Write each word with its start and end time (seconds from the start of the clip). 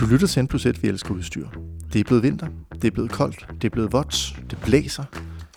Du 0.00 0.06
lytter 0.06 0.26
til 0.26 0.44
N 0.44 0.46
plus 0.46 0.66
1, 0.66 0.82
vi 0.82 0.88
elsker 0.88 1.14
udstyr. 1.14 1.48
Det 1.92 2.00
er 2.00 2.04
blevet 2.04 2.22
vinter, 2.22 2.46
det 2.72 2.84
er 2.84 2.90
blevet 2.90 3.12
koldt, 3.12 3.46
det 3.62 3.64
er 3.64 3.70
blevet 3.70 3.92
vådt, 3.92 4.36
det 4.50 4.58
blæser, 4.64 5.04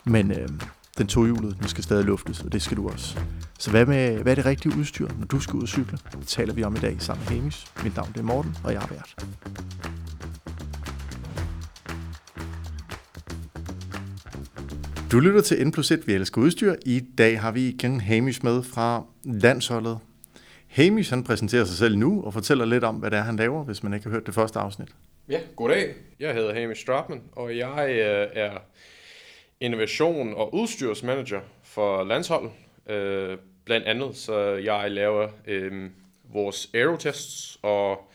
men 0.04 0.32
øh, 0.32 0.50
den 0.98 1.08
tohjulede, 1.08 1.56
den 1.60 1.68
skal 1.68 1.84
stadig 1.84 2.06
luftes, 2.06 2.42
og 2.42 2.52
det 2.52 2.62
skal 2.62 2.78
du 2.78 2.90
også. 2.90 3.20
Så 3.60 3.72
hvad, 3.72 3.86
med, 3.86 4.18
hvad 4.18 4.34
er 4.34 4.36
det 4.36 4.46
rigtige 4.46 4.78
udstyr, 4.78 5.08
når 5.20 5.26
du 5.26 5.40
skal 5.40 5.56
ud 5.56 5.62
og 5.62 5.68
cykle? 5.68 5.98
Det 6.12 6.28
taler 6.28 6.54
vi 6.54 6.64
om 6.64 6.76
i 6.76 6.80
dag 6.80 6.96
sammen 7.00 7.26
med 7.30 7.36
Hemis. 7.36 7.66
Mit 7.84 7.96
navn 7.96 8.10
det 8.14 8.20
er 8.20 8.24
Morten, 8.24 8.56
og 8.64 8.74
jeg 8.74 8.84
er 8.84 8.88
vært. 8.88 9.26
Du 15.12 15.20
lytter 15.20 15.42
til 15.42 15.68
N 15.68 15.72
plus 15.72 15.92
1, 15.92 16.08
vi 16.08 16.14
elsker 16.14 16.42
udstyr. 16.42 16.76
I 16.86 17.02
dag 17.18 17.42
har 17.42 17.52
vi 17.52 17.68
igen 17.68 18.02
Hamish 18.02 18.44
med 18.44 18.64
fra 18.64 19.04
landsholdet. 19.26 19.98
Hamish 20.70 21.10
han 21.10 21.24
præsenterer 21.24 21.66
sig 21.66 21.78
selv 21.78 21.98
nu 21.98 22.24
og 22.24 22.34
fortæller 22.34 22.66
lidt 22.66 22.84
om, 22.84 22.96
hvad 22.96 23.12
det 23.12 23.20
er, 23.20 23.24
han 23.24 23.36
laver, 23.36 23.64
hvis 23.64 23.84
man 23.84 23.94
ikke 23.94 24.04
har 24.04 24.12
hørt 24.12 24.26
det 24.26 24.34
første 24.34 24.60
afsnit. 24.60 24.90
Ja, 25.30 25.40
goddag. 25.56 25.96
Jeg 26.20 26.34
hedder 26.34 26.54
Hamish 26.54 26.82
Stratman, 26.82 27.22
og 27.32 27.58
jeg 27.58 27.90
øh, 27.90 28.28
er 28.34 28.58
innovation- 29.60 30.34
og 30.34 30.54
udstyrsmanager 30.54 31.42
for 31.64 32.04
landsholdet. 32.04 32.52
Øh, 32.90 33.38
blandt 33.66 33.88
andet, 33.88 34.16
så 34.16 34.40
jeg 34.40 34.92
laver 34.92 35.30
øh, 35.48 35.90
vores 36.24 36.70
aerotests 36.74 37.60
og 37.62 38.12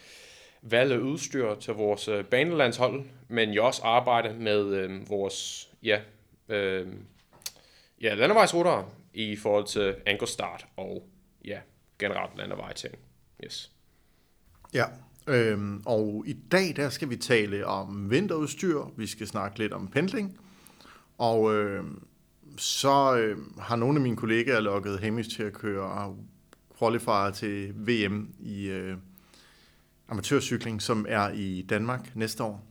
valg 0.62 1.00
udstyr 1.00 1.54
til 1.54 1.74
vores 1.74 2.08
øh, 2.08 2.24
banelandshold, 2.24 3.02
men 3.28 3.54
jeg 3.54 3.62
også 3.62 3.82
arbejder 3.84 4.34
med 4.34 4.64
øh, 4.64 5.10
vores 5.10 5.68
ja, 5.82 6.00
øh, 6.48 6.86
ja, 8.00 8.14
landevejsrutter 8.14 8.94
i 9.14 9.36
forhold 9.36 9.66
til 9.66 9.94
ankerstart 10.06 10.66
og 10.76 11.08
ja, 11.44 11.58
generelt 12.04 12.36
landevejting. 12.38 12.94
Yes. 13.44 13.72
Ja, 14.74 14.84
øhm, 15.26 15.82
og 15.86 16.24
i 16.26 16.32
dag 16.32 16.72
der 16.76 16.88
skal 16.88 17.10
vi 17.10 17.16
tale 17.16 17.66
om 17.66 18.10
vinterudstyr, 18.10 18.80
vi 18.96 19.06
skal 19.06 19.26
snakke 19.26 19.58
lidt 19.58 19.72
om 19.72 19.88
pendling, 19.88 20.38
og 21.18 21.54
øhm, 21.54 22.02
så 22.56 23.16
øhm, 23.16 23.58
har 23.60 23.76
nogle 23.76 23.96
af 23.96 24.02
mine 24.02 24.16
kollegaer 24.16 24.60
lukket 24.60 25.00
Hamish 25.00 25.36
til 25.36 25.42
at 25.42 25.52
køre 25.52 26.16
qualifier 26.78 27.30
til 27.30 27.72
VM 27.76 28.34
i 28.40 28.64
øh, 28.66 28.96
amatørcykling, 30.08 30.82
som 30.82 31.06
er 31.08 31.28
i 31.28 31.66
Danmark 31.68 32.16
næste 32.16 32.42
år. 32.42 32.64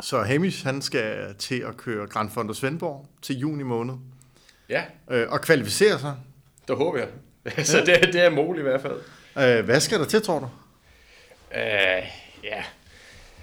Så 0.00 0.22
Hamish 0.22 0.64
han 0.66 0.82
skal 0.82 1.34
til 1.34 1.60
at 1.60 1.76
køre 1.76 2.06
Grand 2.06 2.30
Fondo 2.30 2.52
Svendborg 2.52 3.06
til 3.22 3.38
juni 3.38 3.62
måned, 3.62 3.94
Ja, 4.68 4.84
øh, 5.10 5.26
og 5.30 5.40
kvalificere 5.40 5.98
sig. 5.98 6.16
det 6.68 6.76
håber 6.76 6.98
jeg. 6.98 7.08
så 7.64 7.78
det, 7.86 8.12
det 8.12 8.20
er 8.24 8.30
muligt 8.30 8.66
i 8.66 8.68
hvert 8.68 8.80
fald. 8.82 9.00
Øh, 9.58 9.64
hvad 9.64 9.80
skal 9.80 9.98
der 9.98 10.04
til, 10.06 10.22
tror 10.22 10.38
du? 10.38 10.48
Uh, 11.50 12.06
ja, 12.44 12.64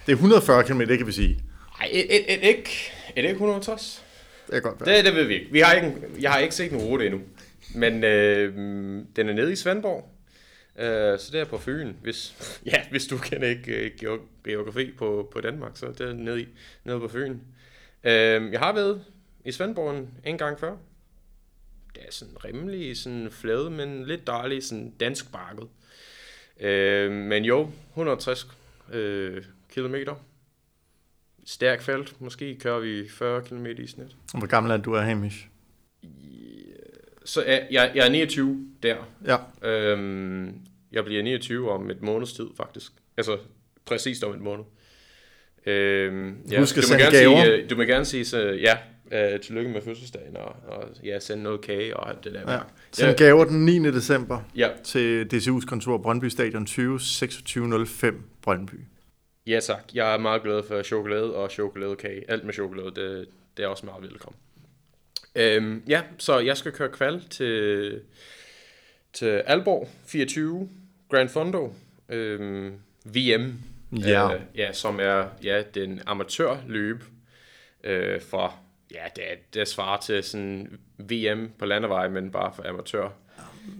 Det 0.06 0.11
er 0.11 0.16
140 0.16 0.64
km, 0.64 0.80
det 0.80 0.97
kan 0.97 1.08
vi 1.08 1.11
sige. 1.11 1.39
Ej, 1.80 1.88
et, 1.91 2.16
et, 2.16 2.33
et, 2.33 2.44
ikke, 2.44 2.91
et, 3.16 3.17
ikke 3.23 3.30
160. 3.31 4.03
Det 4.47 4.56
er 4.56 4.59
godt 4.59 4.86
være. 4.86 4.97
Det, 4.97 5.06
det 5.06 5.16
ved 5.16 5.23
vi 5.23 5.33
ikke. 5.33 5.52
Vi 5.52 5.59
har 5.59 5.73
ikke 5.73 5.94
jeg 6.22 6.31
har 6.31 6.39
ikke 6.39 6.56
set 6.56 6.72
en 6.72 6.78
rute 6.78 7.06
endnu. 7.06 7.22
Men 7.75 8.03
øh, 8.03 8.53
den 9.16 9.30
er 9.30 9.33
nede 9.33 9.52
i 9.52 9.56
Svendborg. 9.56 10.11
Øh, 10.80 11.19
så 11.19 11.30
det 11.31 11.39
er 11.41 11.45
på 11.45 11.58
Fyn. 11.58 11.94
Hvis, 12.02 12.34
ja, 12.72 12.81
hvis 12.89 13.06
du 13.08 13.17
kender 13.17 13.47
ikke 13.47 13.72
øh, 13.72 13.91
geog- 14.02 14.28
geografi 14.45 14.91
på, 14.97 15.30
på 15.34 15.41
Danmark, 15.41 15.72
så 15.75 15.86
det 15.97 16.09
er 16.09 16.13
nede, 16.13 16.41
i, 16.41 16.47
nede 16.84 17.00
på 17.00 17.08
Fyn. 17.08 17.38
Øh, 18.03 18.52
jeg 18.52 18.59
har 18.59 18.73
været 18.73 19.02
i 19.45 19.52
Svendborg 19.52 19.97
en, 19.97 20.09
en 20.25 20.38
gang 20.38 20.59
før. 20.59 20.75
Er 22.08 22.11
sådan 22.11 22.45
rimelig 22.45 22.97
sådan 22.97 23.28
flade, 23.31 23.69
men 23.69 24.05
lidt 24.05 24.28
dejlig 24.28 24.64
sådan 24.64 24.94
dansk 25.00 25.31
bakket. 25.31 25.67
Øh, 26.59 27.11
men 27.11 27.45
jo, 27.45 27.69
160 27.89 28.47
øh, 28.94 29.44
kilometer. 29.73 30.16
Stærk 31.45 31.81
felt. 31.81 32.22
Måske 32.22 32.56
kører 32.56 32.80
vi 32.80 33.09
40 33.09 33.41
km 33.41 33.66
i 33.66 33.88
snit. 33.88 34.16
Hvor 34.38 34.47
gammel 34.47 34.72
er 34.72 34.78
du, 34.78 34.94
er 34.94 35.01
Hamish? 35.01 35.47
Så 37.25 37.44
er, 37.46 37.59
jeg, 37.72 37.91
jeg 37.96 38.06
er 38.06 38.09
29 38.12 38.68
der. 38.84 38.95
Ja. 39.25 39.69
Øhm, 39.69 40.56
jeg 40.91 41.06
bliver 41.06 41.24
29 41.24 41.72
om 41.72 41.90
et 41.90 42.01
måneds 42.01 42.34
tid, 42.34 42.47
faktisk. 42.57 42.91
Altså, 43.18 43.38
præcis 43.85 44.24
om 44.24 44.34
et 44.34 44.41
måned. 44.41 44.63
Øhm, 45.66 46.38
Husk 46.57 46.78
at 46.78 46.84
du, 46.84 46.88
må 46.88 46.88
sende 46.88 47.03
gerne 47.03 47.18
gaver. 47.18 47.44
sige, 47.44 47.56
øh, 47.56 47.69
du 47.69 47.75
må 47.75 47.84
gerne 47.84 48.06
sige, 48.06 48.25
så, 48.25 48.40
ja, 48.40 48.78
øh, 49.12 49.40
tillykke 49.40 49.72
med 49.72 49.81
fødselsdagen, 49.81 50.38
og, 50.38 50.56
og 50.68 50.84
ja, 51.03 51.20
sende 51.20 51.44
noget 51.44 51.62
kage 51.62 51.97
og 51.97 52.09
alt 52.09 52.24
det 52.24 52.34
der. 52.34 52.53
ja. 52.53 52.59
Send 52.92 53.18
gaver 53.18 53.46
den 53.46 53.66
9. 53.66 53.80
december 53.92 54.42
ja, 54.56 54.70
til 54.84 55.28
DCU's 55.34 55.66
kontor 55.66 55.97
Brøndby 55.97 56.25
Stadion 56.25 56.66
20 56.66 57.00
2605 57.00 58.24
Brøndby. 58.42 58.75
ja 59.48 59.59
tak. 59.59 59.84
Jeg 59.94 60.14
er 60.14 60.18
meget 60.18 60.44
glad 60.44 60.64
for 60.64 60.81
chokolade 60.84 61.36
og 61.36 61.52
chokoladekage. 61.52 62.31
Alt 62.31 62.44
med 62.44 62.53
chokolade, 62.53 62.92
det, 62.96 63.28
det 63.58 63.64
er 63.64 63.68
også 63.68 63.86
meget 63.86 64.03
velkommen. 64.03 64.38
Øhm, 65.36 65.84
ja, 65.88 66.02
så 66.18 66.40
jeg 66.40 66.58
skal 66.58 66.72
køre 66.72 66.90
kval 66.90 67.22
til, 67.30 68.02
til 69.14 69.25
Alborg 69.25 69.90
24 70.06 70.69
Grand 71.09 71.30
Fondo 71.30 71.74
øhm, 72.09 72.74
VM. 73.06 73.53
Ja. 73.92 74.34
Øh, 74.36 74.42
ja, 74.56 74.74
som 74.74 75.00
er 75.02 75.25
ja, 75.44 75.64
den 75.74 76.02
amatørløb 76.06 77.03
øh, 77.84 78.22
for, 78.22 78.56
ja, 78.91 79.03
det, 79.16 79.31
er, 79.31 79.35
det 79.53 79.67
svarer 79.67 80.00
til 80.00 80.23
sådan 80.23 80.79
VM 80.97 81.50
på 81.59 81.66
landevej, 81.66 82.09
men 82.09 82.31
bare 82.31 82.53
for 82.55 82.69
amatør. 82.69 83.09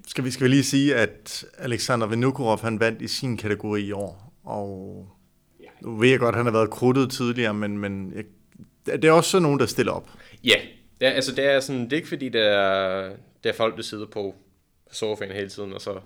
Skal 0.07 0.23
vi, 0.23 0.31
skal 0.31 0.43
vi 0.43 0.49
lige 0.49 0.63
sige, 0.63 0.95
at 0.95 1.45
Alexander 1.57 2.07
Vinokurov 2.07 2.61
han 2.61 2.79
vandt 2.79 3.01
i 3.01 3.07
sin 3.07 3.37
kategori 3.37 3.81
i 3.81 3.91
år, 3.91 4.33
og 4.43 5.07
nu 5.81 5.95
ved 5.95 6.09
jeg 6.09 6.19
godt, 6.19 6.35
at 6.35 6.37
han 6.37 6.45
har 6.45 6.53
været 6.53 6.69
krudtet 6.69 7.11
tidligere, 7.11 7.53
men, 7.53 7.77
men 7.77 8.13
jeg, 8.15 8.23
det 9.01 9.05
er 9.05 9.11
også 9.11 9.29
sådan 9.29 9.43
nogen, 9.43 9.59
der 9.59 9.65
stiller 9.65 9.91
op. 9.91 10.09
Ja, 10.43 10.55
det 10.99 11.07
er, 11.07 11.11
altså 11.11 11.35
det 11.35 11.45
er 11.45 11.59
sådan, 11.59 11.83
det 11.83 11.93
er 11.93 11.97
ikke 11.97 12.07
fordi, 12.07 12.29
det 12.29 12.41
er, 12.41 13.09
det 13.43 13.49
er 13.49 13.53
folk, 13.53 13.77
der 13.77 13.83
sidder 13.83 14.05
på 14.05 14.35
sofaen 14.91 15.31
hele 15.31 15.49
tiden, 15.49 15.73
og 15.73 15.81
så 15.81 15.99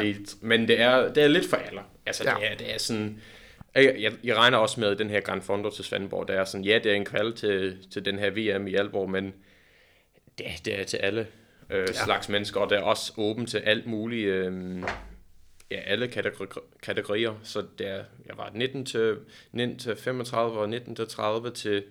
lidt, 0.00 0.42
men 0.42 0.68
det 0.68 0.80
er, 0.80 1.12
det 1.12 1.22
er 1.22 1.28
lidt 1.28 1.46
for 1.46 1.56
alle. 1.56 1.80
Altså. 2.06 2.24
Ja. 2.24 2.34
det, 2.34 2.52
er, 2.52 2.56
det 2.56 2.74
er 2.74 2.78
sådan, 2.78 3.20
jeg, 3.74 3.96
jeg, 3.98 4.12
jeg 4.24 4.36
regner 4.36 4.58
også 4.58 4.80
med 4.80 4.96
den 4.96 5.10
her 5.10 5.20
Grand 5.20 5.42
Fondo 5.42 5.70
til 5.70 5.84
Svendborg, 5.84 6.28
der 6.28 6.40
er 6.40 6.44
sådan, 6.44 6.64
ja, 6.64 6.80
det 6.84 6.92
er 6.92 6.96
en 6.96 7.04
kval 7.04 7.34
til, 7.34 7.78
til 7.90 8.04
den 8.04 8.18
her 8.18 8.30
VM 8.30 8.66
i 8.66 8.74
Alborg, 8.74 9.10
men 9.10 9.34
det, 10.38 10.46
det 10.64 10.80
er 10.80 10.84
til 10.84 10.96
alle 10.96 11.26
øh, 11.70 11.80
ja. 11.88 11.92
slags 11.92 12.28
mennesker, 12.28 12.60
og 12.60 12.70
det 12.70 12.78
er 12.78 12.82
også 12.82 13.12
åben 13.16 13.46
til 13.46 13.58
alt 13.58 13.86
muligt, 13.86 14.28
øh, 14.28 14.82
ja, 15.70 15.76
alle 15.76 16.08
kategori, 16.08 16.46
kategorier, 16.82 17.34
så 17.42 17.64
det 17.78 17.88
er, 17.88 18.04
jeg 18.26 18.36
var 18.36 18.50
19 18.54 18.86
til, 18.86 19.16
19 19.52 19.78
til 19.78 19.96
35 19.96 20.58
og 20.58 20.68
19 20.68 20.96
til 20.96 21.08
30 21.08 21.50
til 21.50 21.84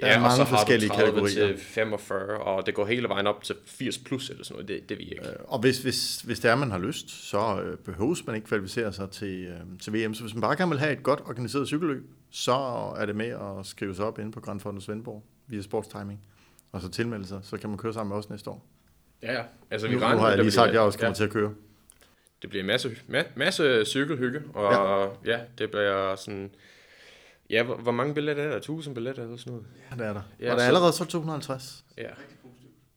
Der 0.00 0.06
er 0.06 0.16
og 0.16 0.22
mange 0.22 0.36
så 0.36 0.44
har 0.44 0.56
forskellige 0.56 0.88
du 0.88 0.94
30 0.94 1.10
kategorier. 1.10 1.46
til 1.56 1.58
45, 1.58 2.38
og 2.38 2.66
det 2.66 2.74
går 2.74 2.86
hele 2.86 3.08
vejen 3.08 3.26
op 3.26 3.42
til 3.42 3.56
80 3.66 3.98
plus 3.98 4.30
eller 4.30 4.44
sådan 4.44 4.54
noget. 4.54 4.68
Det, 4.68 4.88
det 4.88 4.98
vi 4.98 5.02
ikke. 5.02 5.40
Og 5.40 5.58
hvis, 5.60 5.78
hvis, 5.82 6.20
hvis 6.20 6.40
det 6.40 6.50
er, 6.50 6.54
man 6.54 6.70
har 6.70 6.78
lyst, 6.78 7.10
så 7.10 7.60
øh, 7.62 7.78
behøves 7.78 8.26
man 8.26 8.36
ikke 8.36 8.48
kvalificere 8.48 8.92
sig 8.92 9.10
til, 9.10 9.44
øh, 9.46 9.78
til 9.82 9.92
VM. 9.92 10.14
Så 10.14 10.22
hvis 10.22 10.34
man 10.34 10.40
bare 10.40 10.56
gerne 10.56 10.70
vil 10.70 10.78
have 10.78 10.92
et 10.92 11.02
godt 11.02 11.20
organiseret 11.20 11.66
cykelløb, 11.66 12.02
så 12.30 12.52
er 12.98 13.06
det 13.06 13.16
med 13.16 13.26
at 13.28 13.66
skrive 13.66 13.94
sig 13.94 14.04
op 14.04 14.18
inde 14.18 14.32
på 14.32 14.40
Grand 14.40 14.60
Fondo 14.60 14.80
Svendborg 14.80 15.24
via 15.46 15.62
Sportstiming. 15.62 16.20
Og 16.72 16.80
så 16.80 16.88
tilmelde 16.88 17.26
sig, 17.26 17.40
så 17.42 17.56
kan 17.56 17.68
man 17.70 17.78
køre 17.78 17.92
sammen 17.92 18.08
med 18.08 18.16
os 18.18 18.30
næste 18.30 18.50
år. 18.50 18.66
Ja, 19.22 19.32
ja. 19.32 19.42
Altså, 19.70 19.88
vi 19.88 19.94
Nu, 19.94 20.00
nu 20.00 20.06
regner 20.06 20.20
har 20.20 20.28
jeg 20.28 20.38
lige 20.38 20.50
sagt, 20.50 20.68
at 20.68 20.74
jeg 20.74 20.82
også 20.82 20.98
kommer 20.98 21.10
ja, 21.10 21.14
til 21.14 21.24
at 21.24 21.30
køre. 21.30 21.54
Det 22.42 22.50
bliver 22.50 22.62
en 22.62 22.66
masse, 22.66 22.96
ma- 23.08 23.26
masse 23.36 23.84
cykelhygge, 23.84 24.42
og 24.54 24.72
ja. 25.24 25.32
ja, 25.32 25.40
det 25.58 25.70
bliver 25.70 26.16
sådan... 26.16 26.50
Ja, 27.50 27.62
hvor, 27.62 27.76
hvor 27.76 27.92
mange 27.92 28.14
billetter 28.14 28.42
er 28.44 28.48
der? 28.50 28.56
1000 28.56 28.94
billetter 28.94 29.22
eller 29.22 29.36
sådan 29.36 29.52
noget? 29.52 29.66
Ja, 29.90 29.96
det 29.96 30.06
er 30.06 30.12
der. 30.12 30.22
Ja, 30.40 30.50
og 30.52 30.56
der 30.56 30.62
er 30.62 30.66
allerede 30.68 30.92
solgt 30.92 31.10
250. 31.12 31.84
Ja. 31.98 32.02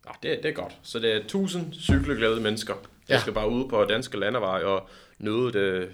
Ah, 0.07 0.15
det, 0.23 0.39
det 0.43 0.49
er 0.49 0.53
godt. 0.53 0.77
Så 0.83 0.99
det 0.99 1.11
er 1.13 1.17
1000 1.19 1.73
cykelglade 1.73 2.41
mennesker. 2.41 2.73
Der 2.73 3.15
Ja. 3.15 3.19
skal 3.19 3.33
bare 3.33 3.49
ud 3.49 3.69
på 3.69 3.85
danske 3.85 4.17
landeveje 4.19 4.63
og 4.63 4.89
nyde 5.19 5.53
det, 5.53 5.89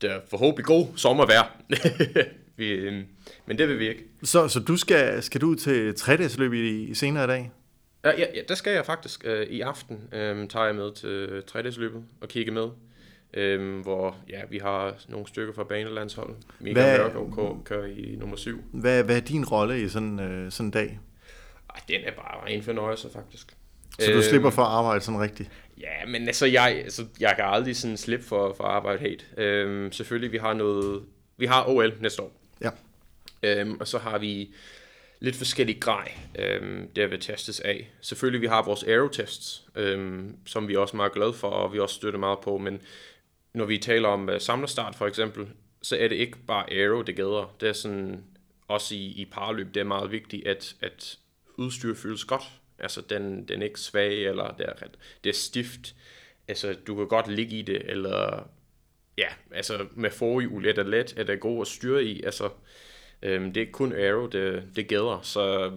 det 0.00 0.10
er 0.10 0.20
forhåbentlig 0.30 0.64
god 0.66 0.86
sommervejr. 0.96 1.56
vi, 2.56 2.68
øhm, 2.70 3.06
men 3.46 3.58
det 3.58 3.68
vil 3.68 3.78
vi 3.78 3.88
ikke. 3.88 4.04
Så, 4.22 4.48
så 4.48 4.60
du 4.60 4.76
skal, 4.76 5.22
skal 5.22 5.40
du 5.40 5.46
ud 5.46 5.56
til 5.56 5.94
3 5.94 6.16
løb 6.38 6.52
i, 6.52 6.84
i 6.84 6.94
senere 6.94 7.24
i 7.24 7.26
dag? 7.26 7.50
Ja, 8.04 8.10
ja, 8.10 8.26
ja, 8.34 8.40
der 8.48 8.54
skal 8.54 8.72
jeg 8.72 8.86
faktisk. 8.86 9.24
Øh, 9.24 9.46
I 9.46 9.60
aften 9.60 10.08
øh, 10.12 10.48
tager 10.48 10.66
jeg 10.66 10.74
med 10.74 10.92
til 10.94 11.42
3 11.46 11.62
løbet 11.62 12.04
og 12.20 12.28
kigge 12.28 12.52
med. 12.52 12.68
Øh, 13.34 13.80
hvor 13.80 14.16
ja, 14.28 14.40
vi 14.50 14.58
har 14.58 14.94
nogle 15.08 15.26
stykker 15.26 15.54
fra 15.54 15.64
banelandsholdet. 15.64 16.36
Michael 16.60 17.12
Mørgaard 17.14 17.64
kører 17.64 17.86
i 17.86 18.16
nummer 18.18 18.36
7. 18.36 18.64
Hvad, 18.72 19.04
hvad 19.04 19.16
er 19.16 19.20
din 19.20 19.44
rolle 19.44 19.82
i 19.82 19.88
sådan, 19.88 20.20
øh, 20.20 20.52
sådan 20.52 20.66
en 20.66 20.70
dag? 20.70 20.98
Ej, 21.74 21.80
den 21.88 22.00
er 22.04 22.10
bare 22.12 22.50
en 22.50 22.62
fornøjelse, 22.62 23.08
faktisk. 23.12 23.56
Så 23.98 24.06
du 24.06 24.12
Øhm, 24.12 24.22
slipper 24.22 24.50
for 24.50 24.62
at 24.62 24.68
arbejde 24.68 25.00
sådan 25.00 25.20
rigtigt? 25.20 25.50
Ja, 25.80 26.06
men 26.08 26.26
altså, 26.26 26.46
jeg, 26.46 26.80
altså, 26.84 27.06
jeg 27.20 27.32
kan 27.36 27.44
aldrig 27.48 27.76
sådan 27.76 27.96
slippe 27.96 28.24
for, 28.26 28.54
for 28.56 28.64
at 28.64 28.70
arbejde 28.70 29.00
helt. 29.00 29.26
Øhm, 29.36 29.92
selvfølgelig, 29.92 30.32
vi 30.32 30.38
har 30.38 30.52
noget... 30.52 31.02
Vi 31.36 31.46
har 31.46 31.68
OL 31.68 31.94
næste 32.00 32.22
år. 32.22 32.32
Ja. 32.62 32.70
Øhm, 33.42 33.76
og 33.80 33.88
så 33.88 33.98
har 33.98 34.18
vi 34.18 34.54
lidt 35.20 35.36
forskellige 35.36 35.80
grej, 35.80 36.12
øhm, 36.38 36.88
der 36.96 37.06
vil 37.06 37.20
testes 37.20 37.60
af. 37.60 37.90
Selvfølgelig, 38.00 38.40
vi 38.40 38.46
har 38.46 38.64
vores 38.64 38.82
aerotests, 38.82 39.64
øhm, 39.76 40.36
som 40.46 40.68
vi 40.68 40.74
er 40.74 40.78
også 40.78 40.96
meget 40.96 41.12
glade 41.12 41.32
for, 41.32 41.48
og 41.48 41.72
vi 41.72 41.78
også 41.78 41.94
støtter 41.94 42.18
meget 42.18 42.38
på, 42.40 42.58
men 42.58 42.80
når 43.54 43.64
vi 43.64 43.78
taler 43.78 44.08
om 44.08 44.28
uh, 44.28 44.38
samlerstart 44.38 44.94
for 44.94 45.06
eksempel, 45.06 45.48
så 45.82 45.96
er 45.96 46.08
det 46.08 46.16
ikke 46.16 46.38
bare 46.46 46.72
aero, 46.72 47.02
det 47.02 47.16
gælder. 47.16 47.56
Det 47.60 47.68
er 47.68 47.72
sådan, 47.72 48.24
også 48.70 48.94
i, 48.94 49.06
i 49.06 49.24
parløb, 49.24 49.74
det 49.74 49.80
er 49.80 49.84
meget 49.84 50.10
vigtigt, 50.10 50.46
at, 50.46 50.76
at 50.80 51.18
udstyr 51.56 51.94
føles 51.94 52.24
godt. 52.24 52.42
Altså, 52.78 53.00
den, 53.00 53.48
den 53.48 53.62
er 53.62 53.66
ikke 53.66 53.80
svag, 53.80 54.24
eller 54.24 54.54
det 54.54 54.66
er, 54.68 54.86
det 55.24 55.30
er 55.30 55.34
stift. 55.34 55.94
Altså, 56.48 56.76
du 56.86 56.96
kan 56.96 57.08
godt 57.08 57.28
ligge 57.28 57.58
i 57.58 57.62
det, 57.62 57.90
eller 57.90 58.48
ja, 59.18 59.28
altså 59.50 59.86
med 59.94 60.10
forhjul 60.10 60.66
er 60.66 60.72
det 60.72 60.86
let, 60.86 61.14
er 61.16 61.24
det 61.24 61.40
god 61.40 61.60
at 61.60 61.66
styre 61.66 62.04
i. 62.04 62.22
Altså, 62.22 62.50
øhm, 63.22 63.44
det 63.44 63.56
er 63.56 63.60
ikke 63.60 63.72
kun 63.72 63.92
aero, 63.92 64.26
det, 64.26 64.64
det 64.76 64.88
gælder. 64.88 65.20
Så 65.22 65.72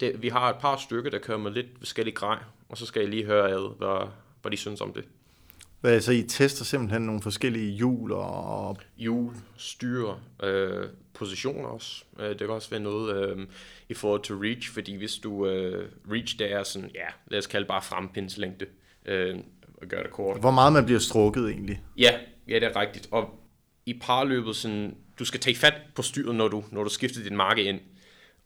det, 0.00 0.22
vi 0.22 0.28
har 0.28 0.50
et 0.50 0.60
par 0.60 0.76
stykker, 0.76 1.10
der 1.10 1.18
kører 1.18 1.38
med 1.38 1.50
lidt 1.50 1.66
forskellige 1.78 2.14
grej, 2.14 2.38
og 2.68 2.78
så 2.78 2.86
skal 2.86 3.00
jeg 3.00 3.08
lige 3.08 3.24
høre 3.24 3.50
ad, 3.50 3.76
hvad, 3.78 4.08
hvad 4.42 4.50
de 4.50 4.56
synes 4.56 4.80
om 4.80 4.92
det. 4.92 5.04
Hvad, 5.80 6.00
så 6.00 6.12
I 6.12 6.22
tester 6.22 6.64
simpelthen 6.64 7.02
nogle 7.02 7.22
forskellige 7.22 7.72
hjul 7.72 8.12
og... 8.12 8.76
Hjul, 8.96 9.34
styre, 9.56 10.20
øh, 10.42 10.86
positioner 11.14 11.68
også. 11.68 12.04
Øh, 12.18 12.28
det 12.28 12.38
kan 12.38 12.50
også 12.50 12.70
være 12.70 12.80
noget 12.80 13.16
øh, 13.16 13.46
i 13.88 13.94
forhold 13.94 14.22
til 14.22 14.34
reach, 14.34 14.72
fordi 14.72 14.96
hvis 14.96 15.14
du... 15.14 15.46
Øh, 15.46 15.88
reach, 16.10 16.38
det 16.38 16.52
er 16.52 16.62
sådan, 16.62 16.90
ja, 16.94 17.06
lad 17.26 17.38
os 17.38 17.46
kalde 17.46 17.66
bare 17.66 17.82
frempindslængde. 17.82 18.66
Øh, 19.06 19.36
og 19.82 19.86
gøre 19.86 20.02
det 20.02 20.10
kort. 20.10 20.40
Hvor 20.40 20.50
meget 20.50 20.72
man 20.72 20.84
bliver 20.84 21.00
strukket 21.00 21.48
egentlig? 21.50 21.82
Ja, 21.98 22.18
ja, 22.48 22.54
det 22.54 22.64
er 22.64 22.80
rigtigt. 22.80 23.08
Og 23.10 23.40
i 23.86 23.98
parløbet, 24.02 24.56
sådan, 24.56 24.96
du 25.18 25.24
skal 25.24 25.40
tage 25.40 25.56
fat 25.56 25.74
på 25.94 26.02
styret, 26.02 26.34
når 26.34 26.48
du, 26.48 26.64
når 26.72 26.84
du 26.84 26.90
skifter 26.90 27.22
din 27.22 27.36
marke 27.36 27.62
ind. 27.64 27.80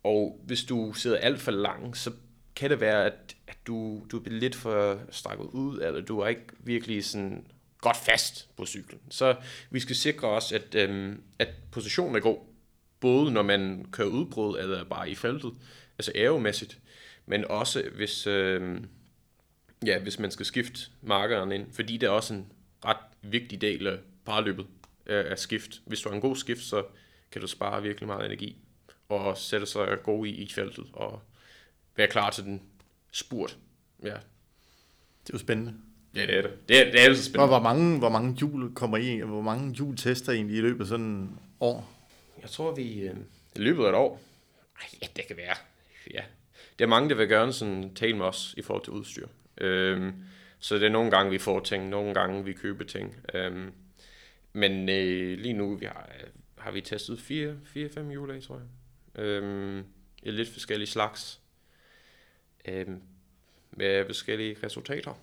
Og 0.05 0.40
hvis 0.46 0.64
du 0.64 0.93
sidder 0.93 1.17
alt 1.17 1.40
for 1.40 1.50
langt, 1.50 1.99
så 1.99 2.11
kan 2.62 2.70
det 2.70 2.81
være, 2.81 3.06
at, 3.06 3.37
at 3.47 3.56
du, 3.67 4.03
du 4.11 4.19
er 4.19 4.31
lidt 4.31 4.55
for 4.55 5.00
strakket 5.11 5.44
ud, 5.44 5.81
eller 5.81 6.00
du 6.00 6.19
er 6.19 6.29
ikke 6.29 6.44
virkelig 6.59 7.05
sådan 7.05 7.47
godt 7.79 7.97
fast 7.97 8.56
på 8.56 8.67
cyklen. 8.67 9.00
Så 9.11 9.37
vi 9.70 9.81
skal 9.81 9.97
sikre 9.97 10.29
os, 10.29 10.53
at, 10.53 10.75
øhm, 10.75 11.23
at 11.38 11.49
positionen 11.73 12.17
er 12.17 12.20
god, 12.20 12.38
både 13.00 13.32
når 13.32 13.43
man 13.43 13.87
kører 13.93 14.09
udbrud, 14.09 14.59
eller 14.59 14.85
bare 14.85 15.11
i 15.11 15.14
feltet, 15.14 15.53
altså 15.99 16.12
aeromæssigt, 16.14 16.79
men 17.26 17.44
også 17.44 17.82
hvis, 17.94 18.26
øhm, 18.26 18.88
ja, 19.87 19.99
hvis 19.99 20.19
man 20.19 20.31
skal 20.31 20.47
skifte 20.47 20.81
markeren 21.00 21.53
ind, 21.53 21.73
fordi 21.73 21.97
det 21.97 22.06
er 22.06 22.11
også 22.11 22.35
en 22.35 22.53
ret 22.85 22.97
vigtig 23.23 23.61
del 23.61 23.87
af 23.87 23.99
parløbet 24.25 24.67
øh, 25.06 25.25
af 25.31 25.38
skift. 25.38 25.81
Hvis 25.87 26.00
du 26.00 26.09
har 26.09 26.17
en 26.17 26.23
god 26.23 26.37
skift, 26.37 26.62
så 26.62 26.85
kan 27.31 27.41
du 27.41 27.47
spare 27.47 27.82
virkelig 27.82 28.06
meget 28.06 28.26
energi 28.26 28.56
og 29.09 29.38
sætte 29.38 29.67
sig 29.67 29.99
god 30.03 30.26
i, 30.26 30.31
i 30.31 30.49
feltet 30.49 30.87
og 30.93 31.23
være 31.96 32.06
klar 32.06 32.30
til 32.30 32.44
den 32.44 32.62
spurt. 33.12 33.58
Ja. 34.02 34.08
Det 34.08 35.30
er 35.30 35.34
jo 35.34 35.38
spændende. 35.38 35.74
Ja, 36.14 36.26
det 36.26 36.38
er 36.38 36.42
det. 36.42 36.68
Det 36.68 36.80
er, 36.80 36.84
det 36.84 37.00
er 37.00 37.04
altså 37.04 37.24
spændende. 37.24 37.42
Og 37.42 37.48
hvor 37.48 37.60
mange, 37.60 37.98
hvor 37.98 38.08
mange 38.08 38.34
hjul 38.34 38.74
kommer 38.74 38.96
I, 38.96 39.20
hvor 39.20 39.42
mange 39.42 39.74
hjul 39.74 39.96
tester 39.96 40.32
I 40.32 40.36
egentlig 40.36 40.56
i 40.56 40.60
løbet 40.60 40.80
af 40.80 40.86
sådan 40.86 41.06
en 41.06 41.38
år? 41.60 41.92
Jeg 42.42 42.50
tror, 42.50 42.74
vi 42.74 43.00
øh, 43.00 43.16
i 43.56 43.58
løbet 43.58 43.84
af 43.84 43.88
et 43.88 43.94
år, 43.94 44.20
ej, 44.80 44.88
ja, 45.02 45.06
det 45.16 45.26
kan 45.26 45.36
være, 45.36 45.56
ja. 46.14 46.22
Det 46.78 46.84
er 46.84 46.88
mange, 46.88 47.08
der 47.08 47.14
vil 47.14 47.28
gerne 47.28 47.52
sådan 47.52 47.94
tale 47.94 48.16
med 48.16 48.26
os 48.26 48.54
i 48.58 48.62
forhold 48.62 48.84
til 48.84 48.92
udstyr. 48.92 49.26
Øhm, 49.58 50.12
så 50.58 50.74
det 50.74 50.82
er 50.82 50.90
nogle 50.90 51.10
gange, 51.10 51.30
vi 51.30 51.38
får 51.38 51.60
ting, 51.60 51.88
nogle 51.88 52.14
gange, 52.14 52.44
vi 52.44 52.52
køber 52.52 52.84
ting. 52.84 53.16
Øhm, 53.34 53.72
men 54.52 54.88
øh, 54.88 55.38
lige 55.38 55.52
nu 55.52 55.76
vi 55.76 55.86
har, 55.86 56.10
har 56.58 56.70
vi 56.70 56.80
testet 56.80 57.18
4-5 57.96 58.10
hjul 58.10 58.30
af, 58.30 58.42
tror 58.42 58.60
jeg. 58.60 59.24
Øhm, 59.24 59.84
i 60.22 60.30
lidt 60.30 60.48
forskellige 60.48 60.88
slags. 60.88 61.40
Øhm, 62.69 63.00
med 63.70 64.06
forskellige 64.06 64.56
resultater. 64.62 65.14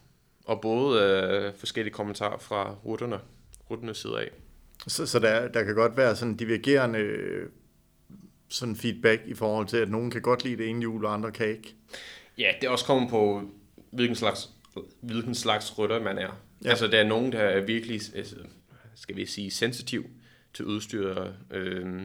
Og 0.46 0.62
både 0.62 1.02
øh, 1.04 1.54
forskellige 1.60 1.94
kommentarer 1.94 2.38
fra 2.38 2.74
rutterne, 2.86 3.20
rutternes 3.72 3.98
side 3.98 4.20
af. 4.20 4.30
Så, 4.88 5.06
så 5.06 5.20
der, 5.20 5.48
der 5.48 5.64
kan 5.64 5.76
godt 5.76 5.98
være 5.98 6.16
sådan 6.16 6.36
divergerende 6.36 7.00
sådan 8.50 8.76
feedback 8.76 9.22
i 9.26 9.34
forhold 9.34 9.68
til, 9.68 9.78
at 9.78 9.90
nogen 9.90 10.12
kan 10.12 10.22
godt 10.22 10.44
lide 10.44 10.58
det 10.58 10.70
ene 10.70 10.80
hjul, 10.80 11.06
og 11.06 11.14
andre 11.14 11.32
kan 11.32 11.48
ikke? 11.48 11.76
Ja, 12.38 12.52
det 12.62 12.68
er 12.68 12.72
også 12.72 12.86
kommet 12.86 13.10
på, 13.10 13.44
hvilken 13.92 14.16
slags, 14.16 14.50
hvilken 15.02 15.36
slags 15.36 15.78
rytter 15.78 16.02
man 16.02 16.18
er. 16.18 16.42
Ja. 16.64 16.70
Altså, 16.70 16.88
der 16.88 17.00
er 17.00 17.04
nogen, 17.04 17.32
der 17.32 17.40
er 17.40 17.62
virkelig, 17.62 18.02
altså, 18.16 18.36
skal 18.96 19.16
vi 19.16 19.26
sige, 19.26 19.52
sensitiv 19.52 20.06
til 20.54 20.66
udstyr. 20.66 21.28
Øh, 21.52 22.02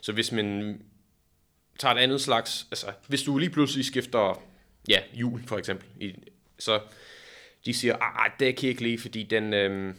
så 0.00 0.12
hvis 0.12 0.32
man 0.32 0.80
tager 1.78 1.94
et 1.94 1.98
andet 1.98 2.20
slags, 2.20 2.66
altså, 2.70 2.86
hvis 3.08 3.22
du 3.22 3.38
lige 3.38 3.50
pludselig 3.50 3.84
skifter, 3.84 4.42
ja, 4.88 5.00
hjul 5.12 5.42
for 5.46 5.58
eksempel, 5.58 5.86
i, 6.00 6.14
så 6.58 6.80
de 7.64 7.74
siger, 7.74 7.96
ah, 8.00 8.30
det 8.40 8.56
kan 8.56 8.62
jeg 8.62 8.70
ikke 8.70 8.82
lide, 8.82 8.98
fordi 8.98 9.22
den, 9.22 9.52
øh, 9.52 9.94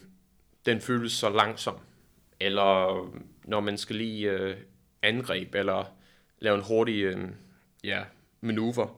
den 0.65 0.81
føles 0.81 1.11
så 1.11 1.29
langsom. 1.29 1.75
Eller 2.39 3.11
når 3.43 3.59
man 3.59 3.77
skal 3.77 3.95
lige 3.95 4.31
øh, 4.31 4.55
angreb, 5.01 5.55
eller 5.55 5.95
lave 6.39 6.55
en 6.55 6.63
hurtig 6.63 7.03
øh, 7.03 7.29
ja, 7.83 8.03
manøvre, 8.41 8.89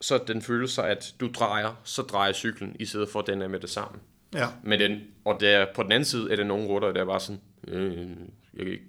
så 0.00 0.24
den 0.26 0.42
føles 0.42 0.70
så, 0.70 0.82
at 0.82 1.14
du 1.20 1.30
drejer, 1.34 1.80
så 1.84 2.02
drejer 2.02 2.32
cyklen, 2.32 2.76
i 2.78 2.84
stedet 2.84 3.08
for 3.08 3.18
at 3.18 3.26
den 3.26 3.42
er 3.42 3.48
med 3.48 3.60
det 3.60 3.70
samme. 3.70 4.00
Ja. 4.34 4.46
Men 4.62 4.80
den, 4.80 5.00
og 5.24 5.40
der, 5.40 5.66
på 5.74 5.82
den 5.82 5.92
anden 5.92 6.04
side 6.04 6.32
er 6.32 6.36
der 6.36 6.44
nogle 6.44 6.66
rutter, 6.66 6.92
der 6.92 7.00
er 7.00 7.04
bare 7.04 7.20
sådan, 7.20 7.40
øh, 7.68 8.08
jeg, 8.54 8.64
kan 8.64 8.72
ikke, 8.72 8.84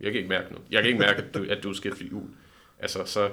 jeg 0.00 0.12
kan 0.12 0.16
ikke 0.16 0.28
mærke 0.28 0.52
noget. 0.52 0.66
Jeg 0.70 0.82
kan 0.82 0.88
ikke 0.88 1.00
mærke, 1.00 1.22
at 1.22 1.34
du, 1.34 1.46
at 1.50 1.62
du 1.62 1.74
skifter 1.74 2.04
hjul. 2.04 2.28
Altså, 2.78 3.04
så... 3.04 3.30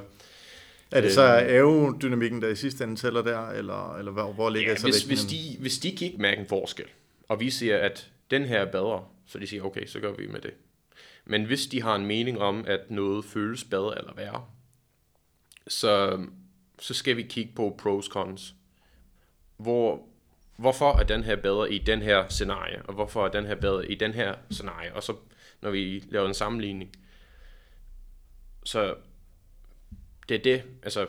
Er 0.92 1.02
det 1.02 1.14
så 1.14 1.22
øh, 1.22 1.30
aerodynamikken, 1.30 2.42
der 2.42 2.48
i 2.48 2.56
sidste 2.56 2.84
ende 2.84 2.96
tæller 2.96 3.22
der, 3.22 3.50
eller, 3.50 3.98
eller 3.98 4.12
hvor, 4.12 4.34
hvor 4.34 4.50
ligger 4.50 4.72
ja, 4.72 4.78
så 4.78 4.88
hvis, 4.88 5.04
hvis, 5.04 5.26
de, 5.26 5.58
hvis 5.60 5.80
de 5.80 5.96
kan 5.96 6.08
ikke 6.08 6.22
mærke 6.22 6.42
en 6.42 6.48
forskel, 6.48 6.86
og 7.28 7.40
vi 7.40 7.50
siger, 7.50 7.78
at 7.78 8.12
den 8.32 8.46
her 8.46 8.60
er 8.60 8.72
bedre, 8.72 9.06
så 9.26 9.40
de 9.40 9.48
siger, 9.48 9.64
okay, 9.64 9.86
så 9.86 10.00
gør 10.00 10.12
vi 10.12 10.28
med 10.28 10.42
det. 10.42 10.54
Men 11.26 11.46
hvis 11.46 11.68
de 11.68 11.82
har 11.82 11.96
en 11.96 12.06
mening 12.06 12.40
om, 12.40 12.66
at 12.68 12.92
noget 12.92 13.26
føles 13.26 13.64
bedre 13.64 13.98
eller 13.98 14.14
værre, 14.14 14.46
så, 15.68 16.24
så 16.80 16.94
skal 16.94 17.18
vi 17.18 17.24
kigge 17.24 17.52
på 17.56 17.76
pros 17.78 18.06
cons. 18.06 18.56
Hvor, 19.58 20.08
hvorfor 20.58 21.00
er 21.00 21.04
den 21.04 21.24
her 21.24 21.36
bedre 21.36 21.74
i 21.74 21.78
den 21.78 22.02
her 22.02 22.28
scenarie, 22.28 22.82
og 22.86 22.94
hvorfor 22.94 23.26
er 23.26 23.30
den 23.32 23.46
her 23.46 23.56
bedre 23.56 23.92
i 23.92 23.96
den 23.96 24.14
her 24.14 24.36
scenarie, 24.50 24.96
og 24.96 25.04
så 25.04 25.16
når 25.62 25.72
vi 25.72 26.04
laver 26.10 26.28
en 26.28 26.34
sammenligning. 26.34 26.92
Så 28.64 28.96
det 30.32 30.40
er 30.40 30.44
det, 30.44 30.64
altså 30.84 31.08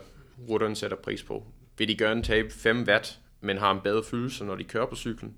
rutteren 0.49 0.75
sætter 0.75 0.97
pris 0.97 1.23
på. 1.23 1.45
Vil 1.77 1.87
de 1.87 1.97
gerne 1.97 2.23
tabe 2.23 2.51
5 2.51 2.83
watt, 2.83 3.19
men 3.41 3.57
har 3.57 3.71
en 3.71 3.81
bedre 3.83 4.03
følelse, 4.03 4.45
når 4.45 4.55
de 4.55 4.63
kører 4.63 4.85
på 4.85 4.95
cyklen? 4.95 5.35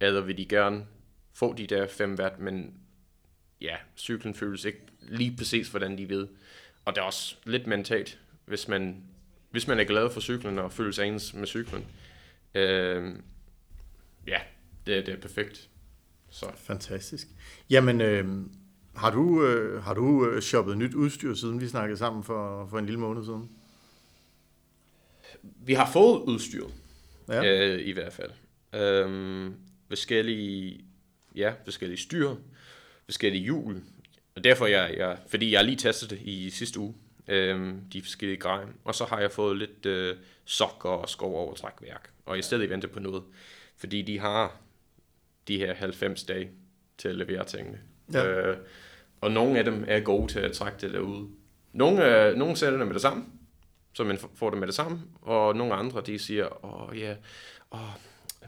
Eller 0.00 0.20
vil 0.20 0.38
de 0.38 0.46
gerne 0.46 0.86
få 1.32 1.54
de 1.54 1.66
der 1.66 1.86
5 1.86 2.14
watt, 2.14 2.38
men 2.38 2.74
ja, 3.60 3.76
cyklen 3.96 4.34
føles 4.34 4.64
ikke 4.64 4.80
lige 5.00 5.36
præcis, 5.36 5.68
hvordan 5.68 5.98
de 5.98 6.08
ved. 6.08 6.28
Og 6.84 6.94
det 6.94 7.00
er 7.00 7.04
også 7.04 7.36
lidt 7.44 7.66
mentalt, 7.66 8.18
hvis 8.44 8.68
man, 8.68 9.02
hvis 9.50 9.68
man 9.68 9.80
er 9.80 9.84
glad 9.84 10.10
for 10.10 10.20
cyklen 10.20 10.58
og 10.58 10.72
føles 10.72 10.98
ens 10.98 11.34
med 11.34 11.46
cyklen. 11.46 11.86
Øh, 12.54 13.14
ja, 14.26 14.40
det, 14.86 15.06
det 15.06 15.14
er 15.14 15.20
perfekt. 15.20 15.68
Så. 16.30 16.46
Fantastisk. 16.56 17.26
Jamen, 17.70 18.00
øh, 18.00 18.46
har 18.96 19.10
du, 19.10 19.44
øh, 19.44 19.82
har 19.82 19.94
du 19.94 20.30
øh, 20.30 20.42
shoppet 20.42 20.78
nyt 20.78 20.94
udstyr, 20.94 21.34
siden 21.34 21.60
vi 21.60 21.68
snakkede 21.68 21.98
sammen 21.98 22.24
for, 22.24 22.66
for 22.70 22.78
en 22.78 22.86
lille 22.86 23.00
måned 23.00 23.24
siden? 23.24 23.50
Vi 25.42 25.74
har 25.74 25.90
fået 25.92 26.22
udstyr, 26.22 26.66
ja. 27.28 27.44
øh, 27.44 27.86
i 27.86 27.92
hvert 27.92 28.12
fald. 28.12 28.30
Øh, 28.74 29.50
forskellige, 29.88 30.84
ja, 31.34 31.52
forskellige 31.64 31.98
styr, 31.98 32.34
forskellige 33.04 33.42
hjul. 33.42 33.82
Og 34.36 34.44
derfor, 34.44 34.66
jeg, 34.66 34.94
jeg, 34.96 35.18
fordi 35.28 35.52
jeg 35.52 35.64
lige 35.64 35.76
testet 35.76 36.10
det 36.10 36.20
i 36.22 36.50
sidste 36.50 36.80
uge, 36.80 36.94
øh, 37.28 37.74
de 37.92 38.02
forskellige 38.02 38.38
grejer. 38.38 38.66
Og 38.84 38.94
så 38.94 39.04
har 39.04 39.20
jeg 39.20 39.32
fået 39.32 39.56
lidt 39.56 39.86
øh, 39.86 40.16
sokker 40.44 40.88
og 40.88 41.08
skov 41.08 41.36
overtrækværk. 41.36 42.10
Og 42.26 42.38
i 42.38 42.42
stedet 42.42 42.70
venter 42.70 42.88
på 42.88 43.00
noget. 43.00 43.22
Fordi 43.76 44.02
de 44.02 44.18
har 44.18 44.56
de 45.48 45.58
her 45.58 45.74
90 45.74 46.24
dage 46.24 46.50
til 46.98 47.08
at 47.08 47.14
levere 47.14 47.44
tingene. 47.44 47.80
Ja. 48.12 48.26
Øh, 48.26 48.56
og 49.20 49.30
nogle 49.30 49.58
af 49.58 49.64
dem 49.64 49.84
er 49.88 50.00
gode 50.00 50.32
til 50.32 50.38
at 50.38 50.52
trække 50.52 50.78
det 50.80 50.92
derud. 50.92 51.28
Nogle, 51.72 52.26
øh, 52.26 52.36
nogle 52.36 52.56
sætter 52.56 52.78
det 52.78 52.86
med 52.86 52.94
det 52.94 53.02
samme, 53.02 53.24
så 53.92 54.04
man 54.04 54.18
får 54.34 54.50
det 54.50 54.58
med 54.58 54.66
det 54.66 54.74
samme, 54.74 55.02
og 55.22 55.56
nogle 55.56 55.74
andre, 55.74 56.02
de 56.06 56.18
siger, 56.18 56.64
åh 56.64 56.98
ja, 56.98 57.14
åh, 57.72 57.80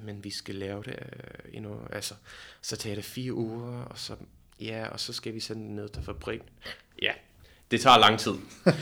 men 0.02 0.24
vi 0.24 0.30
skal 0.30 0.54
lave 0.54 0.82
det 0.82 0.98
øh, 0.98 1.56
endnu, 1.56 1.76
altså, 1.92 2.14
så 2.62 2.76
tager 2.76 2.96
det 2.96 3.04
fire 3.04 3.32
uger, 3.32 3.82
og 3.82 3.98
så, 3.98 4.12
ja, 4.60 4.88
og 4.88 5.00
så 5.00 5.12
skal 5.12 5.34
vi 5.34 5.40
sende 5.40 5.62
det 5.62 5.70
ned 5.70 5.88
til 5.88 6.02
fabrik. 6.02 6.40
Ja, 7.02 7.12
det 7.70 7.80
tager 7.80 7.98
lang 7.98 8.18
tid. 8.18 8.34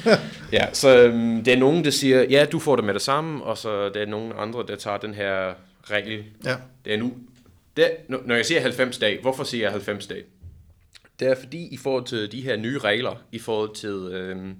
ja, 0.58 0.74
så 0.74 0.98
øhm, 0.98 1.44
det 1.44 1.52
er 1.52 1.58
nogen, 1.58 1.84
der 1.84 1.90
siger, 1.90 2.22
ja, 2.22 2.46
du 2.52 2.58
får 2.58 2.76
det 2.76 2.84
med 2.84 2.94
det 2.94 3.02
samme, 3.02 3.44
og 3.44 3.58
så 3.58 3.88
der 3.88 4.00
er 4.00 4.06
nogen 4.06 4.32
andre, 4.36 4.64
der 4.68 4.76
tager 4.76 4.98
den 4.98 5.14
her 5.14 5.54
regel. 5.82 6.24
Ja. 6.44 6.56
Det 6.84 6.94
er 6.94 6.98
nu. 6.98 7.14
Det, 7.76 7.90
når 8.08 8.34
jeg 8.34 8.46
siger 8.46 8.60
90 8.60 8.98
dage, 8.98 9.20
hvorfor 9.20 9.44
siger 9.44 9.64
jeg 9.64 9.70
90 9.70 10.06
dage? 10.06 10.24
Det 11.18 11.28
er 11.28 11.34
fordi, 11.34 11.68
i 11.68 11.76
forhold 11.76 12.04
til 12.04 12.32
de 12.32 12.42
her 12.42 12.56
nye 12.56 12.78
regler, 12.78 13.16
i 13.32 13.38
forhold 13.38 13.74
til 13.74 14.14
øhm, 14.14 14.56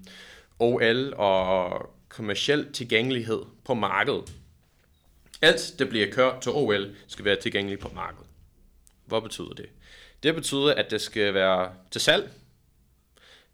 OL 0.59 1.15
og 1.17 1.91
kommersiel 2.09 2.73
tilgængelighed 2.73 3.43
på 3.65 3.75
markedet. 3.75 4.33
Alt, 5.43 5.75
der 5.79 5.85
bliver 5.85 6.11
kørt 6.13 6.41
til 6.41 6.53
OL, 6.53 6.95
skal 7.07 7.25
være 7.25 7.37
tilgængeligt 7.37 7.81
på 7.81 7.91
markedet. 7.95 8.27
Hvad 9.07 9.21
betyder 9.21 9.53
det? 9.53 9.67
Det 10.23 10.35
betyder, 10.35 10.75
at 10.75 10.91
det 10.91 11.01
skal 11.01 11.35
være 11.35 11.73
til 11.91 12.01
salg. 12.01 12.31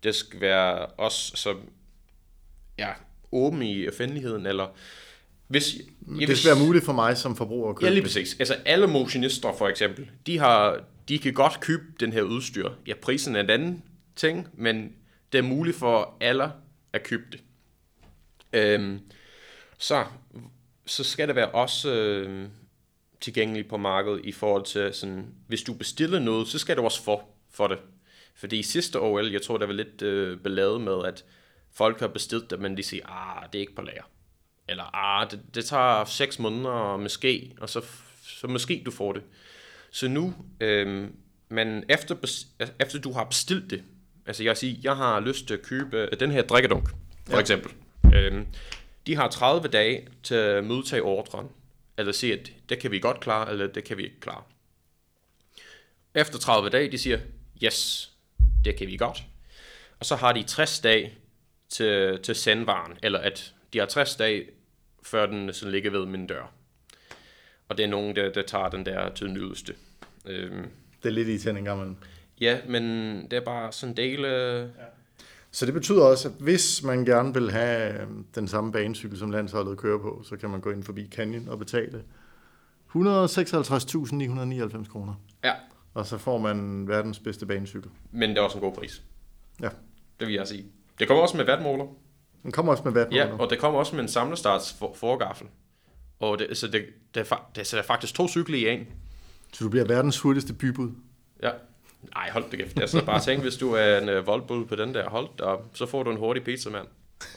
Det 0.03 0.15
skal 0.15 0.41
være 0.41 0.87
også 0.87 1.37
så 1.37 1.57
ja, 2.79 2.89
åben 3.33 3.63
i 3.63 3.89
offentligheden, 3.89 4.47
eller 4.47 4.69
hvis, 5.47 5.75
ja, 6.21 6.27
det 6.27 6.39
skal 6.39 6.57
være 6.57 6.67
muligt 6.67 6.85
for 6.85 6.93
mig 6.93 7.17
som 7.17 7.37
forbruger 7.37 7.71
at 7.71 7.77
købe 7.77 7.87
Ja, 7.87 7.93
lige 7.93 8.03
præcis. 8.03 8.37
Altså 8.39 8.55
alle 8.65 8.87
motionister 8.87 9.53
for 9.59 9.69
eksempel, 9.69 10.11
de, 10.27 10.39
har, 10.39 10.85
de 11.09 11.19
kan 11.19 11.33
godt 11.33 11.61
købe 11.61 11.85
den 12.01 12.13
her 12.13 12.23
udstyr. 12.23 12.71
Ja, 12.87 12.95
prisen 13.03 13.37
er 13.37 13.41
en 13.41 13.51
anden 13.51 13.83
ting, 14.17 14.49
men 14.55 14.97
det 15.33 15.39
er 15.39 15.43
muligt 15.43 15.77
for 15.77 16.17
alle 16.21 16.53
at 16.93 17.03
købe 17.03 17.25
det. 17.33 17.43
Øhm, 18.53 19.01
så, 19.79 20.05
så 20.87 21.05
skal 21.05 21.29
det 21.29 21.37
være 21.37 21.51
også 21.51 21.95
øh, 21.95 22.49
tilgængeligt 23.21 23.69
på 23.69 23.77
markedet 23.77 24.21
i 24.25 24.33
forhold 24.33 24.65
til, 24.65 24.95
sådan, 24.95 25.35
hvis 25.47 25.63
du 25.63 25.75
bestiller 25.75 26.19
noget, 26.19 26.49
så 26.49 26.59
skal 26.59 26.77
du 26.77 26.83
også 26.83 27.03
få 27.03 27.23
for 27.51 27.67
det. 27.67 27.79
Fordi 28.35 28.59
i 28.59 28.63
sidste 28.63 29.01
OL, 29.01 29.33
jeg 29.33 29.43
tror, 29.43 29.59
der 29.59 29.67
var 29.67 29.73
lidt 29.73 30.03
øh, 30.03 30.39
beladet 30.39 30.81
med, 30.81 31.05
at 31.05 31.25
folk 31.73 32.01
har 32.01 32.09
bestilt 32.09 32.51
det, 32.51 32.61
men 32.61 32.77
de 32.77 32.83
siger, 32.83 33.07
ah, 33.09 33.47
det 33.53 33.59
er 33.59 33.61
ikke 33.61 33.75
på 33.75 33.83
lager. 33.83 34.03
Eller, 34.69 34.97
ah, 34.97 35.31
det, 35.31 35.41
det 35.55 35.65
tager 35.65 36.05
6 36.05 36.39
måneder 36.39 36.97
måske, 36.97 37.53
og 37.61 37.69
så, 37.69 37.85
så 38.23 38.47
måske 38.47 38.83
du 38.87 38.91
får 38.91 39.13
det. 39.13 39.23
Så 39.93 40.09
nu, 40.09 40.35
øh, 40.61 41.09
men 41.49 41.85
efter, 41.89 42.17
efter 42.81 42.99
du 42.99 43.13
har 43.13 43.25
bestilt 43.25 43.71
det, 43.71 43.85
altså 44.27 44.43
jeg 44.43 44.57
siger, 44.57 44.77
jeg 44.83 44.97
har 44.97 45.21
lyst 45.21 45.47
til 45.47 45.55
at 45.55 45.63
købe 45.63 46.09
den 46.21 46.31
her 46.31 46.43
drikkedunk, 46.43 46.89
for 47.27 47.33
ja. 47.33 47.41
eksempel. 47.41 47.73
Øh, 48.15 48.43
de 49.07 49.17
har 49.17 49.29
30 49.29 49.69
dage 49.69 50.09
til 50.23 50.35
at 50.35 50.65
modtage 50.65 51.03
ordren, 51.03 51.49
eller 51.99 52.13
sige, 52.13 52.41
at 52.41 52.53
det 52.69 52.79
kan 52.79 52.91
vi 52.91 52.99
godt 52.99 53.21
klare, 53.21 53.51
eller 53.51 53.67
det 53.67 53.85
kan 53.85 53.97
vi 53.97 54.03
ikke 54.05 54.21
klare. 54.21 54.43
Efter 56.15 56.39
30 56.39 56.71
dage, 56.71 56.93
de 56.93 56.99
siger, 56.99 57.19
yes, 57.65 58.11
det 58.65 58.77
kan 58.77 58.87
vi 58.87 58.97
godt. 58.97 59.23
Og 60.01 60.07
så 60.07 60.17
har 60.17 60.33
de 60.33 60.43
60 60.43 60.81
dage 60.81 61.15
til, 61.69 62.21
til 62.23 62.35
sendvaren, 62.35 62.99
eller 63.03 63.19
at 63.19 63.55
de 63.73 63.79
har 63.79 63.87
60 63.87 64.17
dage, 64.17 64.47
før 65.03 65.27
den 65.27 65.53
sådan 65.53 65.73
ligger 65.73 65.91
ved 65.91 66.07
min 66.07 66.27
dør. 66.27 66.53
Og 67.73 67.79
det 67.79 67.85
er 67.85 67.89
nogen, 67.89 68.17
der, 68.17 68.33
der 68.33 68.43
tager 68.43 68.69
den 68.69 68.87
der 68.87 69.09
til 69.09 69.27
den 69.27 69.37
yderste. 69.37 69.75
Øhm, 70.27 70.67
det 71.03 71.09
er 71.09 71.11
lidt 71.11 71.47
i 71.47 71.49
en 71.49 71.65
gang 71.65 71.99
Ja, 72.41 72.59
men 72.69 72.83
det 73.31 73.33
er 73.33 73.45
bare 73.45 73.73
sådan 73.73 73.93
en 73.93 73.97
del... 73.97 74.25
Øh... 74.25 74.61
Ja. 74.61 74.67
Så 75.51 75.67
det 75.67 75.75
betyder 75.75 76.05
også, 76.05 76.29
at 76.29 76.35
hvis 76.39 76.83
man 76.83 77.05
gerne 77.05 77.35
vil 77.35 77.51
have 77.51 78.01
øhm, 78.01 78.27
den 78.35 78.49
samme 78.49 78.73
banecykel, 78.73 79.19
som 79.19 79.31
landsholdet 79.31 79.79
kører 79.79 79.99
på, 79.99 80.23
så 80.25 80.37
kan 80.37 80.51
man 80.51 80.61
gå 80.61 80.71
ind 80.71 80.83
forbi 80.83 81.09
Canyon 81.09 81.49
og 81.49 81.59
betale 81.59 82.03
156.999 82.89 84.91
kroner. 84.91 85.15
Ja. 85.45 85.53
Og 85.95 86.07
så 86.07 86.19
får 86.19 86.39
man 86.39 86.89
verdens 86.89 87.19
bedste 87.19 87.47
banecykel. 87.47 87.91
Men 88.11 88.31
det 88.31 88.39
er 88.39 88.43
også 88.43 88.59
en 88.59 88.65
god 88.65 88.75
pris. 88.75 89.03
Ja. 89.61 89.69
Det 90.21 90.29
vil 90.29 90.35
jeg 90.35 90.49
sige. 90.49 90.67
Det 90.99 91.09
kommer 91.09 91.23
også 91.23 91.37
med 91.37 91.45
vatmåler. 91.45 91.87
Den 92.43 92.53
kommer 92.53 92.73
også 92.73 92.85
med 92.85 92.93
vatmåler. 92.93 93.27
Ja, 93.27 93.39
og 93.39 93.51
det 93.51 93.59
kommer 93.59 93.79
også 93.79 93.97
med 93.97 94.03
en 94.03 94.09
samlestarts 94.09 94.77
for, 94.79 94.93
forgaffel. 94.95 95.47
Og 96.23 96.39
det, 96.39 96.57
så 96.57 96.67
det, 96.67 96.87
det, 97.15 97.31
er, 97.31 97.51
det 97.55 97.75
er 97.75 97.83
faktisk 97.83 98.15
to 98.15 98.29
cykler 98.29 98.59
i 98.59 98.75
en. 98.75 98.87
Så 99.53 99.65
du 99.65 99.71
bliver 99.71 99.85
verdens 99.85 100.19
hurtigste 100.19 100.53
bybud? 100.53 100.91
Ja. 101.43 101.51
Nej, 102.15 102.31
hold 102.31 102.45
det 102.51 102.59
kæft. 102.59 102.79
Jeg 102.79 102.89
så 102.89 103.05
bare 103.05 103.21
tænk, 103.21 103.43
hvis 103.43 103.57
du 103.57 103.73
er 103.73 103.99
en 103.99 104.09
uh, 104.09 104.27
voldbull 104.27 104.67
på 104.67 104.77
den 104.77 104.95
der, 104.95 105.09
hold 105.09 105.41
og 105.41 105.71
så 105.75 105.87
får 105.87 106.03
du 106.03 106.11
en 106.11 106.17
hurtig 106.17 106.45
pizza, 106.45 106.71
mand. 106.71 106.87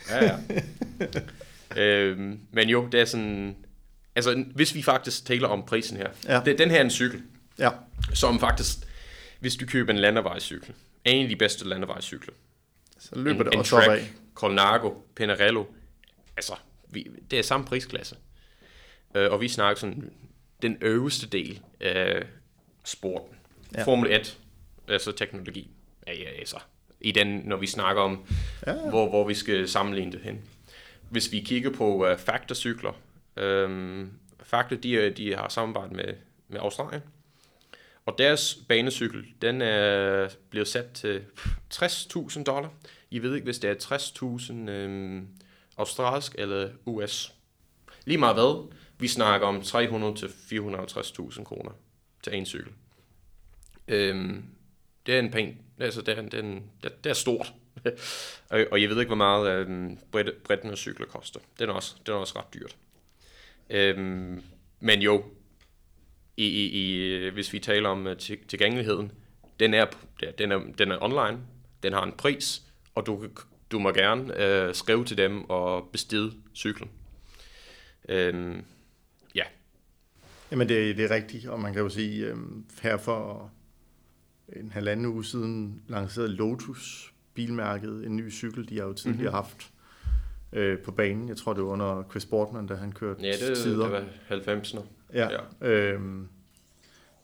Ja, 0.09 0.23
ja. 0.23 1.81
øhm, 1.81 2.39
men 2.51 2.69
jo, 2.69 2.87
det 2.91 2.99
er 2.99 3.05
sådan... 3.05 3.55
Altså, 4.15 4.45
hvis 4.55 4.75
vi 4.75 4.81
faktisk 4.81 5.25
taler 5.25 5.47
om 5.47 5.65
prisen 5.65 5.97
her. 5.97 6.09
Ja. 6.27 6.41
Det, 6.45 6.57
den 6.57 6.69
her 6.69 6.77
er 6.77 6.83
en 6.83 6.89
cykel. 6.89 7.21
Ja. 7.59 7.69
Som 8.13 8.39
faktisk, 8.39 8.77
hvis 9.39 9.55
du 9.55 9.65
køber 9.65 9.93
en 9.93 9.99
landevejscykel, 9.99 10.73
en 11.05 11.23
af 11.23 11.29
de 11.29 11.35
bedste 11.35 11.67
landevejscykler. 11.67 12.33
Så 12.99 13.09
løber 13.15 13.39
en, 13.39 13.45
det 13.45 13.59
også 13.59 13.75
en 13.75 13.83
track, 13.85 14.13
Colnago, 14.33 14.93
Pinarello. 15.15 15.65
Altså, 16.37 16.53
vi, 16.89 17.07
det 17.31 17.39
er 17.39 17.43
samme 17.43 17.65
prisklasse. 17.65 18.15
Uh, 19.15 19.31
og 19.31 19.41
vi 19.41 19.47
snakker 19.47 19.79
sådan 19.79 20.11
den 20.61 20.77
øverste 20.81 21.27
del 21.27 21.61
af 21.79 22.23
sporten. 22.83 23.35
Ja. 23.75 23.83
Formel 23.83 24.11
1, 24.11 24.37
altså 24.87 25.11
teknologi. 25.11 25.69
Ja, 26.07 26.13
ja, 26.13 26.29
altså, 26.29 26.57
i 27.01 27.11
den, 27.11 27.27
når 27.27 27.57
vi 27.57 27.67
snakker 27.67 28.01
om, 28.01 28.25
ja. 28.67 28.73
hvor, 28.73 29.09
hvor 29.09 29.27
vi 29.27 29.33
skal 29.33 29.67
sammenligne 29.69 30.11
det 30.11 30.21
hen. 30.21 30.41
Hvis 31.09 31.31
vi 31.31 31.39
kigger 31.39 31.69
på 31.69 32.11
uh, 32.11 32.17
Factor-cykler, 32.17 32.93
um, 33.65 34.11
Factor, 34.43 34.75
de, 34.75 35.09
de 35.09 35.35
har 35.35 35.49
samarbejdet 35.49 35.95
med, 35.95 36.13
med 36.47 36.59
Australien, 36.59 37.01
og 38.05 38.15
deres 38.17 38.57
banecykel, 38.69 39.25
den 39.41 39.61
er 39.61 40.29
blevet 40.49 40.67
sat 40.67 40.91
til 40.91 41.23
60.000 41.73 42.43
dollar. 42.43 42.69
I 43.11 43.19
ved 43.19 43.35
ikke, 43.35 43.45
hvis 43.45 43.59
det 43.59 43.69
er 43.69 43.97
60.000 43.97 44.69
øhm, 44.69 45.27
australsk 45.77 46.35
eller 46.37 46.69
US. 46.85 47.33
Lige 48.05 48.17
meget 48.17 48.35
hvad, 48.35 48.73
vi 48.99 49.07
snakker 49.07 49.47
om 49.47 49.61
300 49.61 50.15
til 50.15 50.25
450.000 50.25 51.43
kroner 51.43 51.71
til 52.23 52.35
en 52.35 52.45
cykel. 52.45 52.71
Øhm, 53.87 54.43
det 55.05 55.15
er 55.15 55.19
en 55.19 55.31
pæn, 55.31 55.57
altså 55.79 56.01
det 56.01 56.17
er, 56.17 56.21
det 56.21 56.33
er, 56.33 56.43
en, 56.43 56.63
det, 56.83 57.03
det 57.03 57.09
er 57.09 57.13
stort. 57.13 57.53
og, 58.49 58.65
og 58.71 58.81
jeg 58.81 58.89
ved 58.89 58.99
ikke, 58.99 59.09
hvor 59.09 59.15
meget 59.15 59.49
øhm, 59.49 59.97
bredden 60.43 60.71
af 60.71 60.77
cykler 60.77 61.05
koster. 61.05 61.39
Den 61.59 61.69
er 61.69 61.73
også, 61.73 61.95
den 62.05 62.13
er 62.13 62.17
også 62.17 62.39
ret 62.39 62.53
dyrt. 62.53 62.77
Øhm, 63.69 64.43
men 64.79 65.01
jo, 65.01 65.23
i, 66.37 66.47
i, 66.47 66.65
i, 66.67 67.29
hvis 67.29 67.53
vi 67.53 67.59
taler 67.59 67.89
om 67.89 68.05
uh, 68.05 68.17
tilgængeligheden, 68.47 69.11
den 69.59 69.73
er, 69.73 69.85
den, 70.37 70.51
er, 70.51 70.59
den 70.77 70.91
er 70.91 71.03
online, 71.03 71.39
den 71.83 71.93
har 71.93 72.03
en 72.03 72.11
pris, 72.11 72.61
og 72.95 73.05
du, 73.05 73.27
du 73.71 73.79
må 73.79 73.91
gerne 73.91 74.67
uh, 74.67 74.75
skrive 74.75 75.05
til 75.05 75.17
dem 75.17 75.49
og 75.49 75.89
bestille 75.91 76.33
cyklen. 76.55 76.89
Øhm. 78.09 78.65
Jamen 80.55 80.69
det, 80.69 80.97
det 80.97 81.05
er 81.05 81.15
rigtigt, 81.15 81.47
og 81.47 81.59
man 81.59 81.73
kan 81.73 81.81
jo 81.81 81.89
sige, 81.89 82.33
um, 82.33 82.65
her 82.81 82.97
for 82.97 83.51
en 84.55 84.71
halvanden 84.71 85.05
uge 85.05 85.25
siden 85.25 85.81
lancerede 85.87 86.29
Lotus 86.29 87.13
bilmærket 87.33 88.05
en 88.05 88.15
ny 88.15 88.31
cykel, 88.31 88.69
de 88.69 88.77
har 88.77 88.85
jo 88.85 88.93
tidligere 88.93 89.21
mm-hmm. 89.21 89.35
haft 89.35 89.71
øh, 90.53 90.79
på 90.79 90.91
banen. 90.91 91.29
Jeg 91.29 91.37
tror, 91.37 91.53
det 91.53 91.63
var 91.63 91.69
under 91.69 92.03
Chris 92.09 92.25
Boardman, 92.25 92.67
da 92.67 92.75
han 92.75 92.91
kørte 92.91 93.21
Ja, 93.21 93.31
det, 93.31 93.57
tider. 93.57 93.83
det 93.83 93.91
var 93.91 94.61
90'erne. 94.61 94.81
Ja. 95.13 95.27
ja. 95.61 95.67
Øhm, 95.69 96.27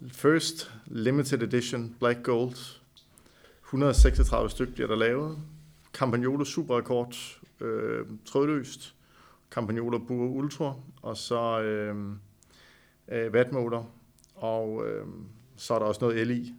first 0.07 0.71
Limited 0.85 1.41
Edition 1.41 1.95
Black 1.99 2.23
Gold. 2.23 2.79
136 3.65 4.49
stykker 4.49 4.73
bliver 4.73 4.87
der 4.87 4.95
lavet. 4.95 5.37
Campagnolo 5.93 6.43
superrekord, 6.43 7.15
øh, 7.61 8.05
trådløst. 8.25 8.95
Campagnolo 9.51 9.97
Bur 9.97 10.25
Ultra, 10.25 10.75
og 11.01 11.17
så 11.17 11.61
øh, 11.61 11.95
øh, 13.11 13.33
vatmotor, 13.33 13.91
og 14.35 14.87
øh, 14.87 15.05
så 15.57 15.73
er 15.73 15.79
der 15.79 15.85
også 15.85 16.01
noget 16.01 16.27
LI. 16.27 16.53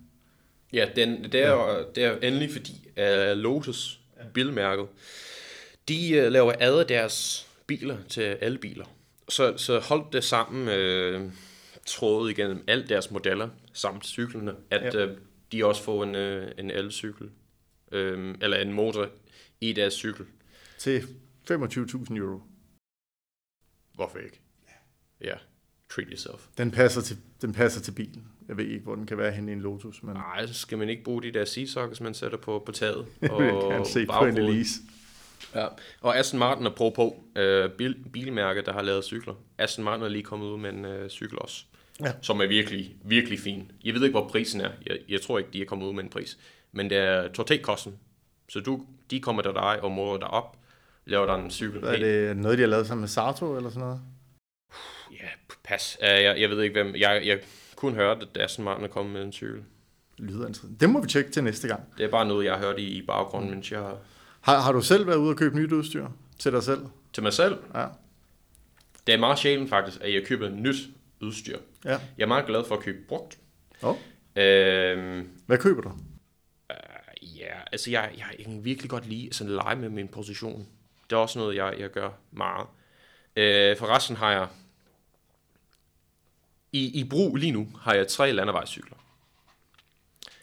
Ja, 0.73 0.89
den, 0.97 1.25
det, 1.25 1.43
er, 1.43 1.55
ja. 1.55 1.83
det 1.95 2.05
er 2.05 2.29
endelig 2.29 2.51
fordi 2.51 2.89
uh, 2.97 3.37
Lotus, 3.37 4.01
bilmærket, 4.35 4.87
de 5.89 6.23
uh, 6.27 6.33
laver 6.33 6.53
ad 6.61 6.85
deres 6.85 7.47
biler 7.67 7.99
til 8.09 8.21
alle 8.21 8.59
biler. 8.59 8.85
Så, 9.29 9.57
så 9.57 9.79
hold 9.79 10.13
det 10.13 10.25
sammen 10.25 10.69
øh, 10.69 11.33
trådet 11.87 12.31
igennem 12.31 12.65
alle 12.67 12.89
deres 12.89 13.11
modeller 13.11 13.49
samt 13.73 14.07
cyklerne, 14.07 14.55
at 14.71 14.95
ja. 14.95 15.07
øh, 15.07 15.19
de 15.53 15.67
også 15.67 15.83
får 15.83 16.05
en, 16.05 16.15
øh, 16.15 16.53
en 16.59 16.71
elcykel, 16.71 17.31
øh, 17.93 18.35
eller 18.43 18.57
en 18.57 18.73
motor 18.73 19.09
i 19.61 19.73
deres 19.73 19.95
cykel. 19.95 20.27
Til 20.79 21.01
25.000 21.51 22.17
euro. 22.17 22.41
Hvorfor 23.95 24.19
ikke? 24.19 24.41
Ja. 24.69 25.29
ja. 25.29 25.35
Treat 25.95 26.09
yourself. 26.11 26.47
Den 26.59 26.71
passer 26.71 27.01
til, 27.01 27.17
den 27.43 27.53
passer 27.53 27.81
til 27.81 27.93
bilen. 27.93 28.25
Jeg 28.49 28.57
ved 28.57 28.65
ikke, 28.65 28.85
hvor 28.85 28.95
den 28.95 29.07
kan 29.07 29.19
være 29.19 29.33
henne 29.33 29.53
i 29.53 29.55
en 29.55 29.61
Lotus. 29.61 30.03
Men... 30.03 30.15
Nej, 30.15 30.47
så 30.47 30.55
skal 30.55 30.79
man 30.79 30.89
ikke 30.89 31.05
bruge 31.05 31.23
de 31.23 31.33
der 31.33 31.45
seasockers, 31.45 32.01
man 32.01 32.15
sætter 32.15 32.39
på, 32.39 32.63
på 32.67 32.73
taget. 32.73 33.07
Og 33.31 33.45
jeg 33.45 33.77
kan 33.77 33.85
se 33.85 34.07
på 34.07 34.25
en 34.25 34.39
Elise. 34.39 34.81
Ja, 35.55 35.67
og 36.01 36.19
Aston 36.19 36.39
Martin 36.39 36.67
er 36.67 36.71
på 36.71 36.91
på 36.91 37.25
øh, 37.37 37.71
bil, 37.71 37.97
bilmærke, 38.13 38.63
der 38.63 38.73
har 38.73 38.83
lavet 38.83 39.05
cykler. 39.05 39.35
Aston 39.59 39.85
Martin 39.85 40.05
er 40.05 40.09
lige 40.09 40.23
kommet 40.23 40.47
ud 40.47 40.59
med 40.59 40.71
en 40.71 40.85
øh, 40.85 41.11
cykel 41.11 41.39
også, 41.39 41.65
ja. 42.01 42.13
som 42.23 42.41
er 42.41 42.47
virkelig, 42.47 42.97
virkelig 43.05 43.39
fin. 43.39 43.73
Jeg 43.85 43.95
ved 43.95 44.03
ikke, 44.03 44.19
hvor 44.19 44.29
prisen 44.29 44.61
er. 44.61 44.71
Jeg, 44.87 44.99
jeg 45.09 45.21
tror 45.21 45.39
ikke, 45.39 45.51
de 45.53 45.63
er 45.63 45.67
kommet 45.67 45.87
ud 45.87 45.93
med 45.93 46.05
en 46.05 46.11
pris. 46.11 46.39
Men 46.73 46.91
det 46.91 46.99
er 46.99 47.29
totalkosten. 47.29 47.95
Så 48.49 48.61
du, 48.61 48.87
de 49.11 49.21
kommer 49.21 49.43
til 49.43 49.53
dig 49.55 49.83
og 49.83 49.93
måler 49.93 50.19
dig 50.19 50.29
op, 50.29 50.57
laver 51.05 51.27
der 51.27 51.35
en 51.35 51.51
cykel. 51.51 51.85
Er 51.85 51.97
det 51.97 52.37
noget, 52.37 52.59
de 52.59 52.63
har 52.63 52.69
lavet 52.69 52.87
sammen 52.87 53.01
med 53.01 53.09
Sato 53.09 53.57
eller 53.57 53.71
sådan 53.71 53.81
noget? 53.81 54.01
Ja, 55.13 55.29
pas. 55.73 55.99
Uh, 56.01 56.07
jeg, 56.07 56.41
jeg 56.41 56.51
ved 56.51 56.63
ikke, 56.63 56.83
hvem... 56.83 56.95
Jeg, 56.97 57.23
jeg 57.27 57.39
kun 57.77 57.95
hørte, 57.95 58.27
at 58.35 58.43
Aston 58.43 58.65
Martin 58.65 58.85
er 58.85 58.89
kommet 58.89 59.13
med 59.13 59.23
en 59.23 59.33
cykel. 59.33 59.63
Lyder 60.19 60.47
interessant. 60.47 60.81
Det 60.81 60.91
må 60.91 61.01
vi 61.01 61.09
tjekke 61.09 61.31
til 61.31 61.45
næste 61.45 61.69
gang. 61.69 61.83
Det 61.99 62.05
er 62.05 62.11
bare 62.11 62.27
noget, 62.27 62.45
jeg 62.45 62.55
har 62.55 62.61
hørt 62.67 62.79
i, 62.79 62.87
i 62.87 63.03
baggrunden, 63.07 63.51
mens 63.51 63.73
jeg 63.73 63.81
har 63.81 63.99
har, 64.43 64.61
har 64.61 64.73
du 64.73 64.81
selv 64.81 65.07
været 65.07 65.17
ude 65.17 65.31
og 65.31 65.37
købe 65.37 65.57
nyt 65.57 65.73
udstyr 65.73 66.09
til 66.39 66.53
dig 66.53 66.63
selv? 66.63 66.87
Til 67.13 67.23
mig 67.23 67.33
selv? 67.33 67.59
Ja. 67.75 67.87
Det 69.07 69.15
er 69.15 69.19
meget 69.19 69.39
sjældent 69.39 69.71
faktisk, 69.71 69.99
at 70.01 70.15
jeg 70.15 70.23
køber 70.27 70.49
nyt 70.49 70.77
udstyr. 71.21 71.59
Ja. 71.85 71.91
Jeg 71.91 72.25
er 72.25 72.27
meget 72.27 72.47
glad 72.47 72.65
for 72.65 72.75
at 72.75 72.81
købe 72.83 72.99
brugt. 73.09 73.39
Oh. 73.83 73.97
Øhm, 74.37 75.29
Hvad 75.47 75.59
køber 75.59 75.83
du? 75.83 75.89
uh, 75.89 77.39
ja, 77.39 77.55
altså 77.73 77.91
jeg, 77.91 78.11
jeg 78.19 78.45
kan 78.45 78.65
virkelig 78.65 78.91
godt 78.91 79.07
lide 79.07 79.29
sådan 79.33 79.53
lege 79.53 79.77
med 79.77 79.89
min 79.89 80.09
position. 80.09 80.67
Det 81.11 81.17
er 81.17 81.21
også 81.21 81.39
noget, 81.39 81.57
jeg, 81.57 81.75
jeg 81.79 81.91
gør 81.91 82.11
meget. 82.31 82.67
Øh, 83.37 83.77
for 83.77 83.87
resten 83.87 84.17
har 84.17 84.31
jeg, 84.31 84.47
i, 86.73 87.01
i 87.01 87.05
brug 87.05 87.37
lige 87.37 87.53
nu, 87.53 87.69
har 87.81 87.95
jeg 87.95 88.09
tre 88.09 88.33
landevejscykler. 88.33 88.97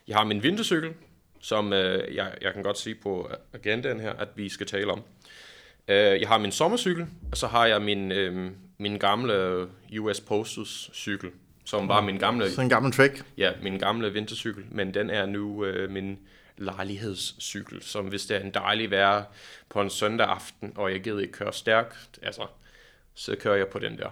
Jeg 0.08 0.18
har 0.18 0.24
min 0.24 0.44
vintercykel, 0.44 0.94
som 1.40 1.74
øh, 1.74 2.16
jeg, 2.16 2.38
jeg 2.42 2.54
kan 2.54 2.64
godt 2.64 2.78
sige 2.78 2.96
på 2.96 3.30
agendaen 3.54 4.00
her, 4.00 4.14
at 4.14 4.28
vi 4.36 4.50
skal 4.50 4.68
tale 4.68 4.92
om. 4.92 5.02
Øh, 5.88 6.22
jeg 6.22 6.28
har 6.28 6.38
min 6.38 6.52
sommercykel, 6.52 7.08
og 7.32 7.38
så 7.38 7.48
har 7.48 7.66
jeg 7.66 7.82
min, 7.82 8.12
øh, 8.12 8.52
min 8.78 8.98
gamle 9.00 9.68
US 10.00 10.20
Postals 10.22 10.90
cykel, 10.94 11.32
som 11.66 11.88
var 11.88 12.02
min 12.02 12.18
gamle, 12.18 12.52
Så 12.52 12.62
en 12.62 12.70
gammel 12.70 12.92
Trek. 12.92 13.24
ja, 13.38 13.52
min 13.62 13.80
gamle 13.80 14.14
vintercykel, 14.14 14.64
men 14.72 14.94
den 14.94 15.10
er 15.10 15.26
nu 15.26 15.66
øh, 15.66 15.92
min 15.92 16.20
lejlighedscykel, 16.58 17.82
som 17.84 18.06
hvis 18.06 18.26
det 18.26 18.38
er 18.38 18.42
en 18.42 18.52
dejlig 18.54 18.92
vejr 18.92 19.24
på 19.70 19.82
en 19.82 19.90
søndag 19.90 20.28
aften, 20.28 20.74
og 20.76 20.92
jeg 20.92 21.02
gider 21.02 21.20
ikke 21.20 21.34
køre 21.34 21.54
stærkt, 21.54 22.20
altså, 22.22 22.48
så 23.14 23.36
kører 23.40 23.56
jeg 23.56 23.68
på 23.68 23.80
den 23.80 23.98
der. 23.98 24.10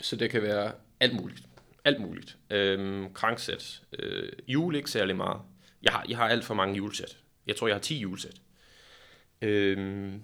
Så 0.00 0.16
det 0.16 0.30
kan 0.30 0.42
være 0.42 0.72
alt 1.00 1.14
muligt. 1.14 1.42
Alt 1.84 2.00
muligt. 2.00 2.36
Øhm, 2.50 3.14
kranksæt. 3.14 3.82
Øh, 3.98 4.32
jul 4.48 4.76
ikke 4.76 4.90
særlig 4.90 5.16
meget. 5.16 5.40
Jeg 5.82 5.92
har, 5.92 6.06
jeg 6.08 6.16
har 6.16 6.28
alt 6.28 6.44
for 6.44 6.54
mange 6.54 6.76
julesæt. 6.76 7.18
Jeg 7.46 7.56
tror, 7.56 7.66
jeg 7.66 7.74
har 7.74 7.80
10 7.80 7.98
julesæt. 7.98 8.40
Øhm, 9.42 10.22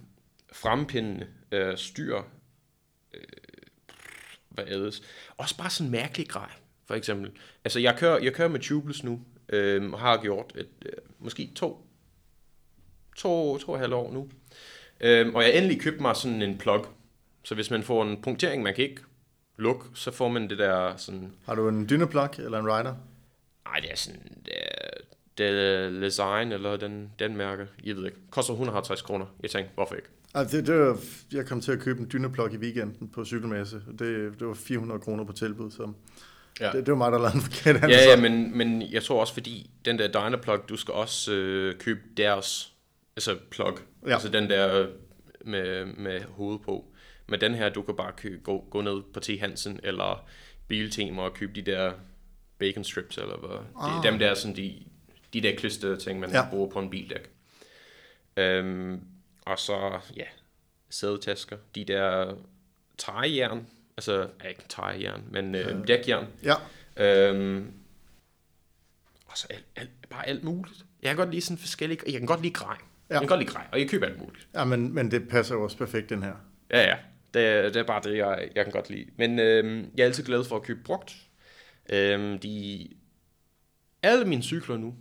frempindende, 0.52 1.26
øh, 1.52 1.76
styr, 1.76 2.22
øh, 3.14 3.22
hvad 4.48 4.64
ellers. 4.66 5.02
Også 5.36 5.56
bare 5.56 5.70
sådan 5.70 5.90
mærkelig 5.90 6.28
grej, 6.28 6.50
for 6.86 6.94
eksempel. 6.94 7.30
Altså, 7.64 7.80
jeg 7.80 7.96
kører, 7.98 8.18
jeg 8.18 8.34
kører 8.34 8.48
med 8.48 8.60
tubeless 8.60 9.04
nu, 9.04 9.20
øh, 9.48 9.92
og 9.92 10.00
har 10.00 10.22
gjort 10.22 10.52
et, 10.54 10.68
øh, 10.86 10.92
måske 11.18 11.50
to, 11.54 11.86
to, 13.16 13.58
to 13.58 13.72
og 13.72 13.78
halv 13.78 13.92
år 13.92 14.12
nu. 14.12 14.30
Øh, 15.00 15.34
og 15.34 15.42
jeg 15.42 15.56
endelig 15.56 15.80
købte 15.80 16.02
mig 16.02 16.16
sådan 16.16 16.42
en 16.42 16.58
plug. 16.58 16.86
Så 17.44 17.54
hvis 17.54 17.70
man 17.70 17.82
får 17.82 18.02
en 18.02 18.22
punktering, 18.22 18.62
man 18.62 18.74
kan 18.74 18.84
ikke 18.84 19.02
lukke, 19.62 19.84
så 19.94 20.10
får 20.10 20.28
man 20.28 20.50
det 20.50 20.58
der 20.58 20.96
sådan... 20.96 21.32
Har 21.46 21.54
du 21.54 21.68
en 21.68 21.88
dyneplug 21.88 22.28
eller 22.38 22.58
en 22.58 22.66
rider? 22.66 22.94
Nej, 23.64 23.80
det 23.80 23.90
er 23.92 23.96
sådan... 23.96 24.20
Det 24.44 24.52
er, 24.56 24.88
det 25.38 25.46
er 25.50 25.90
design, 26.00 26.52
eller 26.52 26.76
den, 26.76 27.10
den 27.18 27.36
mærke. 27.36 27.66
Jeg 27.84 27.96
ved 27.96 28.04
ikke. 28.04 28.18
Koster 28.30 28.52
150 28.52 29.02
kroner. 29.02 29.26
Jeg 29.42 29.50
tænkte, 29.50 29.74
hvorfor 29.74 29.94
ikke? 29.94 30.08
Altså, 30.34 30.56
det, 30.56 30.66
det 30.66 30.78
var, 30.78 30.98
jeg 31.32 31.46
kom 31.46 31.60
til 31.60 31.72
at 31.72 31.78
købe 31.80 32.00
en 32.00 32.10
dyneplug 32.12 32.52
i 32.52 32.56
weekenden 32.56 33.08
på 33.08 33.24
cykelmesse. 33.24 33.76
Det, 33.98 34.34
det 34.40 34.46
var 34.46 34.54
400 34.54 35.00
kroner 35.00 35.24
på 35.24 35.32
tilbud, 35.32 35.70
så 35.70 35.92
Ja. 36.60 36.66
det, 36.72 36.86
det 36.86 36.92
var 36.92 36.98
mig, 36.98 37.12
der 37.12 37.18
lavede 37.18 37.34
en 37.34 37.40
forkert 37.40 37.76
Ja, 37.76 37.80
ansvar. 37.84 38.10
ja, 38.10 38.20
men, 38.20 38.56
men 38.58 38.82
jeg 38.92 39.02
tror 39.02 39.20
også, 39.20 39.32
fordi 39.32 39.70
den 39.84 39.98
der 39.98 40.08
Dynaplug, 40.08 40.58
du 40.68 40.76
skal 40.76 40.94
også 40.94 41.32
øh, 41.32 41.74
købe 41.78 42.00
deres 42.16 42.72
altså 43.16 43.36
plug. 43.50 43.78
Ja. 44.06 44.12
Altså 44.12 44.28
den 44.28 44.50
der 44.50 44.86
med, 45.44 45.84
med 45.86 46.20
hoved 46.20 46.58
på. 46.58 46.84
Men 47.32 47.40
den 47.40 47.54
her, 47.54 47.68
du 47.68 47.82
kan 47.82 47.96
bare 47.96 48.12
kø, 48.16 48.38
gå, 48.44 48.66
gå 48.70 48.80
ned 48.80 49.02
på 49.14 49.20
T. 49.20 49.28
Hansen 49.40 49.80
eller 49.82 50.28
Biltema 50.68 51.22
og 51.22 51.34
købe 51.34 51.52
de 51.52 51.62
der 51.62 51.92
bacon 52.58 52.84
strips, 52.84 53.18
eller 53.18 53.36
hvad. 53.38 53.58
Ah. 53.80 54.02
De, 54.04 54.08
dem 54.08 54.18
der, 54.18 54.34
sådan 54.34 54.56
de, 54.56 54.82
de 55.32 55.40
der 55.40 55.56
klister 55.56 55.96
ting, 55.96 56.20
man 56.20 56.30
Ja. 56.30 56.36
ja. 56.38 56.50
bruger 56.50 56.70
på 56.70 56.78
en 56.78 56.90
bildæk. 56.90 57.30
Øhm, 58.36 59.00
og 59.46 59.58
så, 59.58 60.00
ja, 60.16 60.24
sædetasker. 60.90 61.56
De 61.74 61.84
der 61.84 62.34
træjern, 62.98 63.66
altså 63.96 64.28
ja, 64.44 64.48
ikke 64.48 64.62
træjern, 64.68 65.22
men 65.30 65.54
øh, 65.54 65.86
dækjern. 65.88 66.26
Ja, 66.44 66.54
Øhm, 66.96 67.72
og 69.26 69.38
så 69.38 69.46
alt, 69.50 69.64
alt, 69.76 69.90
bare 70.10 70.28
alt 70.28 70.44
muligt. 70.44 70.84
Jeg 71.02 71.08
kan 71.10 71.16
godt 71.16 71.30
lide 71.30 71.40
sådan 71.40 71.58
forskellige... 71.58 72.00
Jeg 72.06 72.12
kan 72.18 72.26
godt 72.26 72.42
lide 72.42 72.52
grej. 72.54 72.76
Ja. 73.10 73.14
Jeg 73.14 73.20
kan 73.20 73.28
godt 73.28 73.40
lide 73.40 73.50
grej, 73.50 73.66
og 73.72 73.80
jeg 73.80 73.88
køber 73.90 74.06
alt 74.06 74.18
muligt. 74.18 74.48
ja 74.54 74.64
men, 74.64 74.94
men 74.94 75.10
det 75.10 75.28
passer 75.28 75.54
jo 75.54 75.62
også 75.62 75.76
perfekt, 75.76 76.10
den 76.10 76.22
her. 76.22 76.34
Ja, 76.70 76.80
ja. 76.82 76.96
Det, 77.34 77.42
er- 77.46 77.62
det 77.62 77.76
er 77.76 77.82
bare 77.84 78.00
det, 78.04 78.16
jeg, 78.16 78.48
jeg 78.54 78.64
kan 78.64 78.72
godt 78.72 78.90
lide. 78.90 79.06
Men 79.16 79.38
øhm, 79.38 79.90
jeg 79.96 80.02
er 80.02 80.06
altid 80.06 80.24
glad 80.24 80.44
for 80.44 80.56
at 80.56 80.62
købe 80.62 80.80
brugt. 80.84 81.16
Øhm, 81.92 82.38
de, 82.38 82.88
alle 84.02 84.24
mine 84.24 84.42
cykler 84.42 84.76
nu, 84.76 84.94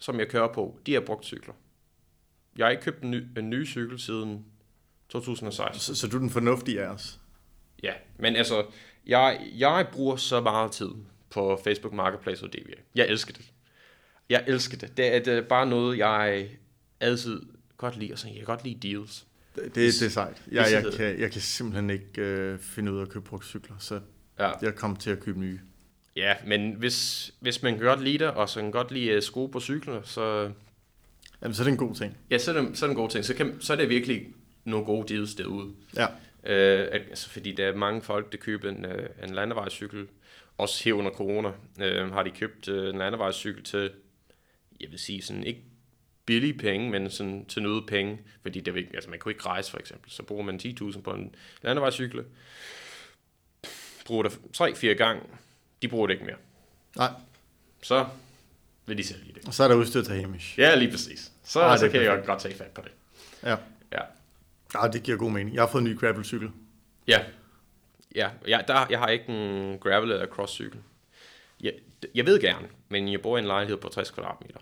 som 0.00 0.18
jeg 0.18 0.28
kører 0.28 0.52
på, 0.52 0.78
de 0.86 0.96
er 0.96 1.00
brugt 1.00 1.24
cykler. 1.24 1.54
Jeg 2.56 2.66
har 2.66 2.70
ikke 2.70 2.82
købt 2.82 3.02
en 3.02 3.10
ny, 3.10 3.38
en 3.38 3.50
ny 3.50 3.66
cykel 3.66 3.98
siden 4.00 4.44
2016. 5.08 5.80
Så, 5.80 5.94
så 5.94 6.08
du 6.08 6.16
er 6.16 6.20
den 6.20 6.30
fornuftige 6.30 6.82
af 6.82 6.88
os. 6.88 7.20
Ja, 7.82 7.92
men 8.18 8.36
altså, 8.36 8.66
jeg, 9.06 9.40
jeg 9.58 9.88
bruger 9.92 10.16
så 10.16 10.40
meget 10.40 10.72
tid 10.72 10.90
på 11.30 11.60
Facebook 11.64 11.92
Marketplace 11.94 12.44
og 12.44 12.52
DVA. 12.52 12.74
Jeg 12.94 13.06
elsker 13.08 13.32
det. 13.32 13.52
Jeg 14.28 14.44
elsker 14.46 14.78
det. 14.78 14.96
Det 14.96 15.14
er, 15.14 15.18
det 15.18 15.34
er 15.34 15.40
bare 15.42 15.66
noget, 15.66 15.98
jeg 15.98 16.48
altid 17.00 17.42
godt 17.76 17.96
lide. 17.96 18.10
Altså, 18.10 18.26
jeg 18.28 18.36
kan 18.36 18.44
godt 18.44 18.64
lide 18.64 18.88
deals. 18.88 19.26
Det, 19.54 19.64
det, 19.64 19.74
det 19.74 20.02
er 20.02 20.08
sejt. 20.08 20.42
Jeg, 20.50 20.62
Hvis- 20.62 20.72
jeg, 20.72 20.84
kan, 20.96 21.20
jeg 21.20 21.32
kan 21.32 21.40
simpelthen 21.40 21.90
ikke 21.90 22.22
øh, 22.22 22.58
finde 22.58 22.92
ud 22.92 22.98
af 22.98 23.02
at 23.02 23.08
købe 23.08 23.24
brugte 23.24 23.46
cykler, 23.46 23.76
så 23.78 24.00
Ja, 24.38 24.50
jeg 24.62 24.74
kom 24.74 24.96
til 24.96 25.10
at 25.10 25.20
købe 25.20 25.40
nye. 25.40 25.60
ja 26.16 26.34
men 26.46 26.72
hvis, 26.72 27.30
hvis 27.40 27.62
man 27.62 27.74
kan 27.76 27.82
godt 27.86 28.02
lide 28.02 28.18
det, 28.18 28.28
og 28.30 28.48
så 28.48 28.60
kan 28.60 28.70
godt 28.70 28.90
lide 28.90 29.08
øh, 29.08 29.22
sko 29.22 29.46
på 29.46 29.60
cykler, 29.60 30.02
så, 30.02 30.50
Jamen, 31.42 31.54
så 31.54 31.62
er 31.62 31.64
det 31.64 31.72
en 31.72 31.78
god 31.78 31.94
ting. 31.94 32.16
ja, 32.30 32.38
så, 32.38 32.54
er 32.54 32.60
det, 32.62 32.78
så 32.78 32.84
er 32.84 32.88
det 32.88 32.94
en 32.94 33.00
god 33.00 33.08
ting. 33.10 33.24
Så, 33.24 33.34
kan, 33.34 33.56
så 33.60 33.72
er 33.72 33.76
det 33.76 33.88
virkelig 33.88 34.26
nogle 34.64 34.86
gode 34.86 35.14
deals 35.14 35.34
derude. 35.34 35.72
Ja, 35.96 36.06
Øh, 36.46 36.88
altså, 36.92 37.30
fordi 37.30 37.52
der 37.52 37.66
er 37.66 37.76
mange 37.76 38.02
folk, 38.02 38.32
der 38.32 38.38
køber 38.38 38.70
en, 38.70 38.84
øh, 38.84 39.08
en 39.24 39.30
landevejscykel. 39.34 40.06
Også 40.58 40.84
her 40.84 40.92
under 40.92 41.10
corona 41.10 41.48
øh, 41.80 42.12
har 42.12 42.22
de 42.22 42.30
købt 42.30 42.68
øh, 42.68 42.90
en 42.94 42.98
landevejscykel 42.98 43.64
til, 43.64 43.90
jeg 44.80 44.90
vil 44.90 44.98
sige 44.98 45.22
sådan 45.22 45.44
ikke 45.44 45.60
billige 46.26 46.54
penge, 46.58 46.90
men 46.90 47.10
sådan 47.10 47.44
til 47.46 47.62
noget 47.62 47.86
penge. 47.86 48.18
Fordi 48.42 48.60
det, 48.60 48.76
altså, 48.94 49.10
man 49.10 49.18
kunne 49.18 49.32
ikke 49.32 49.46
rejse 49.46 49.70
for 49.70 49.78
eksempel. 49.78 50.10
Så 50.10 50.22
bruger 50.22 50.42
man 50.42 50.60
10.000 50.64 51.00
på 51.00 51.10
en 51.10 51.34
landevejscykel. 51.62 52.24
Bruger 54.06 54.22
det 54.22 54.38
3-4 54.56 54.86
gange. 54.86 55.22
De 55.82 55.88
bruger 55.88 56.06
det 56.06 56.14
ikke 56.14 56.24
mere. 56.26 56.36
nej. 56.96 57.10
Så 57.82 58.06
vil 58.86 58.98
de 58.98 59.04
sælge 59.04 59.32
det. 59.34 59.46
Og 59.46 59.54
så 59.54 59.64
er 59.64 59.68
der 59.68 59.74
udstyr 59.74 60.02
til 60.02 60.14
Hamish. 60.14 60.58
Ja, 60.58 60.74
lige 60.74 60.90
præcis. 60.90 61.32
Så, 61.44 61.70
det 61.72 61.80
så 61.80 61.88
kan 61.88 62.02
jeg 62.02 62.10
perfekt. 62.10 62.26
godt 62.26 62.40
tage 62.40 62.54
fat 62.54 62.66
på 62.70 62.82
det. 62.82 62.90
Ja. 63.42 63.56
Ja. 63.92 64.00
ja, 64.74 64.88
det 64.88 65.02
giver 65.02 65.16
god 65.18 65.30
mening. 65.30 65.54
Jeg 65.54 65.62
har 65.62 65.68
fået 65.68 65.82
en 65.82 65.88
ny 65.88 65.98
gravelcykel. 65.98 66.50
Ja. 67.08 67.20
Ja, 68.14 68.30
ja 68.48 68.60
der, 68.68 68.86
jeg 68.90 68.98
har 68.98 69.08
ikke 69.08 69.28
en 69.28 69.78
gravel 69.78 70.12
eller 70.12 70.26
crosscykel. 70.26 70.80
Jeg, 71.60 71.72
jeg 72.14 72.26
ved 72.26 72.40
gerne, 72.40 72.68
men 72.88 73.12
jeg 73.12 73.22
bor 73.22 73.36
i 73.36 73.40
en 73.40 73.46
lejlighed 73.46 73.76
på 73.76 73.88
60 73.88 74.10
kvadratmeter. 74.10 74.60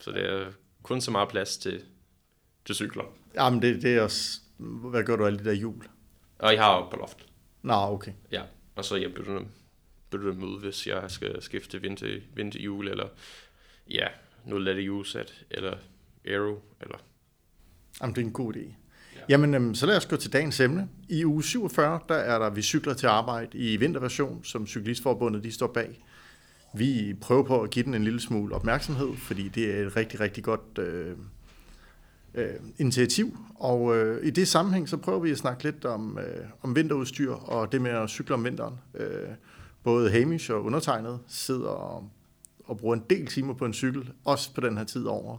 Så 0.00 0.10
det 0.10 0.30
er 0.30 0.46
kun 0.82 1.00
så 1.00 1.10
meget 1.10 1.28
plads 1.28 1.56
til, 1.56 1.82
til 2.64 2.74
cykler. 2.74 3.04
Jamen, 3.34 3.62
det, 3.62 3.82
det 3.82 3.96
er 3.96 4.02
også... 4.02 4.40
Hvad 4.58 5.04
gør 5.04 5.16
du 5.16 5.26
alle 5.26 5.38
de 5.38 5.44
der 5.44 5.52
hjul? 5.52 5.84
Og 6.38 6.52
jeg 6.52 6.62
har 6.62 6.76
jo 6.76 6.88
på 6.88 6.96
loft. 6.96 7.26
Nå, 7.62 7.74
okay. 7.74 8.12
Ja, 8.32 8.42
og 8.74 8.84
så 8.84 8.96
jeg 8.96 9.14
bytter 9.14 9.32
dem, 9.32 9.46
bytter 10.10 10.30
dem 10.30 10.42
ud, 10.42 10.60
hvis 10.60 10.86
jeg 10.86 11.10
skal 11.10 11.42
skifte 11.42 11.80
vinter, 11.80 12.20
vinterhjul, 12.34 12.88
eller 12.88 13.08
ja, 13.90 14.06
noget 14.44 14.64
lette 14.64 14.82
hjulsæt, 14.82 15.44
eller 15.50 15.76
aero, 16.24 16.62
eller... 16.80 16.98
Jamen, 18.00 18.14
det 18.14 18.22
er 18.22 18.26
en 18.26 18.32
god 18.32 18.56
idé. 18.56 18.74
Ja. 19.16 19.20
Jamen, 19.28 19.54
øhm, 19.54 19.74
så 19.74 19.86
lad 19.86 19.96
os 19.96 20.06
gå 20.06 20.16
til 20.16 20.32
dagens 20.32 20.60
emne. 20.60 20.88
I 21.08 21.24
uge 21.24 21.42
47, 21.42 22.00
der 22.08 22.14
er 22.14 22.38
der 22.38 22.50
Vi 22.50 22.62
cykler 22.62 22.94
til 22.94 23.06
arbejde 23.06 23.58
i 23.58 23.76
vinterversion, 23.76 24.44
som 24.44 24.66
Cyklistforbundet 24.66 25.44
de 25.44 25.52
står 25.52 25.66
bag. 25.66 26.04
Vi 26.74 27.14
prøver 27.20 27.42
på 27.42 27.60
at 27.60 27.70
give 27.70 27.84
den 27.84 27.94
en 27.94 28.04
lille 28.04 28.20
smule 28.20 28.54
opmærksomhed, 28.54 29.16
fordi 29.16 29.48
det 29.48 29.74
er 29.74 29.86
et 29.86 29.96
rigtig, 29.96 30.20
rigtig 30.20 30.44
godt 30.44 30.78
øh, 30.78 31.16
øh, 32.34 32.54
initiativ. 32.78 33.38
Og 33.54 33.96
øh, 33.96 34.26
i 34.26 34.30
det 34.30 34.48
sammenhæng, 34.48 34.88
så 34.88 34.96
prøver 34.96 35.20
vi 35.20 35.30
at 35.30 35.38
snakke 35.38 35.64
lidt 35.64 35.84
om, 35.84 36.18
øh, 36.18 36.44
om 36.62 36.76
vinterudstyr 36.76 37.32
og 37.32 37.72
det 37.72 37.82
med 37.82 37.90
at 37.90 38.10
cykle 38.10 38.34
om 38.34 38.44
vinteren. 38.44 38.74
Øh, 38.94 39.28
både 39.82 40.10
Hamish 40.10 40.50
og 40.50 40.64
undertegnet 40.64 41.18
sidder 41.28 41.68
og, 41.68 42.10
og 42.64 42.78
bruger 42.78 42.96
en 42.96 43.04
del 43.10 43.26
timer 43.26 43.54
på 43.54 43.64
en 43.64 43.72
cykel, 43.72 44.12
også 44.24 44.54
på 44.54 44.60
den 44.60 44.78
her 44.78 44.84
tid 44.84 45.04
over. 45.04 45.38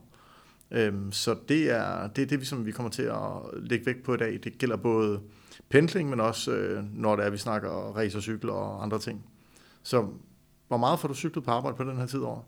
Øhm, 0.72 1.12
så 1.12 1.36
det 1.50 1.72
er 1.72 2.08
det, 2.08 2.22
er 2.22 2.26
det 2.26 2.40
vi, 2.40 2.46
som 2.46 2.66
vi 2.66 2.72
kommer 2.72 2.90
til 2.90 3.04
at 3.04 3.20
lægge 3.54 3.86
vægt 3.86 4.04
på 4.04 4.14
i 4.14 4.18
dag. 4.18 4.40
Det 4.44 4.58
gælder 4.58 4.76
både 4.76 5.20
pendling, 5.70 6.10
men 6.10 6.20
også 6.20 6.52
øh, 6.52 6.84
når 6.94 7.16
det 7.16 7.26
er, 7.26 7.30
vi 7.30 7.38
snakker 7.38 7.70
racercykler 7.70 8.54
og 8.54 8.84
andre 8.84 9.00
ting. 9.00 9.26
Så 9.84 10.08
hvor 10.68 10.78
meget 10.78 11.00
får 11.00 11.08
du 11.08 11.14
cyklet 11.14 11.44
på 11.44 11.52
arbejde 11.52 11.78
på 11.78 11.84
den 11.84 11.98
her 11.98 12.06
tid 12.08 12.20
over? 12.20 12.42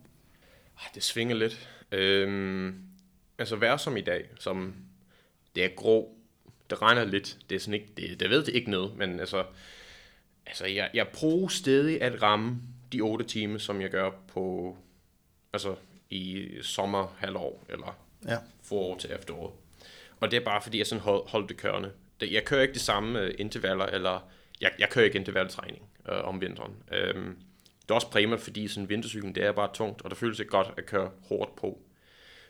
Det 0.95 1.04
svinger 1.04 1.36
lidt. 1.36 1.69
Øhm, 1.91 2.82
altså 3.38 3.56
vejr 3.56 3.78
som 3.78 3.97
i 3.97 4.01
dag, 4.01 4.30
som 4.39 4.75
det 5.56 5.65
er 5.65 5.69
grå, 5.75 6.17
det 6.69 6.82
regner 6.82 7.04
lidt, 7.06 7.38
det 7.49 7.56
er 7.56 7.60
sådan 7.60 7.73
ikke, 7.73 7.88
det, 7.97 8.19
det 8.19 8.30
ved 8.30 8.43
det 8.43 8.56
ikke 8.56 8.71
noget, 8.71 8.97
men 8.97 9.19
altså, 9.19 9.45
altså 10.45 10.65
jeg, 10.65 10.89
jeg 10.93 11.08
prøver 11.08 11.47
stadig 11.47 12.01
at 12.01 12.21
ramme 12.21 12.62
de 12.91 13.01
8 13.01 13.25
timer, 13.25 13.58
som 13.58 13.82
jeg 13.82 13.89
gør 13.89 14.12
på, 14.28 14.78
altså 15.54 15.75
i 16.10 16.47
sommerhalvår, 16.62 17.65
eller 17.69 17.97
Ja. 18.28 18.38
forår 18.63 18.97
til 18.97 19.12
efterår. 19.19 19.62
Og 20.19 20.32
det 20.32 20.38
er 20.38 20.45
bare 20.45 20.62
fordi, 20.62 20.78
jeg 20.78 20.88
sådan 20.88 21.01
hold, 21.01 21.30
holdt 21.30 21.49
det 21.49 21.58
kørende. 21.58 21.91
Det, 22.19 22.32
jeg 22.32 22.45
kører 22.45 22.62
ikke 22.62 22.73
de 22.73 22.80
samme 22.80 23.19
øh, 23.19 23.34
intervaller, 23.38 23.86
eller 23.86 24.30
jeg, 24.62 24.71
jeg 24.80 24.89
kører 24.89 25.06
ikke 25.06 25.17
intervaltræning 25.19 25.84
øh, 26.10 26.23
om 26.23 26.41
vinteren. 26.41 26.73
Øhm, 26.91 27.38
det 27.86 27.91
er 27.91 27.95
også 27.95 28.10
primært, 28.10 28.39
fordi 28.39 28.67
sådan 28.67 28.89
vintercyklen, 28.89 29.36
det 29.36 29.43
er 29.43 29.52
bare 29.52 29.74
tungt, 29.74 30.02
og 30.02 30.10
det 30.10 30.17
føles 30.17 30.39
ikke 30.39 30.52
godt 30.52 30.74
at 30.78 30.86
køre 30.86 31.12
hårdt 31.30 31.56
på. 31.56 31.82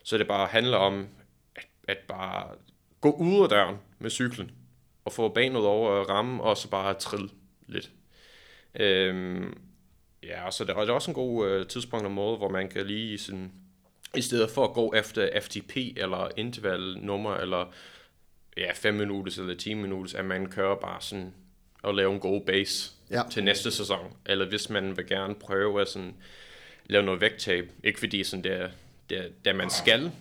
Så 0.03 0.17
det 0.17 0.27
bare 0.27 0.47
handler 0.47 0.77
om, 0.77 1.07
at, 1.55 1.67
at 1.87 1.97
bare 2.07 2.47
gå 3.01 3.11
ud 3.11 3.43
af 3.43 3.49
døren 3.49 3.75
med 3.99 4.09
cyklen, 4.09 4.51
og 5.05 5.11
få 5.11 5.29
banet 5.29 5.65
over 5.65 6.03
ramme, 6.03 6.43
og 6.43 6.57
så 6.57 6.69
bare 6.69 6.93
trille 6.93 7.29
lidt. 7.67 7.91
Øhm, 8.75 9.57
ja, 10.23 10.51
så 10.51 10.63
det 10.63 10.71
er 10.71 10.91
også 10.91 11.11
en 11.11 11.15
god 11.15 11.47
øh, 11.47 11.67
tidspunkt 11.67 12.05
og 12.05 12.11
måde, 12.11 12.37
hvor 12.37 12.49
man 12.49 12.69
kan 12.69 12.85
lige 12.85 13.17
sådan, 13.17 13.51
i 14.15 14.21
stedet 14.21 14.49
for 14.49 14.63
at 14.63 14.73
gå 14.73 14.93
efter 14.93 15.41
FTP 15.41 15.77
eller 15.77 16.29
intervalnummer, 16.37 17.35
eller 17.35 17.73
ja, 18.57 18.71
5 18.73 18.93
minutter 18.93 19.41
eller 19.41 19.55
10 19.55 19.73
minutter, 19.73 20.19
at 20.19 20.25
man 20.25 20.45
kører 20.45 20.75
bare 20.75 21.01
sådan 21.01 21.33
og 21.85 21.95
lave 21.95 22.13
en 22.13 22.19
god 22.19 22.41
base 22.41 22.91
ja. 23.11 23.21
til 23.31 23.43
næste 23.43 23.71
sæson. 23.71 24.17
Eller 24.25 24.45
hvis 24.45 24.69
man 24.69 24.97
vil 24.97 25.07
gerne 25.07 25.35
prøve 25.35 25.81
at 25.81 25.87
sådan, 25.87 26.13
lave 26.85 27.03
noget 27.03 27.21
vægttab. 27.21 27.71
Ikke 27.83 27.99
fordi 27.99 28.23
sådan 28.23 28.43
det 28.43 28.51
er, 28.51 28.69
det 29.09 29.17
er, 29.17 29.23
det 29.43 29.51
er 29.51 29.55
man 29.55 29.69
skal, 29.69 30.11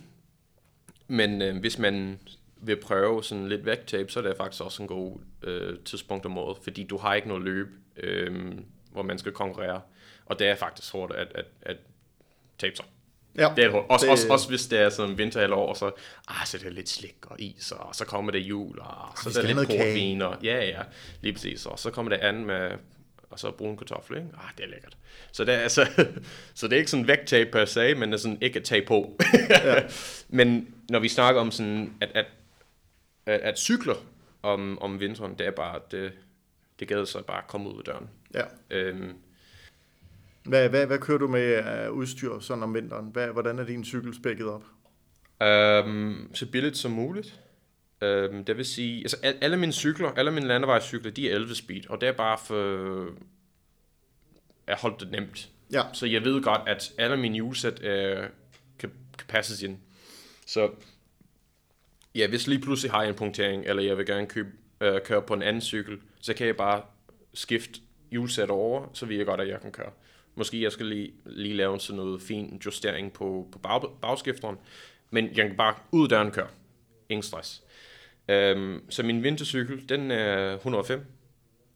men 1.07 1.41
øh, 1.41 1.59
hvis 1.59 1.79
man 1.79 2.19
vil 2.57 2.75
prøve 2.75 3.23
sådan 3.23 3.49
lidt 3.49 3.65
vægttab, 3.65 4.11
så 4.11 4.19
er 4.19 4.23
det 4.23 4.37
faktisk 4.37 4.63
også 4.63 4.81
en 4.81 4.87
god 4.87 5.17
øh, 5.43 5.79
tidspunkt 5.79 6.25
om 6.25 6.37
året, 6.37 6.57
fordi 6.61 6.83
du 6.83 6.97
har 6.97 7.13
ikke 7.13 7.27
noget 7.27 7.43
løb, 7.43 7.67
øh, 7.97 8.53
hvor 8.91 9.01
man 9.01 9.17
skal 9.17 9.31
konkurrere. 9.31 9.81
Og 10.25 10.39
det 10.39 10.47
er 10.47 10.55
faktisk 10.55 10.93
hårdt 10.93 11.13
at, 11.13 11.27
at, 11.35 11.45
at 11.61 11.77
tabe 12.57 12.75
sig. 12.75 12.85
Ja, 13.37 13.49
det 13.55 13.63
er 13.63 13.71
det. 13.71 13.81
Også, 13.89 14.05
det... 14.05 14.11
Også, 14.11 14.27
også 14.29 14.49
hvis 14.49 14.65
det 14.65 14.79
er 14.79 14.89
sådan 14.89 15.17
vinter 15.17 15.41
eller 15.41 15.55
år, 15.55 15.73
så, 15.73 15.91
ah, 16.27 16.47
så 16.47 16.57
er 16.57 16.61
det 16.61 16.73
lidt 16.73 16.89
slik 16.89 17.15
og 17.21 17.41
is, 17.41 17.71
og 17.71 17.95
så 17.95 18.05
kommer 18.05 18.31
det 18.31 18.39
jul, 18.39 18.79
og 18.79 19.17
så 19.17 19.39
er 19.39 19.45
det 19.45 19.55
lidt 19.55 19.67
portvin, 19.67 20.21
og 20.21 20.37
ja, 20.43 20.65
ja, 20.65 20.81
lige 21.21 21.33
præcis. 21.33 21.65
Og 21.65 21.79
så 21.79 21.91
kommer 21.91 22.09
det 22.09 22.17
an 22.17 22.45
med, 22.45 22.71
og 23.29 23.39
så 23.39 23.51
brune 23.51 23.77
kartofler, 23.77 24.17
ikke? 24.17 24.29
Ah, 24.37 24.49
det 24.57 24.63
er 24.63 24.69
lækkert. 24.69 24.97
Så 25.31 25.45
det 25.45 25.53
er, 25.53 25.57
altså, 25.57 25.87
så 26.55 26.67
det 26.67 26.73
er 26.73 26.77
ikke 26.77 26.91
sådan 26.91 27.07
vægttab 27.07 27.51
per 27.51 27.65
se, 27.65 27.95
men 27.95 28.09
det 28.09 28.17
er 28.17 28.21
sådan 28.21 28.37
ikke 28.41 28.59
at 28.59 28.65
tage 28.65 28.85
på. 28.85 29.17
ja. 29.49 29.83
men 30.37 30.75
når 30.89 30.99
vi 30.99 31.07
snakker 31.07 31.41
om 31.41 31.51
sådan, 31.51 31.93
at, 32.01 32.09
at, 32.15 32.25
at, 33.25 33.39
at 33.39 33.59
cykler 33.59 33.95
om, 34.43 34.81
om 34.81 34.99
vinteren, 34.99 35.35
det 35.39 35.47
er 35.47 35.51
bare, 35.51 35.79
det, 35.91 36.11
det 36.79 36.87
gælder 36.87 37.05
sig 37.05 37.25
bare 37.25 37.37
at 37.37 37.47
komme 37.47 37.69
ud 37.69 37.77
af 37.77 37.83
døren. 37.83 38.09
Ja. 38.33 38.43
Øhm, 38.69 39.13
hvad, 40.45 40.69
hvad, 40.69 40.85
hvad 40.85 40.99
kører 40.99 41.17
du 41.17 41.27
med 41.27 41.53
af 41.53 41.89
udstyr 41.89 42.39
sådan 42.39 42.63
om 42.63 42.73
vinteren? 42.73 43.09
Hvad, 43.13 43.27
hvordan 43.27 43.59
er 43.59 43.63
din 43.63 43.85
cykel 43.85 44.15
spækket 44.15 44.47
op? 44.47 44.63
Um, 45.85 46.29
så 46.33 46.45
billigt 46.51 46.77
som 46.77 46.91
muligt. 46.91 47.39
Um, 48.01 48.45
det 48.45 48.57
vil 48.57 48.65
sige, 48.65 48.99
altså 48.99 49.17
alle 49.41 49.57
mine 49.57 49.73
cykler, 49.73 50.11
alle 50.11 50.31
mine 50.31 50.47
landevejscykler, 50.47 51.11
de 51.11 51.29
er 51.29 51.35
11 51.35 51.55
speed, 51.55 51.89
og 51.89 52.01
det 52.01 52.09
er 52.09 52.13
bare 52.13 52.37
for 52.45 53.07
at 54.67 54.81
holde 54.81 54.95
det 54.99 55.11
nemt. 55.11 55.49
Ja. 55.71 55.81
Så 55.93 56.05
jeg 56.05 56.23
ved 56.23 56.43
godt, 56.43 56.61
at 56.67 56.93
alle 56.97 57.17
mine 57.17 57.35
hjulsæt 57.35 57.79
uh, 57.79 58.25
kan, 58.79 58.91
kan 59.17 59.27
passes 59.27 59.61
ind. 59.61 59.77
Så 60.47 60.69
ja, 62.15 62.27
hvis 62.27 62.47
lige 62.47 62.61
pludselig 62.61 62.91
har 62.91 63.01
jeg 63.01 63.09
en 63.09 63.15
punktering, 63.15 63.65
eller 63.65 63.83
jeg 63.83 63.97
vil 63.97 64.05
gerne 64.05 64.27
købe, 64.27 64.49
uh, 64.81 64.97
køre 65.05 65.21
på 65.21 65.33
en 65.33 65.41
anden 65.41 65.61
cykel, 65.61 65.99
så 66.21 66.33
kan 66.33 66.47
jeg 66.47 66.55
bare 66.55 66.81
skifte 67.33 67.79
hjulsæt 68.11 68.49
over, 68.49 68.87
så 68.93 69.05
ved 69.05 69.15
jeg 69.15 69.25
godt, 69.25 69.41
at 69.41 69.47
jeg 69.47 69.61
kan 69.61 69.71
køre. 69.71 69.91
Måske 70.35 70.61
jeg 70.61 70.71
skal 70.71 70.85
lige, 70.85 71.13
lige 71.25 71.53
lave 71.53 71.79
sådan 71.79 71.97
noget 71.97 72.21
fin 72.21 72.61
justering 72.65 73.13
på, 73.13 73.47
på 73.51 73.59
bag, 73.59 73.81
bagskifteren. 74.01 74.57
Men 75.09 75.25
jeg 75.25 75.47
kan 75.47 75.57
bare 75.57 75.75
ud 75.91 76.07
døren 76.07 76.31
køre. 76.31 76.47
Ingen 77.09 77.23
stress. 77.23 77.63
Øhm, 78.29 78.89
så 78.89 79.03
min 79.03 79.23
vintercykel, 79.23 79.89
den 79.89 80.11
er 80.11 80.53
105. 80.53 81.05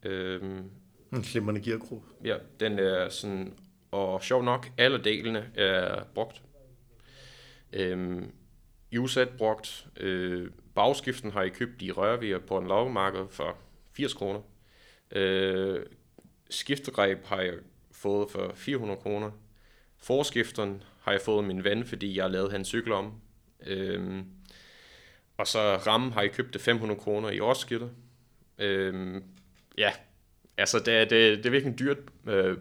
Øhm, 0.04 0.64
en 1.14 1.24
slimmerne 1.24 1.62
geargruppe. 1.62 2.08
Ja, 2.26 2.38
den 2.60 2.80
er 2.80 3.10
sådan, 3.10 3.54
og 3.92 4.24
sjov 4.24 4.44
nok, 4.44 4.72
alle 4.78 5.04
delene 5.04 5.52
er 5.56 6.04
brugt. 6.04 6.42
Øhm, 7.74 8.32
Usat 8.98 9.30
brugt. 9.30 9.88
Øh, 9.98 10.52
bagskiften 10.76 11.32
har 11.32 11.42
jeg 11.42 11.54
købt 11.54 11.82
i 11.82 11.92
Rørviger 11.92 12.40
på 12.40 12.58
en 12.58 12.68
lavmarked 12.68 13.26
for 13.30 13.58
80 13.94 14.14
kroner. 14.14 14.42
Øh, 15.12 15.86
skiftegreb 16.50 17.26
har 17.26 17.42
jeg 17.42 17.54
fået 18.00 18.32
for 18.32 18.52
400 18.56 19.00
kroner. 19.02 19.32
Forskifteren 19.98 20.84
har 21.02 21.12
jeg 21.12 21.22
fået 21.22 21.44
min 21.44 21.64
ven, 21.64 21.86
fordi 21.86 22.16
jeg 22.16 22.24
har 22.24 22.30
lavet 22.30 22.52
hans 22.52 22.68
cykel 22.68 22.92
om. 22.92 23.14
Øhm, 23.66 24.26
og 25.38 25.48
så 25.48 25.78
rammen 25.78 26.12
har 26.12 26.22
jeg 26.22 26.32
købt 26.32 26.54
det 26.54 26.62
500 26.62 27.00
kroner 27.00 27.30
i 27.30 27.40
årsskiltet. 27.40 27.92
Øhm, 28.58 29.24
ja, 29.78 29.92
altså 30.58 30.80
det, 30.80 30.94
er, 30.94 31.06
det, 31.06 31.38
det 31.38 31.46
er 31.46 31.50
virkelig 31.50 31.80
dyrt 31.80 31.98
øh, 32.28 32.58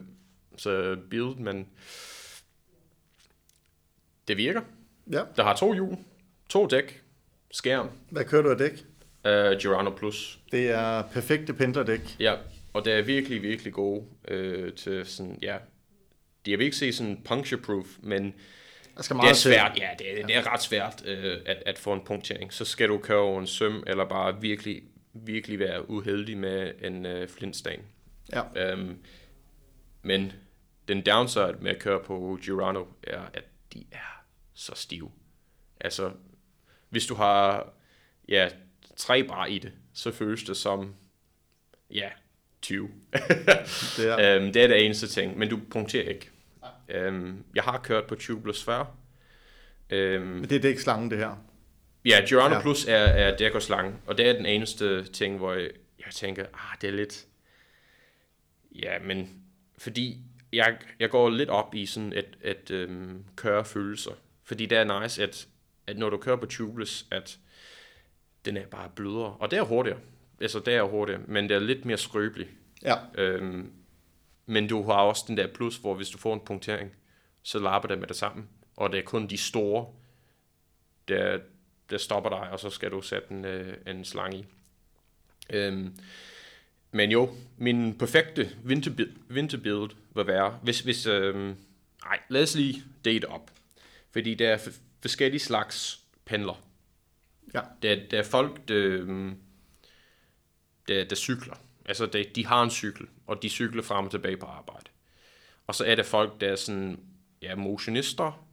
så 0.57 0.96
build, 1.11 1.35
men 1.37 1.68
det 4.29 4.37
virker. 4.37 4.61
Ja. 5.12 5.22
Der 5.37 5.42
har 5.42 5.57
to 5.57 5.72
hjul, 5.72 5.96
to 6.48 6.66
dæk, 6.66 7.03
skærm. 7.51 7.90
Hvad 8.11 8.24
kører 8.24 8.42
du 8.42 8.51
af 8.51 8.59
dæk? 8.59 8.85
Uh, 9.24 9.59
Girano 9.61 9.90
Plus. 9.90 10.38
Det 10.53 10.70
er 10.70 11.03
perfekte 11.03 11.55
pendlerdæk. 11.55 12.16
Ja, 12.20 12.37
og 12.78 12.84
det 12.84 12.92
er 12.92 13.02
virkelig, 13.02 13.42
virkelig 13.42 13.72
gode 13.72 14.06
øh, 14.28 14.72
til 14.72 15.06
sådan, 15.06 15.38
ja, 15.42 15.58
de 16.46 16.56
vil 16.56 16.64
ikke 16.64 16.76
se 16.76 16.92
sådan 16.92 17.20
puncture-proof, 17.30 17.86
men 18.02 18.34
skal 19.00 19.16
meget 19.16 19.24
det 19.24 19.30
er 19.30 19.34
svært, 19.34 19.72
til. 19.74 19.80
ja, 19.82 19.90
det 19.98 20.20
er, 20.20 20.26
det 20.26 20.36
er 20.36 20.52
ret 20.52 20.62
svært 20.62 21.06
øh, 21.06 21.40
at, 21.46 21.62
at 21.66 21.78
få 21.78 21.92
en 21.92 22.00
punktering. 22.04 22.52
Så 22.52 22.64
skal 22.64 22.88
du 22.88 22.98
køre 22.98 23.18
over 23.18 23.40
en 23.40 23.46
søm, 23.46 23.84
eller 23.86 24.04
bare 24.04 24.40
virkelig, 24.40 24.82
virkelig 25.12 25.58
være 25.58 25.90
uheldig 25.90 26.38
med 26.38 26.72
en 26.82 27.06
øh, 27.06 27.28
flintsten. 27.28 27.80
Ja. 28.32 28.72
Um, 28.72 28.98
men 30.02 30.32
den 30.88 31.06
downside 31.06 31.56
med 31.60 31.70
at 31.70 31.78
køre 31.78 32.00
på 32.04 32.38
Girano 32.42 32.84
er, 33.02 33.22
at 33.34 33.44
de 33.72 33.84
er 33.92 34.24
så 34.54 34.72
stive. 34.74 35.10
Altså, 35.80 36.12
hvis 36.88 37.06
du 37.06 37.14
har 37.14 37.72
ja, 38.28 38.48
tre 38.96 39.24
bar 39.24 39.46
i 39.46 39.58
det, 39.58 39.72
så 39.94 40.12
føles 40.12 40.44
det 40.44 40.56
som 40.56 40.94
ja, 41.90 42.08
20. 42.68 42.90
det, 43.96 44.09
er. 44.09 44.37
øhm, 44.37 44.52
det 44.52 44.62
er 44.62 44.66
det 44.66 44.85
eneste 44.85 45.07
ting, 45.07 45.38
men 45.38 45.48
du 45.48 45.61
punkterer 45.70 46.09
ikke. 46.09 46.31
Øhm, 46.88 47.44
jeg 47.54 47.62
har 47.62 47.78
kørt 47.78 48.04
på 48.04 48.14
Tubeless 48.14 48.64
før. 48.64 48.85
Øhm, 49.90 50.26
men 50.26 50.44
det 50.44 50.52
er 50.52 50.61
dækslangen, 50.61 51.11
det 51.11 51.18
her? 51.18 51.44
Ja, 52.04 52.24
Girano 52.28 52.54
ja. 52.54 52.61
Plus 52.61 52.85
er, 52.85 52.94
er 52.94 53.37
dæk 53.37 53.54
og 53.54 53.62
slange, 53.62 53.94
og 54.07 54.18
det 54.18 54.28
er 54.28 54.33
den 54.33 54.46
eneste 54.46 55.04
ting, 55.04 55.37
hvor 55.37 55.52
jeg, 55.52 55.70
jeg 55.98 56.12
tænker, 56.12 56.42
ah, 56.42 56.76
det 56.81 56.88
er 56.88 56.92
lidt... 56.92 57.26
Ja, 58.74 58.98
men 58.98 59.42
fordi 59.78 60.18
jeg, 60.52 60.76
jeg 61.00 61.11
går 61.11 61.31
lidt 61.31 61.48
op 61.48 61.74
i 61.74 61.87
sådan 61.87 62.12
et, 62.12 62.38
et 62.44 62.70
øhm, 62.70 63.24
køre 63.37 63.64
følelser. 63.64 64.12
Fordi 64.44 64.66
det 64.66 64.78
er 64.78 65.00
nice, 65.00 65.22
at, 65.22 65.46
at 65.87 65.98
når 65.98 66.11
du 66.11 66.16
kører 66.16 66.37
på 66.37 66.46
tubeless, 66.46 67.07
at 67.11 67.38
den 68.44 68.57
er 68.57 68.66
bare 68.66 68.90
blødere. 68.96 69.37
Og 69.40 69.50
det 69.50 69.59
er 69.59 69.62
hurtigere 69.62 69.98
altså 70.40 70.59
det 70.59 70.74
er 70.74 70.83
hurtigt, 70.83 71.29
men 71.29 71.48
det 71.48 71.55
er 71.55 71.59
lidt 71.59 71.85
mere 71.85 71.98
skrøbelig. 71.98 72.48
Ja. 72.83 72.94
Øhm, 73.14 73.72
men 74.46 74.68
du 74.68 74.83
har 74.83 74.92
også 74.92 75.24
den 75.27 75.37
der 75.37 75.46
plus, 75.46 75.77
hvor 75.77 75.94
hvis 75.94 76.11
du 76.11 76.18
får 76.18 76.35
en 76.35 76.40
punktering, 76.40 76.92
så 77.42 77.59
lapper 77.59 77.88
det 77.88 77.98
med 77.98 78.07
det 78.07 78.16
sammen. 78.16 78.48
Og 78.77 78.92
det 78.92 78.98
er 78.98 79.03
kun 79.03 79.27
de 79.27 79.37
store, 79.38 79.87
der, 81.09 81.38
der 81.90 81.98
stopper 81.98 82.31
dig, 82.31 82.51
og 82.51 82.61
så 82.61 82.70
skal 82.70 82.90
du 82.90 83.03
sætte 83.03 83.31
en, 83.31 83.44
øh, 83.44 83.77
en 83.87 84.05
slange 84.05 84.38
i. 84.38 84.44
Øhm, 85.51 85.98
men 86.90 87.11
jo, 87.11 87.31
min 87.57 87.98
perfekte 87.98 88.51
vinterbuild, 88.64 89.12
vinterbuild 89.29 89.90
vil 90.14 90.27
være, 90.27 90.59
hvis, 90.62 90.81
hvis 90.81 91.07
øhm, 91.07 91.57
ej, 92.07 92.18
lad 92.29 92.42
os 92.42 92.55
lige 92.55 92.83
date 93.05 93.29
op. 93.29 93.51
Fordi 94.11 94.35
der 94.35 94.48
er 94.48 94.70
forskellige 95.03 95.40
slags 95.40 96.01
pendler. 96.24 96.62
Ja. 97.55 97.61
Der, 97.83 97.96
der 98.11 98.18
er 98.18 98.22
folk, 98.22 98.68
der, 98.68 98.74
øhm, 98.77 99.37
der, 100.88 101.05
der 101.05 101.16
cykler. 101.16 101.55
Altså, 101.85 102.07
de, 102.07 102.24
de 102.35 102.46
har 102.46 102.62
en 102.62 102.70
cykel, 102.70 103.07
og 103.27 103.42
de 103.42 103.48
cykler 103.48 103.83
frem 103.83 104.05
og 104.05 104.11
tilbage 104.11 104.37
på 104.37 104.46
arbejde. 104.46 104.85
Og 105.66 105.74
så 105.74 105.85
er 105.85 105.94
det 105.94 106.07
folk, 106.07 106.40
der 106.40 106.48
er 106.48 106.57
sådan, 106.57 107.01
ja, 107.42 107.55
motionister, 107.55 108.44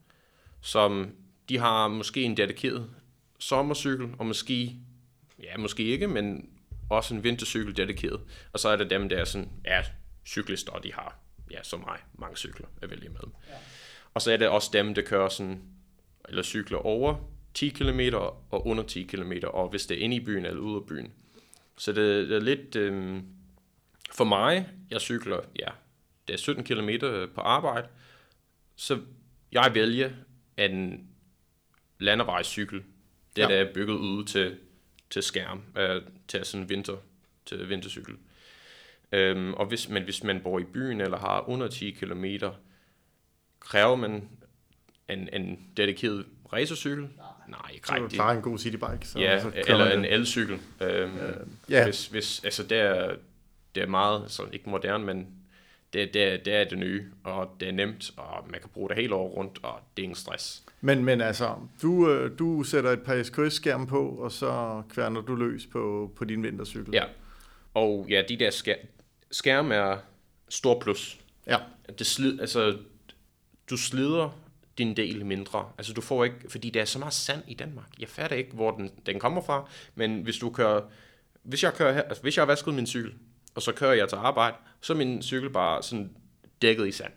som 0.61 1.15
de 1.49 1.57
har 1.57 1.87
måske 1.87 2.21
en 2.23 2.37
dedikeret 2.37 2.89
sommercykel, 3.39 4.09
og 4.19 4.25
måske, 4.25 4.75
ja, 5.43 5.57
måske 5.57 5.83
ikke, 5.83 6.07
men 6.07 6.49
også 6.89 7.15
en 7.15 7.23
vintercykel 7.23 7.77
dedikeret. 7.77 8.21
Og 8.53 8.59
så 8.59 8.69
er 8.69 8.75
det 8.75 8.89
dem, 8.89 9.09
der 9.09 9.17
er 9.17 9.25
sådan, 9.25 9.49
ja, 9.65 9.83
cyklister, 10.25 10.71
og 10.71 10.83
de 10.83 10.93
har, 10.93 11.19
ja, 11.51 11.63
som 11.63 11.79
mig, 11.79 11.99
mange 12.13 12.37
cykler 12.37 12.67
at 12.81 12.89
vælge 12.89 13.09
med. 13.09 13.19
Ja. 13.49 13.53
Og 14.13 14.21
så 14.21 14.31
er 14.31 14.37
det 14.37 14.47
også 14.47 14.69
dem, 14.73 14.95
der 14.95 15.01
kører 15.01 15.29
sådan, 15.29 15.61
eller 16.29 16.43
cykler 16.43 16.77
over 16.77 17.15
10 17.53 17.69
km 17.69 17.99
og 18.49 18.67
under 18.67 18.83
10 18.83 19.03
km, 19.03 19.31
og 19.43 19.69
hvis 19.69 19.85
det 19.85 19.97
er 19.97 20.01
inde 20.03 20.15
i 20.15 20.19
byen 20.19 20.45
eller 20.45 20.61
ude 20.61 20.75
af 20.75 20.85
byen. 20.85 21.13
Så 21.77 21.91
det, 21.91 22.29
det 22.29 22.35
er 22.35 22.41
lidt... 22.41 22.75
Øh, 22.75 23.21
for 24.11 24.23
mig, 24.23 24.69
jeg 24.91 25.01
cykler, 25.01 25.39
ja, 25.59 25.67
det 26.27 26.33
er 26.33 26.37
17 26.37 26.63
km 26.63 26.89
på 27.35 27.41
arbejde, 27.41 27.87
så 28.75 29.01
jeg 29.51 29.71
vælger 29.73 30.11
en 30.57 31.07
landevejscykel, 31.99 32.83
det 33.35 33.41
ja. 33.41 33.47
der 33.47 33.55
er 33.55 33.73
bygget 33.73 33.95
ud 33.95 34.25
til, 34.25 34.57
til 35.09 35.23
skærm, 35.23 35.63
øh, 35.77 36.01
til 36.27 36.45
sådan 36.45 36.69
vinter, 36.69 36.97
til 37.45 37.69
vintercykel. 37.69 38.15
Øhm, 39.11 39.53
og 39.53 39.65
hvis, 39.65 39.89
men 39.89 40.03
hvis 40.03 40.23
man 40.23 40.41
bor 40.41 40.59
i 40.59 40.63
byen 40.63 41.01
eller 41.01 41.17
har 41.17 41.49
under 41.49 41.67
10 41.67 41.91
km, 41.91 42.25
kræver 43.59 43.95
man 43.95 44.29
en, 45.09 45.29
en 45.33 45.69
dedikeret 45.77 46.25
racercykel? 46.53 47.07
Nej, 47.47 47.59
ikke 47.73 47.87
Så 47.87 47.93
rigtigt. 47.95 48.13
klarer 48.13 48.35
en 48.35 48.41
god 48.41 48.57
citybike. 48.57 48.99
Så, 49.07 49.19
Ja, 49.19 49.41
så 49.41 49.51
eller 49.67 49.91
en 49.91 50.03
det. 50.03 50.13
elcykel. 50.13 50.59
Øhm, 50.81 51.11
ja. 51.69 51.83
hvis, 51.83 52.07
hvis, 52.07 52.43
altså 52.43 52.63
det 52.63 52.77
er, 52.79 53.15
det 53.75 53.83
er 53.83 53.87
meget, 53.87 54.21
altså 54.21 54.43
ikke 54.53 54.69
moderne, 54.69 55.05
men 55.05 55.27
det, 55.93 56.13
det, 56.13 56.23
er, 56.33 56.37
det 56.37 56.53
er 56.55 56.63
det 56.63 56.77
nye, 56.77 57.05
og 57.23 57.55
det 57.59 57.67
er 57.67 57.71
nemt, 57.71 58.11
og 58.17 58.45
man 58.49 58.59
kan 58.59 58.69
bruge 58.73 58.89
det 58.89 58.97
hele 58.97 59.15
år 59.15 59.27
rundt, 59.27 59.59
og 59.63 59.79
det 59.97 60.01
er 60.01 60.03
ingen 60.03 60.15
stress. 60.15 60.63
Men, 60.81 61.05
men 61.05 61.21
altså, 61.21 61.55
du, 61.81 62.09
øh, 62.09 62.39
du 62.39 62.63
sætter 62.63 62.91
et 62.91 63.01
par 63.01 63.23
SKS-skærm 63.23 63.87
på, 63.87 64.07
og 64.09 64.31
så 64.31 64.81
kværner 64.89 65.21
du 65.21 65.35
løs 65.35 65.65
på, 65.65 66.11
på 66.15 66.25
din 66.25 66.43
vintercykel. 66.43 66.93
Ja, 66.93 67.03
og 67.73 68.05
ja, 68.09 68.23
de 68.29 68.37
der 68.37 68.49
skær, 68.49 68.75
skærm 69.31 69.71
er 69.71 69.97
stor 70.49 70.79
plus. 70.79 71.19
ja. 71.47 71.57
Det 71.99 72.07
slid, 72.07 72.39
altså, 72.39 72.77
du 73.69 73.77
slider 73.77 74.39
din 74.77 74.97
del 74.97 75.25
mindre. 75.25 75.71
Altså 75.77 75.93
du 75.93 76.01
får 76.01 76.23
ikke, 76.23 76.35
fordi 76.49 76.69
der 76.69 76.81
er 76.81 76.85
så 76.85 76.99
meget 76.99 77.13
sand 77.13 77.43
i 77.47 77.53
Danmark. 77.53 77.87
Jeg 77.99 78.09
fatter 78.09 78.37
ikke, 78.37 78.51
hvor 78.51 78.71
den, 78.71 78.91
den 79.05 79.19
kommer 79.19 79.41
fra, 79.41 79.69
men 79.95 80.21
hvis 80.21 80.37
du 80.37 80.49
kører, 80.49 80.81
hvis 81.43 81.63
jeg 81.63 81.73
kører 81.73 81.93
her, 81.93 82.01
altså, 82.01 82.21
hvis 82.21 82.37
jeg 82.37 82.41
har 82.41 82.47
vasket 82.47 82.73
min 82.73 82.87
cykel, 82.87 83.13
og 83.55 83.61
så 83.61 83.71
kører 83.71 83.93
jeg 83.93 84.09
til 84.09 84.15
arbejde, 84.15 84.55
så 84.81 84.93
er 84.93 84.97
min 84.97 85.21
cykel 85.21 85.49
bare 85.49 85.83
sådan 85.83 86.11
dækket 86.61 86.87
i 86.87 86.91
sand. 86.91 87.11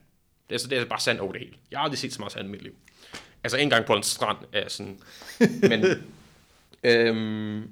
Det 0.48 0.54
er, 0.54 0.58
så, 0.58 0.68
det 0.68 0.78
er 0.78 0.84
bare 0.84 1.00
sand 1.00 1.18
over 1.18 1.32
det 1.32 1.40
hele. 1.40 1.54
Jeg 1.70 1.78
har 1.78 1.84
aldrig 1.84 1.98
set 1.98 2.12
så 2.12 2.18
meget 2.18 2.32
sand 2.32 2.48
i 2.48 2.50
mit 2.50 2.62
liv. 2.62 2.74
Altså 3.44 3.56
en 3.56 3.70
gang 3.70 3.86
på 3.86 3.94
en 3.94 4.02
strand 4.02 4.38
er 4.52 4.68
sådan, 4.68 5.00
men, 5.40 5.84
øhm, 6.84 7.70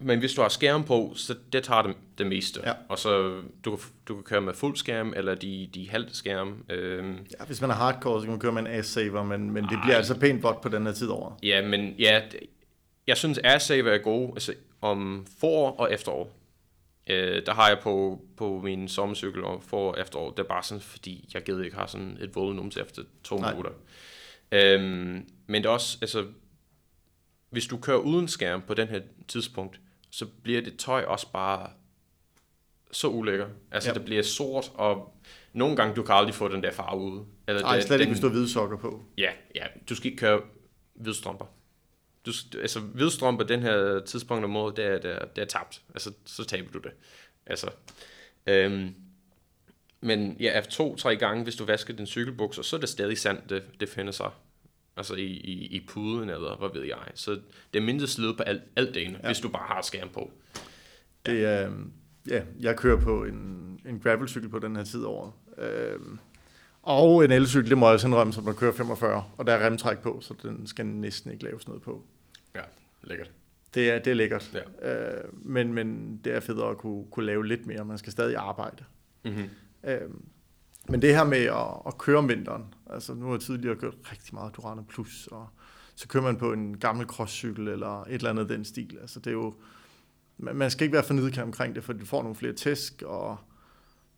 men 0.00 0.18
hvis 0.18 0.34
du 0.34 0.40
har 0.42 0.48
skærm 0.48 0.84
på, 0.84 1.12
så 1.16 1.34
det 1.52 1.64
tager 1.64 1.82
det, 1.82 1.96
det 2.18 2.26
meste. 2.26 2.60
Ja. 2.64 2.72
Og 2.88 2.98
så 2.98 3.42
du, 3.64 3.76
kan- 3.76 3.88
du 4.08 4.14
kan 4.14 4.24
køre 4.24 4.40
med 4.40 4.54
fuld 4.54 4.76
skærm, 4.76 5.12
eller 5.16 5.34
de, 5.34 5.70
de 5.74 5.90
halvt 5.90 6.16
skærm. 6.16 6.64
Øhm, 6.70 7.12
ja. 7.40 7.44
Hvis 7.46 7.60
man 7.60 7.70
er 7.70 7.74
hardcore, 7.74 8.20
så 8.20 8.24
kan 8.24 8.30
man 8.30 8.40
køre 8.40 8.52
med 8.52 8.62
en 8.62 8.66
ass-saver, 8.66 9.22
men, 9.22 9.50
men 9.50 9.64
det 9.64 9.78
bliver 9.84 9.96
altså 9.96 10.18
pænt 10.20 10.42
vådt 10.42 10.60
på 10.60 10.68
den 10.68 10.86
her 10.86 10.92
tid 10.92 11.08
over. 11.08 11.38
Ja, 11.42 11.66
men 11.68 11.94
ja, 11.98 12.22
jeg 13.06 13.16
synes 13.16 13.38
AirSaver 13.38 13.90
er 13.90 13.98
gode 13.98 14.30
altså, 14.32 14.54
om 14.80 15.26
forår 15.40 15.70
og 15.76 15.92
efterår. 15.92 16.34
Øh, 17.10 17.42
der 17.46 17.54
har 17.54 17.68
jeg 17.68 17.78
på, 17.82 18.20
på 18.36 18.60
min 18.64 18.88
sommercykel 18.88 19.44
og 19.44 19.62
forår 19.62 19.92
og 19.92 20.00
efterår. 20.00 20.30
Det 20.30 20.38
er 20.38 20.42
bare 20.48 20.62
sådan, 20.62 20.80
fordi 20.80 21.30
jeg 21.34 21.42
gider 21.42 21.64
ikke 21.64 21.76
have 21.76 21.88
sådan 21.88 22.18
et 22.20 22.34
volumen 22.36 22.70
til 22.70 22.82
efter 22.82 23.02
to 23.24 23.38
Nej. 23.38 23.50
minutter. 23.50 23.72
Øhm, 24.52 25.28
men 25.46 25.62
det 25.62 25.66
er 25.66 25.70
også, 25.72 25.98
altså, 26.00 26.24
hvis 27.50 27.66
du 27.66 27.76
kører 27.76 27.98
uden 27.98 28.28
skærm 28.28 28.62
på 28.66 28.74
den 28.74 28.88
her 28.88 29.00
tidspunkt, 29.28 29.80
så 30.10 30.26
bliver 30.42 30.62
det 30.62 30.78
tøj 30.78 31.04
også 31.04 31.32
bare 31.32 31.70
så 32.92 33.08
ulækker. 33.08 33.48
Altså, 33.70 33.90
ja. 33.90 33.94
det 33.94 34.04
bliver 34.04 34.22
sort, 34.22 34.72
og 34.74 35.14
nogle 35.52 35.76
gange, 35.76 35.94
du 35.94 36.02
kan 36.02 36.14
aldrig 36.14 36.34
få 36.34 36.48
den 36.48 36.62
der 36.62 36.70
farve 36.70 37.00
ud. 37.00 37.24
Eller 37.48 37.62
Nej, 37.62 37.76
det, 37.76 37.84
slet 37.84 37.94
ikke, 37.94 38.04
den, 38.04 38.12
hvis 38.12 38.20
du 38.20 38.26
har 38.26 38.32
hvide 38.32 38.48
sokker 38.48 38.76
på. 38.76 39.04
Ja, 39.18 39.30
ja, 39.54 39.66
du 39.88 39.94
skal 39.94 40.06
ikke 40.06 40.20
køre 40.20 40.40
hvidstrømper. 40.94 41.46
Du, 42.26 42.32
altså, 42.60 42.80
hvidstrømper 42.80 43.44
den 43.44 43.62
her 43.62 44.00
tidspunkt 44.00 44.44
om 44.44 44.56
året, 44.56 44.76
det 44.76 44.84
er, 44.84 44.98
det 44.98 45.10
er, 45.10 45.24
det 45.24 45.42
er 45.42 45.46
tabt. 45.46 45.82
Altså, 45.94 46.12
så 46.26 46.44
taber 46.44 46.70
du 46.70 46.78
det. 46.78 46.92
Altså, 47.46 47.70
øhm, 48.46 48.94
men 50.00 50.36
ja, 50.40 50.58
efter 50.58 50.72
to-tre 50.72 51.16
gange, 51.16 51.44
hvis 51.44 51.56
du 51.56 51.64
vasker 51.64 51.94
din 51.94 52.06
cykelbukser, 52.06 52.62
så 52.62 52.76
er 52.76 52.80
det 52.80 52.88
stadig 52.88 53.18
sandt, 53.18 53.50
det, 53.50 53.62
det 53.80 53.88
finder 53.88 54.12
sig. 54.12 54.30
Altså 54.98 55.14
i, 55.14 55.26
i, 55.26 55.66
i 55.66 55.86
puden 55.88 56.28
eller 56.30 56.56
hvad 56.56 56.68
ved 56.74 56.82
jeg. 56.82 56.98
Så 57.14 57.30
det 57.74 57.80
er 57.80 57.84
mindre 57.84 58.06
slid 58.06 58.34
på 58.34 58.42
alt, 58.42 58.62
alt 58.76 58.94
det 58.94 59.02
ja. 59.02 59.26
hvis 59.26 59.38
du 59.38 59.48
bare 59.48 59.66
har 59.66 59.82
skærm 59.82 60.08
på. 60.08 60.30
Det 61.26 61.44
er, 61.44 61.70
ja, 62.28 62.42
jeg 62.60 62.76
kører 62.76 63.00
på 63.00 63.24
en, 63.24 63.80
en 63.86 64.00
gravelcykel 64.00 64.48
på 64.48 64.58
den 64.58 64.76
her 64.76 64.84
tid 64.84 65.02
over. 65.02 65.30
Øhm, 65.58 66.18
og 66.82 67.24
en 67.24 67.30
elcykel, 67.30 67.70
det 67.70 67.78
må 67.78 67.86
jeg 67.86 67.94
også 67.94 68.06
indrømme, 68.06 68.32
som 68.32 68.44
der 68.44 68.52
kører 68.52 68.72
45, 68.72 69.24
og 69.38 69.46
der 69.46 69.52
er 69.52 69.66
remtræk 69.66 69.98
på, 69.98 70.18
så 70.20 70.34
den 70.42 70.66
skal 70.66 70.86
næsten 70.86 71.32
ikke 71.32 71.44
laves 71.44 71.68
noget 71.68 71.82
på. 71.82 72.04
Ja, 72.54 72.60
lækkert. 73.02 73.30
Det 73.74 73.90
er, 73.90 73.98
det 73.98 74.10
er 74.10 74.14
lækkert. 74.14 74.60
Ja. 74.82 74.92
Øh, 74.92 75.24
men, 75.32 75.72
men 75.72 76.20
det 76.24 76.34
er 76.34 76.40
federe 76.40 76.70
at 76.70 76.78
kunne, 76.78 77.04
kunne 77.10 77.26
lave 77.26 77.46
lidt 77.46 77.66
mere. 77.66 77.84
Man 77.84 77.98
skal 77.98 78.12
stadig 78.12 78.36
arbejde. 78.36 78.84
Mm-hmm. 79.24 79.50
Øhm, 79.84 80.24
men 80.88 81.02
det 81.02 81.14
her 81.14 81.24
med 81.24 81.38
at, 81.38 81.66
at 81.86 81.98
køre 81.98 82.18
om 82.18 82.28
vinteren, 82.28 82.64
altså 82.90 83.14
nu 83.14 83.26
har 83.26 83.32
jeg 83.32 83.40
tidligere 83.40 83.76
kørt 83.76 83.94
rigtig 84.12 84.34
meget 84.34 84.56
Durana 84.56 84.82
Plus, 84.88 85.26
og 85.26 85.48
så 85.94 86.08
kører 86.08 86.24
man 86.24 86.36
på 86.36 86.52
en 86.52 86.78
gammel 86.78 87.06
crosscykel 87.06 87.68
eller 87.68 88.02
et 88.02 88.14
eller 88.14 88.30
andet 88.30 88.48
den 88.48 88.64
stil. 88.64 88.98
Altså 89.00 89.20
det 89.20 89.26
er 89.26 89.34
jo, 89.34 89.54
man 90.38 90.70
skal 90.70 90.84
ikke 90.84 90.94
være 90.94 91.04
for 91.04 91.14
nidkær 91.14 91.42
omkring 91.42 91.74
det, 91.74 91.84
for 91.84 91.92
du 91.92 92.06
får 92.06 92.22
nogle 92.22 92.36
flere 92.36 92.52
tæsk, 92.52 93.02
og 93.02 93.36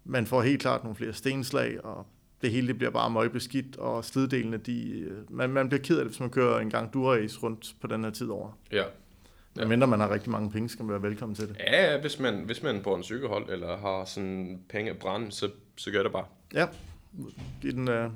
man 0.04 0.26
får 0.26 0.42
helt 0.42 0.60
klart 0.60 0.82
nogle 0.82 0.96
flere 0.96 1.12
stenslag, 1.12 1.84
og 1.84 2.06
det 2.42 2.50
hele 2.50 2.66
det 2.66 2.78
bliver 2.78 2.90
bare 2.90 3.10
møgbeskidt, 3.10 3.76
og 3.76 4.04
sliddelene, 4.04 4.56
de, 4.56 5.00
øh, 5.00 5.32
man, 5.32 5.50
man 5.50 5.68
bliver 5.68 5.82
ked 5.82 5.98
af 5.98 6.04
det, 6.04 6.12
hvis 6.12 6.20
man 6.20 6.30
kører 6.30 6.60
en 6.60 6.70
gang 6.70 6.92
Durace 6.94 7.38
rundt 7.38 7.74
på 7.80 7.86
den 7.86 8.04
her 8.04 8.10
tid 8.10 8.28
over. 8.28 8.58
Ja. 8.72 8.84
Ja. 9.56 9.66
Mindre 9.66 9.86
man 9.86 10.00
har 10.00 10.10
rigtig 10.10 10.30
mange 10.30 10.50
penge, 10.50 10.68
skal 10.68 10.84
man 10.84 10.92
være 10.92 11.02
velkommen 11.02 11.36
til 11.36 11.48
det. 11.48 11.56
Ja, 11.58 12.00
hvis 12.00 12.18
man, 12.18 12.44
hvis 12.44 12.62
man 12.62 12.82
på 12.82 12.94
en 12.94 13.02
cykelhold 13.02 13.50
eller 13.50 13.76
har 13.76 14.04
sådan 14.04 14.60
penge 14.68 14.90
at 14.90 14.98
brænde, 14.98 15.32
så, 15.32 15.50
så 15.76 15.90
gør 15.90 16.02
det 16.02 16.12
bare. 16.12 16.24
Ja, 16.54 16.66
giv 17.62 17.72
den, 17.72 17.88
uh, 17.88 18.12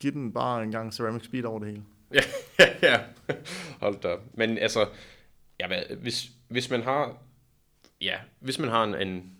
giv 0.00 0.12
den 0.12 0.32
bare 0.32 0.62
en 0.62 0.70
gang 0.70 0.94
ceramic 0.94 1.24
speed 1.24 1.44
over 1.44 1.58
det 1.58 1.68
hele. 1.68 1.82
Ja, 2.14 2.20
ja, 2.58 2.74
ja. 2.82 3.00
Hold 3.80 4.00
da. 4.00 4.08
op. 4.08 4.22
Men 4.34 4.58
altså, 4.58 4.88
ja, 5.60 5.66
hvad, 5.66 5.96
hvis, 5.96 6.30
hvis 6.48 6.70
man 6.70 6.82
har, 6.82 7.16
ja, 8.00 8.18
hvis 8.40 8.58
man 8.58 8.68
har 8.68 8.84
en, 8.84 8.94
en, 9.08 9.32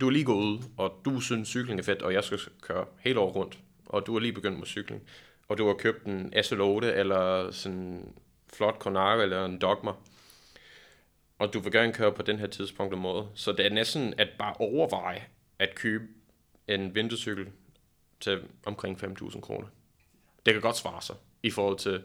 du 0.00 0.06
er 0.06 0.10
lige 0.10 0.24
gået 0.24 0.44
ud, 0.44 0.58
og 0.76 1.00
du 1.04 1.20
synes 1.20 1.48
cykling 1.48 1.80
er 1.80 1.84
fedt, 1.84 2.02
og 2.02 2.12
jeg 2.12 2.24
skal 2.24 2.38
køre 2.60 2.84
hele 3.00 3.20
år 3.20 3.30
rundt, 3.30 3.58
og 3.86 4.06
du 4.06 4.16
er 4.16 4.20
lige 4.20 4.32
begyndt 4.32 4.58
med 4.58 4.66
cykling, 4.66 5.02
og 5.48 5.58
du 5.58 5.66
har 5.66 5.74
købt 5.74 6.04
en 6.04 6.34
SL8 6.34 6.84
eller 6.84 7.50
sådan 7.50 7.78
en 7.78 8.14
flot 8.52 8.78
Conago 8.78 9.22
eller 9.22 9.44
en 9.44 9.60
Dogma, 9.60 9.92
og 11.38 11.52
du 11.52 11.60
vil 11.60 11.72
gerne 11.72 11.92
køre 11.92 12.12
på 12.12 12.22
den 12.22 12.38
her 12.38 12.46
tidspunkt 12.46 12.92
og 12.94 13.00
måde. 13.00 13.28
så 13.34 13.52
det 13.52 13.66
er 13.66 13.70
næsten 13.70 14.14
at 14.18 14.28
bare 14.38 14.54
overveje 14.58 15.22
at 15.58 15.74
købe 15.74 16.04
en 16.68 16.94
vintercykel 16.94 17.46
til 18.20 18.42
omkring 18.66 19.04
5.000 19.04 19.40
kroner. 19.40 19.66
Det 20.46 20.54
kan 20.54 20.62
godt 20.62 20.76
svare 20.76 21.02
sig 21.02 21.16
i 21.42 21.50
forhold 21.50 21.78
til 21.78 22.02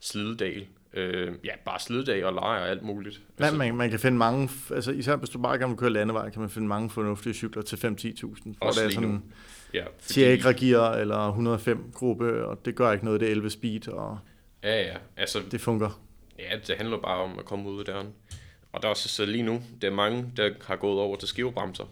slidedal. 0.00 0.66
Øh, 0.92 1.32
ja, 1.44 1.50
bare 1.64 1.80
slidedal 1.80 2.24
og 2.24 2.32
leje 2.32 2.62
og 2.62 2.68
alt 2.68 2.82
muligt. 2.82 3.20
Man, 3.38 3.56
man, 3.56 3.76
man 3.76 3.90
kan 3.90 3.98
finde 4.00 4.18
mange, 4.18 4.50
altså 4.74 4.92
især 4.92 5.16
hvis 5.16 5.28
du 5.30 5.38
bare 5.38 5.58
gerne 5.58 5.68
vil 5.68 5.76
køre 5.78 5.90
landevej, 5.90 6.30
kan 6.30 6.40
man 6.40 6.50
finde 6.50 6.68
mange 6.68 6.90
fornuftige 6.90 7.34
cykler 7.34 7.62
til 7.62 7.76
5-10.000. 7.76 7.82
Hvor 7.82 8.66
Også 8.66 8.80
det 8.80 8.96
er 8.96 9.00
nu. 9.00 9.06
sådan 9.06 9.22
ja, 9.74 9.84
Tiagra 10.00 10.52
Gear 10.52 10.92
eller 10.94 11.18
105 11.28 11.90
gruppe, 11.94 12.46
og 12.46 12.64
det 12.64 12.74
gør 12.74 12.92
ikke 12.92 13.04
noget, 13.04 13.20
det 13.20 13.26
er 13.26 13.30
11 13.30 13.50
speed, 13.50 13.88
og 13.88 14.18
Ja, 14.62 14.82
ja. 14.82 14.96
Altså, 15.16 15.38
det 15.50 15.60
fungerer. 15.60 16.00
ja, 16.38 16.58
det 16.66 16.76
handler 16.76 16.98
bare 16.98 17.18
om 17.22 17.38
at 17.38 17.44
komme 17.44 17.70
ud 17.70 17.78
af 17.78 17.84
døren. 17.84 18.08
Og 18.72 18.82
der 18.82 18.88
er 18.88 18.90
også 18.90 19.08
så 19.08 19.26
lige 19.26 19.42
nu, 19.42 19.62
der 19.82 19.88
er 19.90 19.94
mange, 19.94 20.32
der 20.36 20.50
har 20.64 20.76
gået 20.76 21.00
over 21.00 21.16
til 21.16 21.28
skivebremser. 21.28 21.84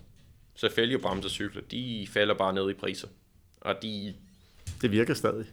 Så 0.55 0.71
fælgebremsecykler, 0.75 1.63
de 1.71 2.07
falder 2.11 2.35
bare 2.35 2.53
ned 2.55 2.71
i 2.71 2.75
priser. 2.75 3.09
Og 3.61 3.75
de, 3.83 4.15
Det 4.83 4.91
virker 4.91 5.15
stadig. 5.15 5.47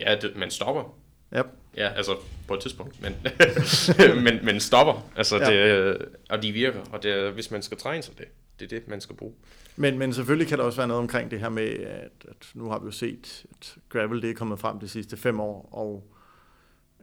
Ja, 0.00 0.16
det, 0.22 0.36
man 0.36 0.50
stopper. 0.50 0.96
Ja, 1.32 1.42
Ja, 1.76 1.88
altså 1.88 2.16
på 2.48 2.54
et 2.54 2.60
tidspunkt, 2.60 3.02
men, 3.02 3.14
men, 4.24 4.44
men 4.44 4.60
stopper. 4.60 5.10
Altså, 5.16 5.36
Ja. 5.36 5.88
det, 5.90 5.98
og 6.30 6.42
de 6.42 6.52
virker, 6.52 6.80
og 6.92 7.02
det, 7.02 7.32
hvis 7.32 7.50
man 7.50 7.62
skal 7.62 7.76
træne 7.78 8.02
sig 8.02 8.18
det, 8.18 8.26
det 8.60 8.72
er 8.72 8.78
det, 8.78 8.88
man 8.88 9.00
skal 9.00 9.16
bruge. 9.16 9.32
men, 9.76 9.98
men 9.98 10.12
selvfølgelig 10.12 10.48
kan 10.48 10.58
der 10.58 10.64
også 10.64 10.76
være 10.78 10.88
noget 10.88 11.02
omkring 11.02 11.30
det 11.30 11.40
her 11.40 11.48
med, 11.48 11.68
at, 11.68 12.10
at 12.28 12.50
nu 12.54 12.68
har 12.70 12.78
vi 12.78 12.84
jo 12.84 12.90
set, 12.90 13.44
at 13.50 13.76
gravel 13.88 14.22
det 14.22 14.30
er 14.30 14.34
kommet 14.34 14.58
frem 14.58 14.78
de 14.78 14.88
sidste 14.88 15.16
fem 15.16 15.40
år, 15.40 15.68
og 15.72 16.10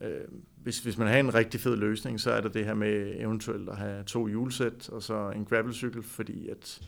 øh, 0.01 0.21
hvis, 0.55 0.79
hvis 0.79 0.97
man 0.97 1.07
har 1.07 1.17
en 1.17 1.33
rigtig 1.33 1.59
fed 1.59 1.75
løsning, 1.75 2.19
så 2.19 2.31
er 2.31 2.41
det 2.41 2.53
det 2.53 2.65
her 2.65 2.73
med 2.73 3.13
eventuelt 3.19 3.69
at 3.69 3.77
have 3.77 4.03
to 4.03 4.27
hjulsæt 4.27 4.89
og 4.89 5.03
så 5.03 5.29
en 5.35 5.45
gravelcykel, 5.45 6.03
fordi 6.03 6.49
at 6.49 6.79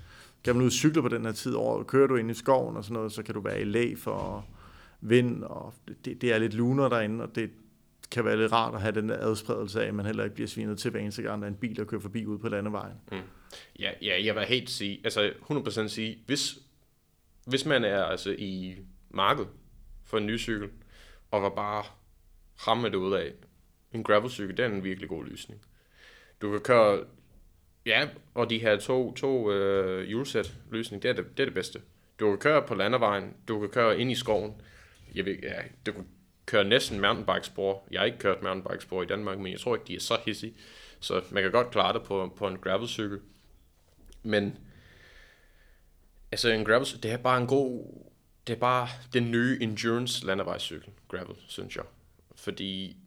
kan 0.43 0.55
man 0.55 0.61
ud 0.61 0.67
og 0.67 0.71
cykle 0.71 1.01
på 1.01 1.07
den 1.07 1.25
her 1.25 1.31
tid 1.31 1.53
over, 1.53 1.83
kører 1.83 2.07
du 2.07 2.15
ind 2.15 2.31
i 2.31 2.33
skoven 2.33 2.77
og 2.77 2.83
sådan 2.83 2.93
noget, 2.93 3.11
så 3.11 3.23
kan 3.23 3.33
du 3.33 3.41
være 3.41 3.61
i 3.61 3.63
læ 3.63 3.95
for 3.95 4.45
vind, 5.01 5.43
og 5.43 5.73
det, 6.05 6.21
det 6.21 6.34
er 6.34 6.38
lidt 6.38 6.53
luner 6.53 6.89
derinde, 6.89 7.23
og 7.23 7.36
det 7.36 7.51
kan 8.12 8.25
være 8.25 8.38
lidt 8.38 8.51
rart 8.51 8.75
at 8.75 8.81
have 8.81 8.95
den 8.95 9.10
der 9.10 9.17
adspredelse 9.17 9.84
af, 9.84 9.88
at 9.88 9.93
man 9.93 10.05
heller 10.05 10.23
ikke 10.23 10.36
bliver 10.36 10.47
svinet 10.47 10.79
til 10.79 10.91
hver 10.91 10.99
eneste 10.99 11.21
gang, 11.21 11.41
der 11.41 11.47
er 11.47 11.51
en 11.51 11.58
bil, 11.58 11.77
der 11.77 11.84
kører 11.84 12.01
forbi 12.01 12.25
ude 12.25 12.39
på 12.39 12.49
landevejen. 12.49 12.95
Mm. 13.12 13.17
Ja, 13.79 13.91
ja 14.01 14.25
jeg 14.25 14.36
vil 14.36 14.43
helt 14.43 14.69
sige, 14.69 15.01
altså 15.03 15.34
100% 15.51 15.88
sige, 15.88 16.23
hvis, 16.25 16.58
hvis 17.45 17.65
man 17.65 17.84
er 17.84 18.03
altså 18.03 18.36
i 18.38 18.75
markedet 19.10 19.49
for 20.03 20.17
en 20.17 20.25
ny 20.25 20.39
cykel, 20.39 20.69
og 21.31 21.41
var 21.41 21.49
bare 21.49 21.84
ramme 22.67 22.89
det 22.89 22.95
ud 22.95 23.13
af, 23.13 23.31
en 23.95 24.03
gravelcykel, 24.03 24.58
det 24.58 24.65
er 24.65 24.69
en 24.69 24.84
virkelig 24.84 25.10
god 25.10 25.25
løsning. 25.25 25.62
Du 26.41 26.51
kan 26.51 26.60
køre, 26.60 27.03
ja, 27.86 28.08
og 28.34 28.49
de 28.49 28.60
her 28.60 28.77
to, 28.77 29.13
to 29.13 29.51
øh, 29.51 30.08
hjulsæt 30.08 30.53
løsning, 30.71 31.03
det 31.03 31.10
er 31.10 31.13
det, 31.13 31.38
det 31.38 31.43
er 31.43 31.45
det 31.45 31.53
bedste. 31.53 31.81
Du 32.19 32.29
kan 32.29 32.38
køre 32.38 32.62
på 32.62 32.75
landevejen, 32.75 33.34
du 33.47 33.60
kan 33.60 33.69
køre 33.69 33.99
ind 33.99 34.12
i 34.12 34.15
skoven, 34.15 34.62
jeg 35.15 35.25
ved, 35.25 35.36
ja, 35.43 35.62
du 35.86 35.91
kan 35.91 36.08
køre 36.45 36.63
næsten 36.63 37.01
mountainbikespor. 37.01 37.88
Jeg 37.91 37.99
har 37.99 38.06
ikke 38.06 38.17
kørt 38.17 38.43
mountainbikespor 38.43 39.04
i 39.04 39.06
Danmark, 39.06 39.39
men 39.39 39.51
jeg 39.51 39.60
tror 39.60 39.75
ikke, 39.75 39.88
de 39.88 39.95
er 39.95 39.99
så 39.99 40.17
hissige. 40.25 40.54
Så 40.99 41.21
man 41.32 41.43
kan 41.43 41.51
godt 41.51 41.71
klare 41.71 41.93
det 41.93 42.04
på, 42.04 42.34
på 42.38 42.47
en 42.47 42.58
gravelcykel. 42.58 43.19
Men 44.23 44.58
Altså 46.32 46.49
en 46.49 46.65
gravel, 46.65 46.88
det 47.04 47.12
er 47.12 47.17
bare 47.17 47.41
en 47.41 47.47
god, 47.47 47.84
det 48.47 48.54
er 48.54 48.58
bare 48.58 48.88
den 49.13 49.32
nye 49.32 49.58
endurance 49.62 50.25
landevejscykel, 50.25 50.89
gravel, 51.08 51.36
synes 51.47 51.75
jeg. 51.75 51.84
Fordi 52.36 52.97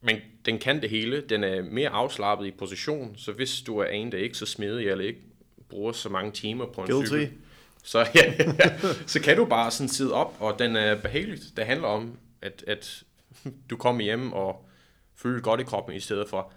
men 0.00 0.16
den 0.44 0.58
kan 0.58 0.82
det 0.82 0.90
hele. 0.90 1.20
Den 1.20 1.44
er 1.44 1.62
mere 1.62 1.88
afslappet 1.88 2.46
i 2.46 2.50
position, 2.50 3.16
så 3.16 3.32
hvis 3.32 3.62
du 3.62 3.78
er 3.78 3.86
en, 3.86 4.12
der 4.12 4.18
ikke 4.18 4.36
så 4.36 4.46
smidig, 4.46 4.88
eller 4.88 5.04
ikke 5.04 5.20
bruger 5.68 5.92
så 5.92 6.08
mange 6.08 6.32
timer 6.32 6.66
på 6.66 6.80
en 6.80 6.86
Guilty. 6.86 7.08
cykel, 7.08 7.32
så, 7.82 7.98
ja, 8.14 8.34
ja, 8.38 8.78
så 9.06 9.20
kan 9.20 9.36
du 9.36 9.44
bare 9.44 9.70
sådan 9.70 9.88
sidde 9.88 10.14
op, 10.14 10.36
og 10.40 10.58
den 10.58 10.76
er 10.76 10.94
behageligt. 11.02 11.42
Det 11.56 11.66
handler 11.66 11.88
om, 11.88 12.18
at, 12.42 12.64
at 12.66 13.02
du 13.70 13.76
kommer 13.76 14.02
hjem 14.02 14.32
og 14.32 14.68
føler 15.14 15.40
godt 15.40 15.60
i 15.60 15.64
kroppen, 15.64 15.94
i 15.96 16.00
stedet 16.00 16.28
for, 16.28 16.52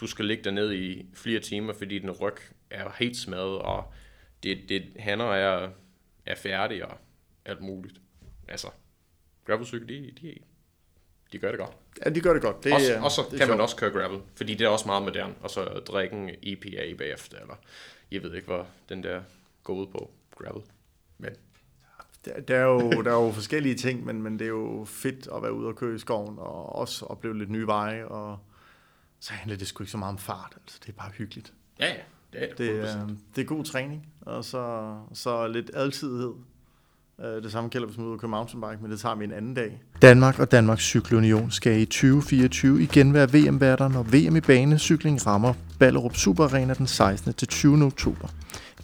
du 0.00 0.06
skal 0.06 0.24
ligge 0.24 0.44
der 0.44 0.50
ned 0.50 0.72
i 0.72 1.06
flere 1.14 1.40
timer, 1.40 1.72
fordi 1.72 1.98
din 1.98 2.10
ryg 2.10 2.36
er 2.70 2.90
helt 2.98 3.16
smadret, 3.16 3.58
og 3.58 3.92
det, 4.42 4.58
det 4.68 4.82
hænder 4.96 5.32
er, 5.32 5.70
er 6.26 6.34
færdige 6.34 6.86
og 6.86 6.98
alt 7.44 7.60
muligt. 7.60 8.00
Altså, 8.48 8.68
gravelcykel, 9.46 9.88
de, 9.88 10.12
de, 10.22 10.34
de 11.32 11.38
gør 11.38 11.50
det 11.50 11.58
godt. 11.58 11.72
Ja, 12.04 12.10
de 12.10 12.20
gør 12.20 12.32
det 12.32 12.42
godt. 12.42 12.64
Det, 12.64 12.72
Også, 12.72 12.98
og 13.02 13.10
så 13.10 13.22
det 13.30 13.38
kan 13.38 13.48
man 13.48 13.56
sjovt. 13.56 13.60
også 13.60 13.76
køre 13.76 13.90
gravel, 13.90 14.20
fordi 14.34 14.54
det 14.54 14.64
er 14.64 14.68
også 14.68 14.86
meget 14.86 15.02
moderne, 15.02 15.34
og 15.40 15.50
så 15.50 15.64
drikke 15.64 16.16
en 16.16 16.30
EPA 16.42 16.94
bagefter, 16.98 17.38
eller 17.38 17.54
jeg 18.10 18.22
ved 18.22 18.34
ikke, 18.34 18.46
hvad 18.46 18.64
den 18.88 19.02
der 19.02 19.22
går 19.62 19.74
ud 19.74 19.86
på, 19.86 20.10
gravel. 20.44 20.62
Men 21.18 21.30
Der, 22.24 22.40
der, 22.40 22.56
er 22.56 22.64
jo, 22.64 22.90
der 23.02 23.10
er 23.10 23.24
jo 23.24 23.32
forskellige 23.32 23.74
ting, 23.74 24.04
men, 24.04 24.22
men 24.22 24.38
det 24.38 24.44
er 24.44 24.48
jo 24.48 24.84
fedt 24.88 25.28
at 25.36 25.42
være 25.42 25.52
ude 25.52 25.68
og 25.68 25.76
køre 25.76 25.94
i 25.94 25.98
skoven, 25.98 26.38
og 26.38 26.76
også 26.76 27.04
opleve 27.06 27.38
lidt 27.38 27.50
nye 27.50 27.66
veje, 27.66 28.04
og 28.06 28.38
så 29.20 29.32
handler 29.32 29.56
det 29.58 29.66
sgu 29.66 29.82
ikke 29.82 29.90
så 29.90 29.98
meget 29.98 30.12
om 30.12 30.18
fart. 30.18 30.52
Altså, 30.62 30.78
det 30.82 30.88
er 30.88 30.96
bare 30.96 31.10
hyggeligt. 31.10 31.52
ja, 31.80 31.86
ja, 31.86 31.92
det 32.32 32.42
er 32.42 32.48
det. 32.48 32.58
Det, 32.58 32.84
100%. 32.84 32.98
er, 32.98 33.06
det 33.36 33.42
er 33.42 33.46
god 33.46 33.64
træning, 33.64 34.06
og 34.20 34.44
så, 34.44 34.94
så 35.12 35.46
lidt 35.48 35.70
altidighed. 35.74 36.32
Øh, 37.20 37.42
Det 37.42 37.52
samme 37.52 37.70
gælder, 37.70 37.86
hvis 37.86 37.96
man 37.98 38.04
er 38.04 38.08
ude 38.08 38.16
og 38.16 38.20
køre 38.20 38.28
mountainbike, 38.30 38.78
men 38.82 38.90
det 38.90 39.00
tager 39.00 39.14
vi 39.14 39.24
en 39.24 39.32
anden 39.32 39.54
dag. 39.54 39.82
Danmark 40.02 40.38
og 40.38 40.50
Danmarks 40.52 40.82
Cykelunion 40.84 41.50
skal 41.50 41.80
i 41.80 41.84
2024 41.84 42.82
igen 42.82 43.14
være 43.14 43.28
VM-værter, 43.32 43.88
når 43.88 44.02
VM 44.02 44.36
i 44.36 44.40
banecykling 44.40 45.26
rammer 45.26 45.54
Ballerup 45.78 46.16
Super 46.16 46.44
Arena 46.44 46.74
den 46.74 46.86
16. 46.86 47.32
til 47.34 47.48
20. 47.48 47.84
oktober. 47.84 48.28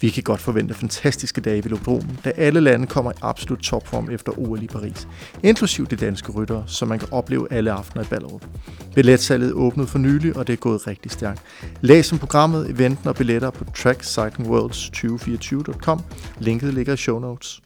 Vi 0.01 0.11
kan 0.11 0.23
godt 0.23 0.41
forvente 0.41 0.75
fantastiske 0.75 1.41
dage 1.41 1.59
i 1.59 1.65
Velodromen, 1.65 2.19
da 2.25 2.33
alle 2.37 2.61
lande 2.61 2.87
kommer 2.87 3.13
i 3.13 3.15
absolut 3.23 3.59
topform 3.59 4.11
efter 4.11 4.39
OL 4.39 4.63
i 4.63 4.67
Paris, 4.67 5.09
inklusiv 5.43 5.87
de 5.87 5.97
danske 5.97 6.33
ryttere, 6.33 6.65
som 6.67 6.89
man 6.89 6.99
kan 6.99 7.09
opleve 7.13 7.53
alle 7.53 7.73
aftener 7.73 8.05
i 8.05 8.07
Ballerup. 8.07 8.47
Billetsalget 8.95 9.53
åbnede 9.53 9.89
for 9.89 9.99
nylig, 9.99 10.37
og 10.37 10.47
det 10.47 10.53
er 10.53 10.57
gået 10.57 10.87
rigtig 10.87 11.11
stærkt. 11.11 11.43
Læs 11.81 12.13
om 12.13 12.19
programmet, 12.19 12.71
eventen 12.71 13.09
og 13.09 13.17
billetter 13.17 13.51
på 13.51 13.65
trackcyclingworlds2024.com. 13.65 16.01
Linket 16.39 16.75
ligger 16.75 16.93
i 16.93 16.97
show 16.97 17.19
notes. 17.19 17.63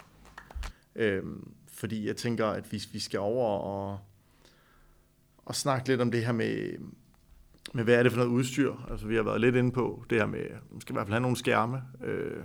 Øhm, 0.96 1.48
fordi 1.74 2.06
jeg 2.06 2.16
tænker, 2.16 2.46
at 2.46 2.72
vi, 2.72 2.82
vi 2.92 2.98
skal 2.98 3.20
over 3.20 3.58
og, 3.58 3.98
og 5.46 5.54
snakke 5.54 5.88
lidt 5.88 6.00
om 6.00 6.10
det 6.10 6.24
her 6.24 6.32
med, 6.32 6.68
men 7.74 7.85
hvad 7.85 7.94
er 7.94 8.02
det 8.02 8.12
for 8.12 8.18
noget 8.18 8.30
udstyr? 8.30 8.74
Altså, 8.90 9.06
vi 9.06 9.16
har 9.16 9.22
været 9.22 9.40
lidt 9.40 9.56
inde 9.56 9.72
på 9.72 10.04
det 10.11 10.18
her 10.18 10.26
med, 10.26 10.44
man 10.70 10.80
skal 10.80 10.92
i 10.92 10.94
hvert 10.94 11.06
fald 11.06 11.12
have 11.12 11.20
nogle 11.20 11.37
skærme. 11.37 11.83
Øh, 12.04 12.42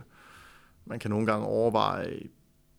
man 0.85 0.99
kan 0.99 1.11
nogle 1.11 1.25
gange 1.25 1.45
overveje, 1.45 2.19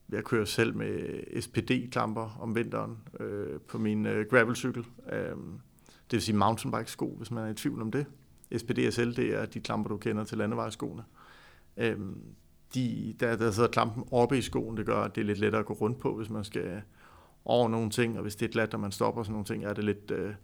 jeg 0.08 0.24
kører 0.24 0.44
selv 0.44 0.76
med 0.76 1.24
SPD-klamper 1.40 2.38
om 2.40 2.54
vinteren 2.54 2.98
øh, 3.20 3.60
på 3.60 3.78
min 3.78 4.06
øh, 4.06 4.26
gravelcykel. 4.30 4.84
Øh, 5.12 5.36
det 5.86 6.12
vil 6.12 6.22
sige 6.22 6.36
mountainbike-sko, 6.36 7.14
hvis 7.16 7.30
man 7.30 7.44
er 7.44 7.48
i 7.48 7.54
tvivl 7.54 7.82
om 7.82 7.90
det. 7.90 8.06
SPD 8.56 8.78
SL, 8.90 9.10
det 9.10 9.34
er 9.34 9.46
de 9.46 9.60
klamper, 9.60 9.88
du 9.88 9.96
kender 9.96 10.24
til 10.24 10.38
landevejsskoene. 10.38 11.04
Øh, 11.76 11.98
de, 12.74 13.14
der, 13.20 13.36
der 13.36 13.50
sidder 13.50 13.68
klampen 13.68 14.04
oppe 14.10 14.38
i 14.38 14.42
skoen, 14.42 14.76
det 14.76 14.86
gør, 14.86 15.00
at 15.00 15.14
det 15.14 15.20
er 15.20 15.24
lidt 15.24 15.38
lettere 15.38 15.60
at 15.60 15.66
gå 15.66 15.74
rundt 15.74 15.98
på, 15.98 16.16
hvis 16.16 16.30
man 16.30 16.44
skal 16.44 16.82
over 17.44 17.68
nogle 17.68 17.90
ting, 17.90 18.16
og 18.16 18.22
hvis 18.22 18.36
det 18.36 18.46
er 18.46 18.52
glat, 18.52 18.74
og 18.74 18.80
man 18.80 18.92
stopper 18.92 19.22
sådan 19.22 19.32
nogle 19.32 19.44
ting, 19.44 19.64
er 19.64 19.72
det 19.72 19.84
lidt, 19.84 20.10
øh, 20.10 20.34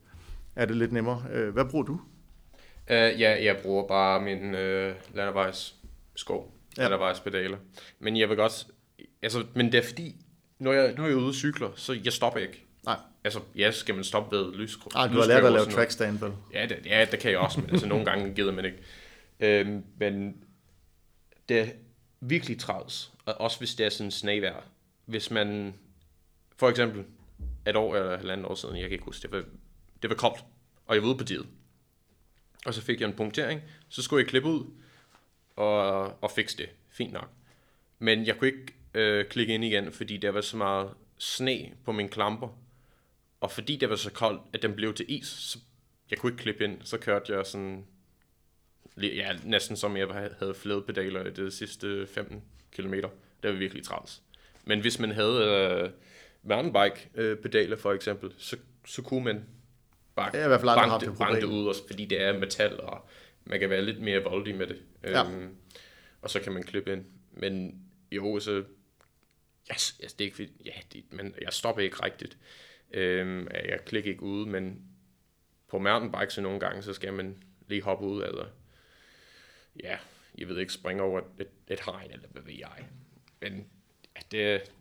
er 0.57 0.65
det 0.67 0.77
lidt 0.77 0.93
nemmere. 0.93 1.25
Øh, 1.33 1.53
hvad 1.53 1.65
bruger 1.65 1.85
du? 1.85 1.93
Uh, 2.91 2.97
ja, 3.21 3.45
jeg 3.45 3.57
bruger 3.63 3.89
bare 3.89 4.21
min 4.21 4.45
uh, 4.45 5.17
landevejssko, 5.17 6.53
Ja. 6.77 6.83
landevejspedaler. 6.83 7.59
Men 7.99 8.17
jeg 8.17 8.29
vil 8.29 8.37
godt, 8.37 8.67
altså, 9.23 9.47
men 9.55 9.73
det 9.73 9.79
er 9.79 9.83
fordi, 9.83 10.17
når 10.59 10.73
jeg, 10.73 10.95
når 10.97 11.05
jeg 11.05 11.13
er 11.13 11.17
ude 11.17 11.29
og 11.29 11.35
cykler, 11.35 11.71
så 11.77 11.99
jeg 12.05 12.13
stopper 12.13 12.41
ikke. 12.41 12.65
Nej, 12.85 12.97
Altså, 13.25 13.41
ja, 13.57 13.71
skal 13.71 13.95
man 13.95 14.05
stoppe 14.05 14.37
ved 14.37 14.55
lys. 14.55 14.77
Ej, 14.95 15.07
du 15.07 15.13
har 15.21 15.27
lært 15.27 15.45
at 15.45 15.53
lave 15.53 15.65
trackstand, 15.67 16.19
vel? 16.19 16.33
Ja, 16.53 16.67
det, 16.67 16.79
ja, 16.87 17.07
det 17.11 17.19
kan 17.21 17.31
jeg 17.31 17.39
også, 17.39 17.61
men 17.61 17.71
altså, 17.71 17.87
nogle 17.87 18.05
gange 18.05 18.35
gider 18.35 18.53
man 18.53 18.65
ikke. 18.65 18.79
Øhm, 19.41 19.85
men 19.99 20.37
det 21.49 21.61
er 21.61 21.67
virkelig 22.21 22.59
træls, 22.59 23.13
og 23.27 23.41
også 23.41 23.59
hvis 23.59 23.75
det 23.75 23.87
er 23.87 23.91
sådan 23.91 24.11
snevejr. 24.11 24.63
Hvis 25.07 25.31
man, 25.31 25.75
for 26.57 26.69
eksempel, 26.69 27.05
et 27.67 27.77
år 27.77 27.97
eller 27.97 28.11
et 28.13 28.19
halvandet 28.19 28.47
år 28.47 28.55
siden, 28.55 28.75
jeg 28.77 28.83
kan 28.83 28.93
ikke 28.93 29.05
huske, 29.05 29.23
det 29.23 29.45
det 30.03 30.11
var 30.11 30.17
koldt, 30.17 30.45
og 30.87 30.95
jeg 30.95 31.03
var 31.03 31.09
ude 31.09 31.19
på 31.19 31.25
diet. 31.25 31.47
Og 32.67 32.75
så 32.75 32.83
fik 32.83 33.01
jeg 33.01 33.09
en 33.09 33.17
punktering, 33.17 33.61
så 33.89 34.03
skulle 34.03 34.23
jeg 34.23 34.29
klippe 34.29 34.49
ud 34.49 34.65
og, 35.57 36.23
og 36.23 36.31
fikse 36.31 36.57
det. 36.57 36.69
Fint 36.89 37.13
nok. 37.13 37.31
Men 37.99 38.27
jeg 38.27 38.39
kunne 38.39 38.49
ikke 38.49 38.75
øh, 38.95 39.27
klikke 39.27 39.55
ind 39.55 39.65
igen, 39.65 39.93
fordi 39.93 40.17
der 40.17 40.31
var 40.31 40.41
så 40.41 40.57
meget 40.57 40.91
sne 41.19 41.73
på 41.85 41.93
mine 41.93 42.09
klamper. 42.09 42.59
Og 43.41 43.51
fordi 43.51 43.77
det 43.77 43.91
var 43.91 43.97
så 43.97 44.13
koldt, 44.13 44.43
at 44.53 44.63
den 44.63 44.75
blev 44.75 44.95
til 44.95 45.07
is, 45.09 45.27
så 45.27 45.59
jeg 46.11 46.19
kunne 46.19 46.33
ikke 46.33 46.43
klippe 46.43 46.65
ind. 46.65 46.83
Så 46.83 46.99
kørte 46.99 47.37
jeg 47.37 47.47
sådan, 47.47 47.87
ja, 48.97 49.33
næsten 49.45 49.77
som 49.77 49.97
jeg 49.97 50.09
havde 50.39 50.55
flædepedaler 50.55 51.27
i 51.27 51.31
de 51.31 51.51
sidste 51.51 52.07
15 52.07 52.43
km. 52.73 52.95
Det 53.43 53.51
var 53.51 53.53
virkelig 53.53 53.85
træls. 53.85 54.23
Men 54.65 54.81
hvis 54.81 54.99
man 54.99 55.11
havde 55.11 55.45
øh, 55.45 55.91
mountainbike-pedaler 56.43 57.73
øh, 57.73 57.79
for 57.79 57.93
eksempel, 57.93 58.33
så, 58.39 58.57
så 58.87 59.03
kunne 59.03 59.25
man 59.25 59.45
bare 60.15 60.31
Jeg 60.33 60.41
har 60.41 60.47
i 60.47 60.49
hvert 60.49 60.61
fald 60.61 60.69
banke 60.69 60.91
haft 60.91 61.01
det, 61.01 61.11
det 61.11 61.19
banke 61.19 61.41
det 61.41 61.47
ud, 61.47 61.67
også 61.67 61.87
fordi 61.87 62.05
det 62.05 62.23
er 62.23 62.39
metal, 62.39 62.81
og 62.81 63.09
man 63.45 63.61
kan 63.61 63.71
være 63.71 63.83
lidt 63.83 64.01
mere 64.01 64.23
voldig 64.23 64.55
med 64.55 64.67
det. 64.67 64.83
Ja. 65.05 65.31
Øhm, 65.31 65.57
og 66.23 66.31
så 66.31 66.41
kan 66.41 66.53
man 66.53 66.63
klippe 66.63 66.93
ind. 66.93 67.05
Men 67.33 67.83
jo, 68.13 68.41
så... 68.41 68.65
Yes, 69.73 70.01
yes, 70.05 70.13
det 70.13 70.25
er 70.25 70.29
ikke 70.29 70.53
ja, 70.65 70.73
det, 70.93 71.05
men 71.11 71.35
jeg 71.43 71.53
stopper 71.53 71.83
ikke 71.83 72.05
rigtigt. 72.05 72.39
Øhm, 72.91 73.49
jeg 73.51 73.85
klikker 73.87 74.11
ikke 74.11 74.23
ud, 74.23 74.47
men 74.47 74.83
på 75.69 75.79
mountainbike 75.79 76.33
så 76.33 76.41
nogle 76.41 76.61
gange, 76.61 76.83
så 76.83 76.93
skal 76.93 77.13
man 77.13 77.43
lige 77.69 77.83
hoppe 77.83 78.07
ud, 78.07 78.23
eller 78.23 78.47
ja, 79.83 79.99
jeg 80.39 80.49
ved 80.49 80.59
ikke, 80.59 80.73
springe 80.73 81.03
over 81.03 81.21
et, 81.41 81.49
et 81.69 81.81
hegn, 81.81 82.11
eller 82.11 82.29
hvad 82.29 82.43
ved 82.43 82.55
jeg. 82.59 82.87
Men 83.41 83.67
ja, 84.17 84.21
det, 84.31 84.73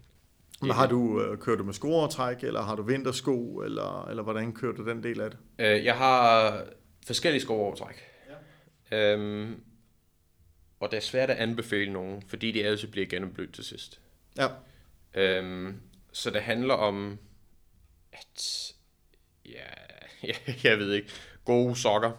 Men 0.62 0.72
har 0.72 0.88
du, 0.88 1.22
øh, 1.22 1.38
kører 1.38 1.58
du 1.58 1.64
med 1.64 1.74
skruertræk, 1.74 2.44
eller 2.44 2.62
har 2.62 2.76
du 2.76 2.84
vintersko, 2.84 3.58
eller, 3.58 4.08
eller 4.10 4.24
hvordan 4.24 4.54
kører 4.54 4.74
du 4.74 4.90
den 4.90 5.04
del 5.04 5.22
af 5.22 5.30
det? 5.32 5.40
Øh, 5.60 5.86
jeg 5.86 5.98
har 5.98 6.64
forskellige 7.08 7.42
skoovertræk. 7.42 8.04
Ja. 8.92 9.14
Øhm, 9.14 9.64
og 10.80 10.92
det 10.92 10.98
er 10.98 11.02
svært 11.02 11.30
at 11.30 11.38
anbefale 11.38 11.94
nogen, 11.94 12.24
fordi 12.28 12.52
det 12.52 12.64
altid 12.64 12.88
bliver 12.88 13.08
gennemblødt 13.08 13.54
til 13.54 13.64
sidst. 13.64 14.00
Ja, 14.38 14.48
Øhm, 15.14 15.82
så 16.12 16.30
det 16.30 16.42
handler 16.42 16.74
om, 16.74 17.20
at, 18.14 18.74
ja, 19.46 19.68
jeg 20.70 20.78
ved 20.78 20.94
ikke, 20.94 21.10
gode 21.46 21.76
sokker. 21.76 22.12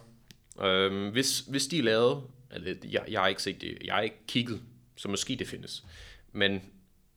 Øhm, 0.61 1.11
hvis, 1.11 1.39
hvis 1.39 1.67
de 1.67 1.79
er 1.79 1.83
lavet, 1.83 2.23
eller 2.51 2.75
jeg, 2.83 3.05
jeg 3.09 3.21
har 3.21 3.27
ikke 3.27 3.43
set 3.43 3.61
det, 3.61 3.77
jeg 3.83 3.93
har 3.93 4.01
ikke 4.01 4.27
kigget, 4.27 4.61
så 4.95 5.07
måske 5.07 5.35
det 5.35 5.47
findes. 5.47 5.83
Men 6.31 6.61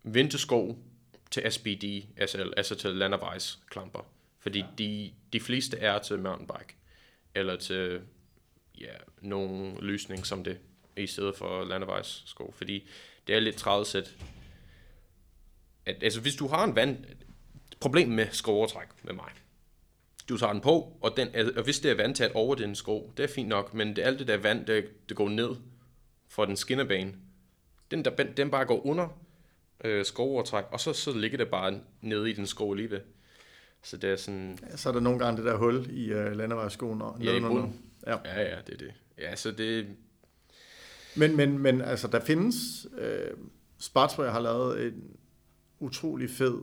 vintersko 0.02 0.78
til 1.30 1.52
SBD, 1.52 2.02
SL, 2.26 2.52
altså 2.56 2.74
til 2.74 2.90
landevejsklamper. 2.90 4.06
Fordi 4.38 4.58
ja. 4.58 4.66
de, 4.78 5.12
de 5.32 5.40
fleste 5.40 5.78
er 5.78 5.98
til 5.98 6.18
mountainbike, 6.18 6.76
eller 7.34 7.56
til 7.56 8.00
ja, 8.80 8.94
nogle 9.20 9.80
løsning 9.80 10.26
som 10.26 10.44
det, 10.44 10.58
i 10.96 11.06
stedet 11.06 11.36
for 11.36 11.64
landevejssko. 11.64 12.54
Fordi 12.56 12.88
det 13.26 13.34
er 13.34 13.40
lidt 13.40 13.56
træls, 13.56 13.94
at, 13.94 14.14
at 15.86 16.02
altså 16.02 16.20
hvis 16.20 16.34
du 16.34 16.48
har 16.48 16.64
en 16.64 16.76
vand, 16.76 17.04
problem 17.80 18.08
med 18.08 18.26
skoovertræk 18.30 18.88
med 19.02 19.12
mig. 19.12 19.30
Du 20.28 20.38
tager 20.38 20.52
den 20.52 20.62
på, 20.62 20.98
og, 21.00 21.16
den, 21.16 21.28
og 21.56 21.62
hvis 21.64 21.80
det 21.80 21.90
er 21.90 21.94
vandtæt 21.94 22.32
over 22.32 22.54
den 22.54 22.74
sko, 22.74 23.12
det 23.16 23.22
er 23.22 23.28
fint 23.28 23.48
nok, 23.48 23.74
men 23.74 23.96
det 23.96 24.02
alt 24.02 24.18
det 24.18 24.28
der 24.28 24.36
vand, 24.36 24.66
der, 24.66 24.82
der 25.08 25.14
går 25.14 25.28
ned 25.28 25.56
for 26.28 26.44
den 26.44 26.56
skinnerbane, 26.56 27.14
den, 27.90 28.04
der, 28.04 28.10
den 28.10 28.50
bare 28.50 28.64
går 28.64 28.86
under 28.86 29.25
øh, 29.84 30.04
skoovertræk, 30.04 30.64
og 30.70 30.80
så, 30.80 30.92
så 30.92 31.12
ligger 31.12 31.38
det 31.38 31.48
bare 31.48 31.80
nede 32.00 32.30
i 32.30 32.32
den 32.32 32.46
sko 32.46 32.72
alligevel. 32.72 33.00
Så 33.82 33.96
det 33.96 34.10
er 34.10 34.16
sådan, 34.16 34.58
så 34.76 34.88
er 34.88 34.92
der 34.92 35.00
nogle 35.00 35.18
gange 35.18 35.36
det 35.36 35.44
der 35.44 35.56
hul 35.56 35.86
i 35.90 36.12
øh, 36.12 36.32
landevejsskoen. 36.32 37.02
Og 37.02 37.16
Ja, 37.20 37.36
i 37.36 37.40
bunden. 37.40 37.80
Ja. 38.06 38.16
ja, 38.24 38.40
ja, 38.42 38.56
det 38.66 38.74
er 38.74 38.78
det. 38.78 38.94
Ja, 39.18 39.36
så 39.36 39.50
det, 39.50 39.86
Men, 41.16 41.36
men, 41.36 41.58
men 41.58 41.80
altså, 41.80 42.08
der 42.08 42.20
findes... 42.20 42.86
Øh, 42.98 43.30
Spartspray 43.78 44.28
har 44.30 44.40
lavet 44.40 44.86
en 44.86 45.16
utrolig 45.80 46.30
fed 46.30 46.58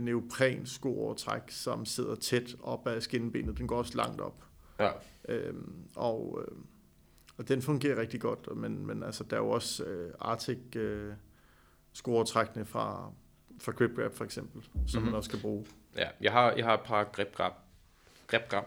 neopren 0.00 0.66
skoovertræk, 0.66 1.42
som 1.48 1.84
sidder 1.84 2.14
tæt 2.14 2.56
op 2.62 2.86
ad 2.86 3.00
skinnebenet. 3.00 3.58
Den 3.58 3.66
går 3.66 3.78
også 3.78 3.96
langt 3.96 4.20
op. 4.20 4.44
ja, 4.80 4.90
Øhm, 5.28 5.72
og, 5.96 6.40
øh, 6.42 6.58
og 7.36 7.48
den 7.48 7.62
fungerer 7.62 8.00
rigtig 8.00 8.20
godt, 8.20 8.56
men, 8.56 8.86
men 8.86 9.02
altså, 9.02 9.24
der 9.24 9.36
er 9.36 9.40
jo 9.40 9.50
også 9.50 9.84
øh, 9.84 10.12
Arctic 10.20 10.76
øh, 10.76 11.12
skrueovertrækkene 11.96 12.64
fra, 12.64 13.10
fra 13.60 13.72
grip 13.72 13.96
grab 13.96 14.14
for 14.14 14.24
eksempel, 14.24 14.62
som 14.62 14.80
mm-hmm. 14.86 15.04
man 15.04 15.14
også 15.16 15.30
kan 15.30 15.38
bruge. 15.40 15.66
Ja, 15.96 16.08
jeg 16.20 16.32
har, 16.32 16.52
jeg 16.52 16.64
har 16.64 16.74
et 16.74 16.80
par 16.80 17.04
grip 17.04 17.34
grab. 17.34 17.52
Grip 18.26 18.48
grab. 18.48 18.64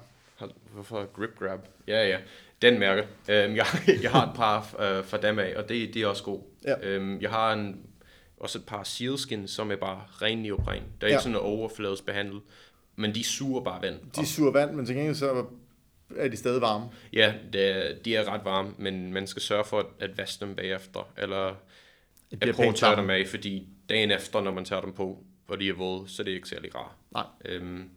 Hvorfor 0.74 1.06
grip 1.14 1.40
grab? 1.40 1.60
Ja, 1.88 2.08
ja. 2.08 2.18
Den 2.62 2.80
mærke. 2.80 3.02
Øhm, 3.30 3.56
jeg, 3.56 3.66
jeg 4.04 4.12
har 4.12 4.28
et 4.28 4.36
par 4.36 4.60
øh, 4.80 5.06
fra 5.06 5.18
dem 5.18 5.40
af, 5.40 5.54
og 5.58 5.70
det, 5.70 5.94
det 5.94 6.02
er 6.02 6.08
også 6.08 6.24
god. 6.24 6.42
Ja. 6.66 6.88
Øhm, 6.88 7.22
jeg 7.22 7.30
har 7.30 7.54
en, 7.54 7.86
også 8.38 8.58
et 8.58 8.66
par 8.66 8.84
sealskin, 8.84 9.48
som 9.48 9.72
er 9.72 9.76
bare 9.76 10.02
ren 10.22 10.38
neopren. 10.38 10.84
Der 11.02 11.08
er 11.08 11.12
Ja. 11.12 11.16
ikke 11.16 11.22
sådan 11.24 11.32
noget 11.32 11.48
overfladesbehandlet, 11.48 12.42
men 12.96 13.16
de 13.16 13.24
suger 13.24 13.64
bare 13.64 13.82
vand. 13.82 14.00
De 14.16 14.26
suger 14.26 14.52
vand, 14.52 14.72
men 14.76 14.86
til 14.86 14.96
gengæld 14.96 15.16
så 15.16 15.46
er 16.18 16.28
de 16.28 16.38
stadig 16.38 16.62
varme. 16.62 16.86
Ja, 17.14 17.34
det 17.54 18.00
de 18.06 18.16
er 18.16 18.34
ret 18.34 18.46
varme, 18.46 18.74
men 18.78 19.14
man 19.14 19.28
skal 19.28 19.42
sørge 19.42 19.64
for 19.64 19.80
at, 19.80 19.86
at 20.00 20.18
vaske 20.18 20.46
dem 20.46 20.56
bagefter, 20.56 21.12
eller 21.18 21.56
Det 22.32 22.40
bliver 22.40 22.52
at 22.54 22.56
prøve 22.56 22.70
at 22.70 22.76
tørre 22.76 23.02
dem 23.02 23.10
af, 23.10 23.28
fordi 23.28 23.70
dagen 23.90 24.12
efter, 24.12 24.42
når 24.42 24.54
man 24.54 24.66
tager 24.66 24.82
dem 24.82 24.94
på, 24.94 25.24
og 25.48 25.60
de 25.60 25.70
er 25.70 25.74
våde, 25.74 26.08
så 26.08 26.22
er 26.22 26.24
det 26.24 26.32
ikke 26.32 26.50
særlig 26.50 26.76
rart. 26.76 26.96
Nej. 27.12 27.26
Øhm, 27.46 27.90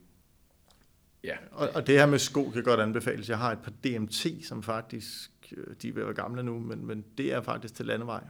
ja, 1.25 1.37
Og, 1.51 1.69
og 1.75 1.87
det 1.87 1.99
her 1.99 2.07
med 2.07 2.19
sko 2.19 2.51
kan 2.51 2.63
godt 2.63 2.81
anbefales. 2.81 3.29
Jeg 3.29 3.39
har 3.39 3.53
et 3.53 3.59
par 3.59 3.73
DMT, 3.85 4.27
som 4.45 4.63
faktisk, 4.63 5.31
øh, 5.57 5.75
de 5.83 5.89
er 5.89 5.93
ved 5.93 6.03
at 6.03 6.07
være 6.07 6.15
gamle 6.17 6.43
nu, 6.43 6.59
men, 6.59 6.87
men 6.87 7.05
det 7.19 7.33
er 7.33 7.41
faktisk 7.41 7.75
til 7.75 7.87
landevej. 7.87 8.25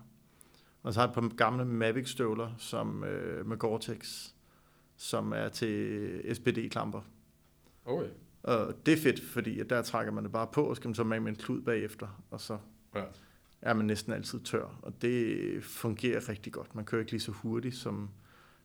Og 0.82 0.94
så 0.94 1.00
har 1.00 1.07
jeg 1.07 1.11
et 1.11 1.14
par 1.14 1.36
gamle 1.36 1.64
Mavic-støvler 1.64 2.50
som, 2.59 3.05
øh, 3.05 3.46
med 3.46 3.57
Gore-Tex, 3.64 4.28
som 4.96 5.32
er 5.32 5.48
til 5.48 6.34
SPD-klamper. 6.34 7.00
okay. 7.84 8.09
Og 8.42 8.74
det 8.86 8.94
er 8.94 8.98
fedt, 9.03 9.20
fordi 9.20 9.61
at 9.61 9.70
der 9.70 9.82
trækker 9.82 10.12
man 10.12 10.24
det 10.24 10.32
bare 10.32 10.46
på, 10.53 10.64
og 10.64 10.76
skal 10.76 10.88
man 10.88 10.94
så 10.94 11.05
med 11.05 11.20
med 11.20 11.32
en 11.32 11.36
klud 11.38 11.62
bagefter, 11.62 12.22
og 12.30 12.40
så 12.40 12.59
Ja. 12.94 13.03
Er 13.62 13.74
man 13.74 13.86
næsten 13.86 14.12
altid 14.12 14.40
tør. 14.40 14.78
Og 14.82 15.02
det 15.02 15.64
fungerer 15.64 16.28
rigtig 16.28 16.52
godt. 16.52 16.74
Man 16.74 16.84
kører 16.84 17.00
ikke 17.00 17.12
lige 17.12 17.20
så 17.20 17.32
hurtigt, 17.32 17.74
som 17.74 18.10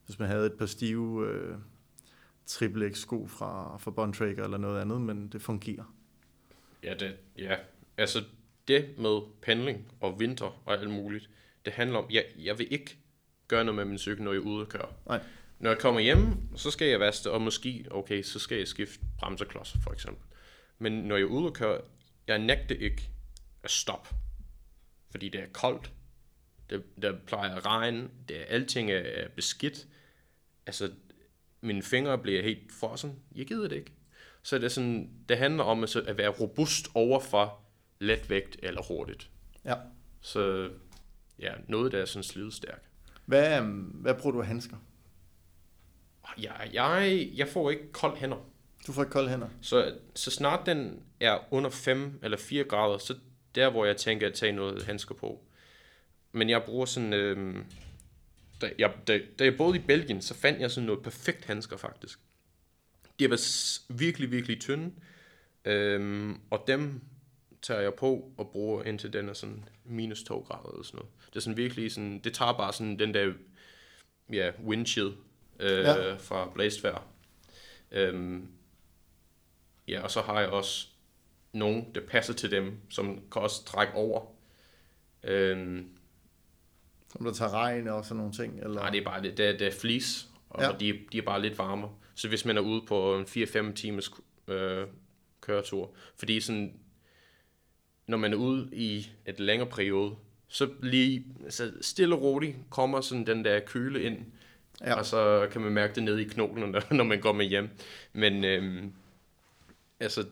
hvis 0.05 0.19
man 0.19 0.27
havde 0.27 0.45
et 0.45 0.53
par 0.53 0.65
stive 0.65 1.27
øh, 1.29 1.57
triple 2.45 2.95
sko 2.95 3.27
fra, 3.27 3.77
fra 3.77 3.91
Bontrager 3.91 4.43
eller 4.43 4.57
noget 4.57 4.81
andet, 4.81 5.01
men 5.01 5.27
det 5.27 5.41
fungerer. 5.41 5.93
Ja, 6.83 6.93
det, 6.93 7.15
ja, 7.37 7.55
altså 7.97 8.23
det 8.67 8.85
med 8.97 9.21
pendling 9.41 9.91
og 10.01 10.19
vinter 10.19 10.61
og 10.65 10.73
alt 10.73 10.89
muligt, 10.89 11.29
det 11.65 11.73
handler 11.73 11.99
om, 11.99 12.05
jeg, 12.09 12.25
jeg 12.37 12.59
vil 12.59 12.67
ikke 12.73 12.97
gøre 13.47 13.63
noget 13.63 13.75
med 13.75 13.85
min 13.85 13.97
cykel, 13.97 14.23
når 14.23 14.31
jeg 14.31 14.39
er 14.39 14.45
ude 14.45 14.61
at 14.61 14.69
køre. 14.69 14.89
Nej. 15.05 15.21
Når 15.59 15.69
jeg 15.69 15.79
kommer 15.79 16.01
hjem, 16.01 16.55
så 16.55 16.71
skal 16.71 16.87
jeg 16.87 16.99
vaske 16.99 17.31
og 17.31 17.41
måske, 17.41 17.85
okay, 17.91 18.23
så 18.23 18.39
skal 18.39 18.57
jeg 18.57 18.67
skifte 18.67 18.99
bremseklodser 19.19 19.79
for 19.83 19.91
eksempel. 19.91 20.23
Men 20.79 20.93
når 20.93 21.15
jeg 21.15 21.23
er 21.23 21.27
ude 21.27 21.47
at 21.47 21.53
køre, 21.53 21.81
jeg 22.27 22.39
nægter 22.39 22.75
ikke 22.75 23.09
at 23.63 23.71
stoppe. 23.71 24.09
Fordi 25.17 25.29
det 25.29 25.41
er 25.41 25.47
koldt, 25.53 25.91
det, 26.69 26.83
der 27.01 27.13
plejer 27.27 27.55
at 27.55 27.65
regne, 27.65 28.09
det 28.29 28.41
er, 28.41 28.45
alting 28.45 28.91
er, 28.91 28.97
er 28.97 29.27
beskidt. 29.27 29.87
Altså, 30.65 30.91
mine 31.61 31.83
fingre 31.83 32.17
bliver 32.17 32.43
helt 32.43 32.71
frossen. 32.71 33.19
Jeg 33.35 33.47
gider 33.47 33.67
det 33.67 33.75
ikke. 33.75 33.91
Så 34.43 34.57
det, 34.57 34.63
er 34.63 34.69
sådan, 34.69 35.09
det 35.29 35.37
handler 35.37 35.63
om 35.63 35.79
altså, 35.79 36.01
at 36.01 36.17
være 36.17 36.29
robust 36.29 36.87
over 36.93 37.19
for 37.19 37.59
letvægt 37.99 38.57
eller 38.63 38.81
hurtigt. 38.81 39.29
Ja. 39.65 39.75
Så 40.21 40.69
ja, 41.39 41.53
noget, 41.67 41.91
der 41.91 42.01
er 42.01 42.05
sådan 42.05 42.23
slidstærk. 42.23 42.83
Hvad, 43.25 43.59
øhm, 43.59 43.79
hvad 43.79 44.13
bruger 44.13 44.31
du 44.31 44.41
af 44.41 44.47
handsker? 44.47 44.77
Jeg, 46.37 46.69
jeg, 46.73 47.29
jeg 47.35 47.47
får 47.47 47.69
ikke 47.69 47.91
kold 47.91 48.17
hænder. 48.17 48.49
Du 48.87 48.91
får 48.91 49.01
ikke 49.01 49.11
kolde 49.11 49.29
hænder. 49.29 49.49
Så, 49.61 49.95
så 50.15 50.31
snart 50.31 50.65
den 50.65 51.03
er 51.19 51.53
under 51.53 51.69
5 51.69 52.19
eller 52.23 52.37
4 52.37 52.63
grader, 52.63 52.97
så 52.97 53.15
der, 53.57 53.69
hvor 53.69 53.85
jeg 53.85 53.97
tænker 53.97 54.27
at 54.27 54.33
tage 54.33 54.51
noget 54.51 54.83
handsker 54.83 55.15
på. 55.15 55.43
Men 56.31 56.49
jeg 56.49 56.63
bruger 56.63 56.85
sådan... 56.85 57.13
Øh, 57.13 57.55
da, 58.61 58.71
jeg, 58.77 58.93
da, 59.07 59.19
da 59.39 59.43
jeg 59.43 59.57
boede 59.57 59.77
i 59.77 59.81
Belgien, 59.81 60.21
så 60.21 60.33
fandt 60.33 60.61
jeg 60.61 60.71
sådan 60.71 60.85
noget 60.85 61.03
perfekt 61.03 61.45
handsker 61.45 61.77
faktisk. 61.77 62.19
De 63.19 63.29
var 63.29 63.39
virkelig, 63.93 64.31
virkelig 64.31 64.61
tynde. 64.61 64.91
Øhm, 65.65 66.39
og 66.49 66.63
dem 66.67 67.01
tager 67.61 67.81
jeg 67.81 67.93
på 67.93 68.31
og 68.37 68.49
bruger 68.49 68.83
indtil 68.83 69.13
den 69.13 69.29
er 69.29 69.33
sådan 69.33 69.69
minus 69.85 70.23
2 70.23 70.39
grader 70.39 70.69
eller 70.69 70.83
sådan 70.83 70.97
noget. 70.97 71.11
Det 71.29 71.35
er 71.35 71.39
sådan 71.39 71.57
virkelig 71.57 71.91
sådan, 71.91 72.19
det 72.19 72.33
tager 72.33 72.53
bare 72.53 72.73
sådan 72.73 72.99
den 72.99 73.13
der, 73.13 73.33
ja, 74.33 74.51
windchill 74.65 75.13
øh, 75.59 75.71
Ja. 75.71 76.07
ja. 76.07 76.15
fra 76.15 76.51
blæstvær. 76.53 77.07
Øhm, 77.91 78.47
ja, 79.87 80.01
og 80.01 80.11
så 80.11 80.21
har 80.21 80.39
jeg 80.39 80.49
også 80.49 80.87
nogen, 81.57 81.95
der 81.95 82.01
passer 82.07 82.33
til 82.33 82.51
dem, 82.51 82.73
som 82.89 83.15
kan 83.31 83.41
også 83.41 83.65
trække 83.65 83.93
over. 83.93 84.25
Øhm, 85.23 85.89
Som 87.11 87.25
der 87.25 87.33
tager 87.33 87.51
regn 87.53 87.87
og 87.87 88.05
sådan 88.05 88.17
nogle 88.17 88.33
ting? 88.33 88.59
Eller? 88.59 88.75
Nej, 88.81 88.89
det 88.89 88.99
er 88.99 89.03
bare 89.05 89.21
det, 89.23 89.37
det, 89.37 89.45
er, 89.45 89.57
det 89.57 89.67
er 89.67 89.71
fleece, 89.71 90.27
og 90.49 90.61
Ja. 90.63 90.71
de, 90.79 90.99
de 91.11 91.17
er 91.17 91.21
bare 91.21 91.41
lidt 91.41 91.57
varmere. 91.57 91.91
Så 92.15 92.27
hvis 92.27 92.45
man 92.45 92.57
er 92.57 92.61
ude 92.61 92.81
på 92.87 93.15
en 93.17 93.23
4-5 93.25 93.73
timers 93.73 94.11
øh, 94.47 94.87
køretur, 95.41 95.95
fordi 96.15 96.39
sådan, 96.41 96.79
når 98.07 98.17
man 98.17 98.33
er 98.33 98.37
ude 98.37 98.69
i 98.73 99.11
et 99.25 99.39
længere 99.39 99.69
periode, 99.69 100.15
så 100.47 100.69
lige 100.81 101.25
så 101.49 101.73
stille 101.81 102.15
og 102.15 102.21
roligt 102.21 102.55
kommer 102.69 103.01
sådan 103.01 103.27
den 103.27 103.45
der 103.45 103.59
køle 103.59 104.03
ind, 104.03 104.17
Ja. 104.81 104.93
og 104.95 105.05
så 105.05 105.47
kan 105.51 105.61
man 105.61 105.71
mærke 105.71 105.95
det 105.95 106.03
nede 106.03 106.21
i 106.21 106.27
knoglen, 106.27 106.71
når, 106.71 106.93
når 106.99 107.03
man 107.03 107.21
går 107.21 107.33
med 107.33 107.45
hjem. 107.45 107.69
Men 108.13 108.43
øhm, 108.43 108.93
altså, 109.99 110.25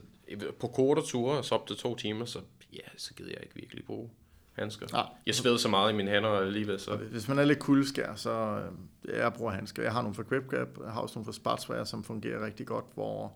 på 0.60 0.66
korte 0.66 1.02
ture, 1.02 1.44
så 1.44 1.54
op 1.54 1.66
til 1.66 1.76
to 1.76 1.94
timer, 1.94 2.24
så 2.24 2.40
ja, 2.72 2.88
så 2.96 3.14
gider 3.14 3.30
jeg 3.30 3.42
ikke 3.42 3.54
virkelig 3.54 3.84
bruge 3.84 4.10
handsker. 4.52 4.86
Nej. 4.92 5.06
Jeg 5.26 5.34
sveder 5.34 5.56
så 5.56 5.68
meget 5.68 5.92
i 5.92 5.96
mine 5.96 6.10
hænder 6.10 6.30
alligevel, 6.30 6.80
så... 6.80 6.96
Hvis 6.96 7.28
man 7.28 7.38
er 7.38 7.44
lidt 7.44 7.58
kuldeskær, 7.58 8.14
så 8.14 8.62
øh, 9.04 9.18
jeg 9.18 9.32
bruger 9.32 9.52
handsker. 9.52 9.82
Jeg 9.82 9.92
har 9.92 10.02
nogle 10.02 10.14
fra 10.14 10.22
Grip 10.22 10.46
Grab, 10.50 10.68
jeg 10.84 10.92
har 10.92 11.00
også 11.00 11.18
nogle 11.18 11.24
fra 11.24 11.32
Spartswear, 11.32 11.84
som 11.84 12.04
fungerer 12.04 12.44
rigtig 12.44 12.66
godt, 12.66 12.84
hvor 12.94 13.32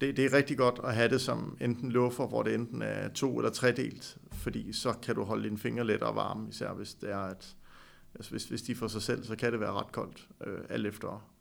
det, 0.00 0.16
det 0.16 0.24
er 0.24 0.32
rigtig 0.32 0.58
godt 0.58 0.80
at 0.84 0.94
have 0.94 1.08
det 1.08 1.20
som 1.20 1.56
enten 1.60 1.92
luffer, 1.92 2.26
hvor 2.26 2.42
det 2.42 2.54
enten 2.54 2.82
er 2.82 3.08
to 3.08 3.38
eller 3.38 3.50
tredelt, 3.50 4.16
fordi 4.32 4.72
så 4.72 4.92
kan 5.02 5.14
du 5.14 5.24
holde 5.24 5.44
dine 5.44 5.58
fingre 5.58 5.86
lettere 5.86 6.14
varme, 6.14 6.48
især 6.48 6.72
hvis 6.72 6.94
det 6.94 7.10
er 7.10 7.18
at, 7.18 7.56
altså 8.14 8.30
hvis, 8.30 8.44
hvis 8.44 8.62
de 8.62 8.74
får 8.74 8.88
sig 8.88 9.02
selv, 9.02 9.24
så 9.24 9.36
kan 9.36 9.52
det 9.52 9.60
være 9.60 9.72
ret 9.72 9.92
koldt, 9.92 10.28
øh, 10.46 10.60
alt 10.68 10.86
efter 10.86 11.32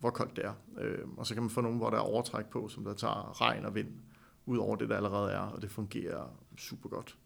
hvor 0.00 0.10
koldt 0.10 0.36
det 0.36 0.44
er. 0.44 0.52
Øh, 0.78 0.98
og 1.16 1.26
så 1.26 1.34
kan 1.34 1.42
man 1.42 1.50
få 1.50 1.60
nogle, 1.60 1.78
hvor 1.78 1.90
der 1.90 1.96
er 1.96 2.00
overtræk 2.02 2.46
på, 2.46 2.68
som 2.68 2.84
der 2.84 2.94
tager 2.94 3.40
regn 3.40 3.64
og 3.64 3.74
vind, 3.74 3.88
ud 4.50 4.58
over 4.58 4.76
det, 4.76 4.88
der 4.88 4.96
allerede 4.96 5.32
er, 5.32 5.38
og 5.38 5.62
det 5.62 5.70
fungerer 5.70 6.36
super 6.58 6.88
godt. 6.88 7.16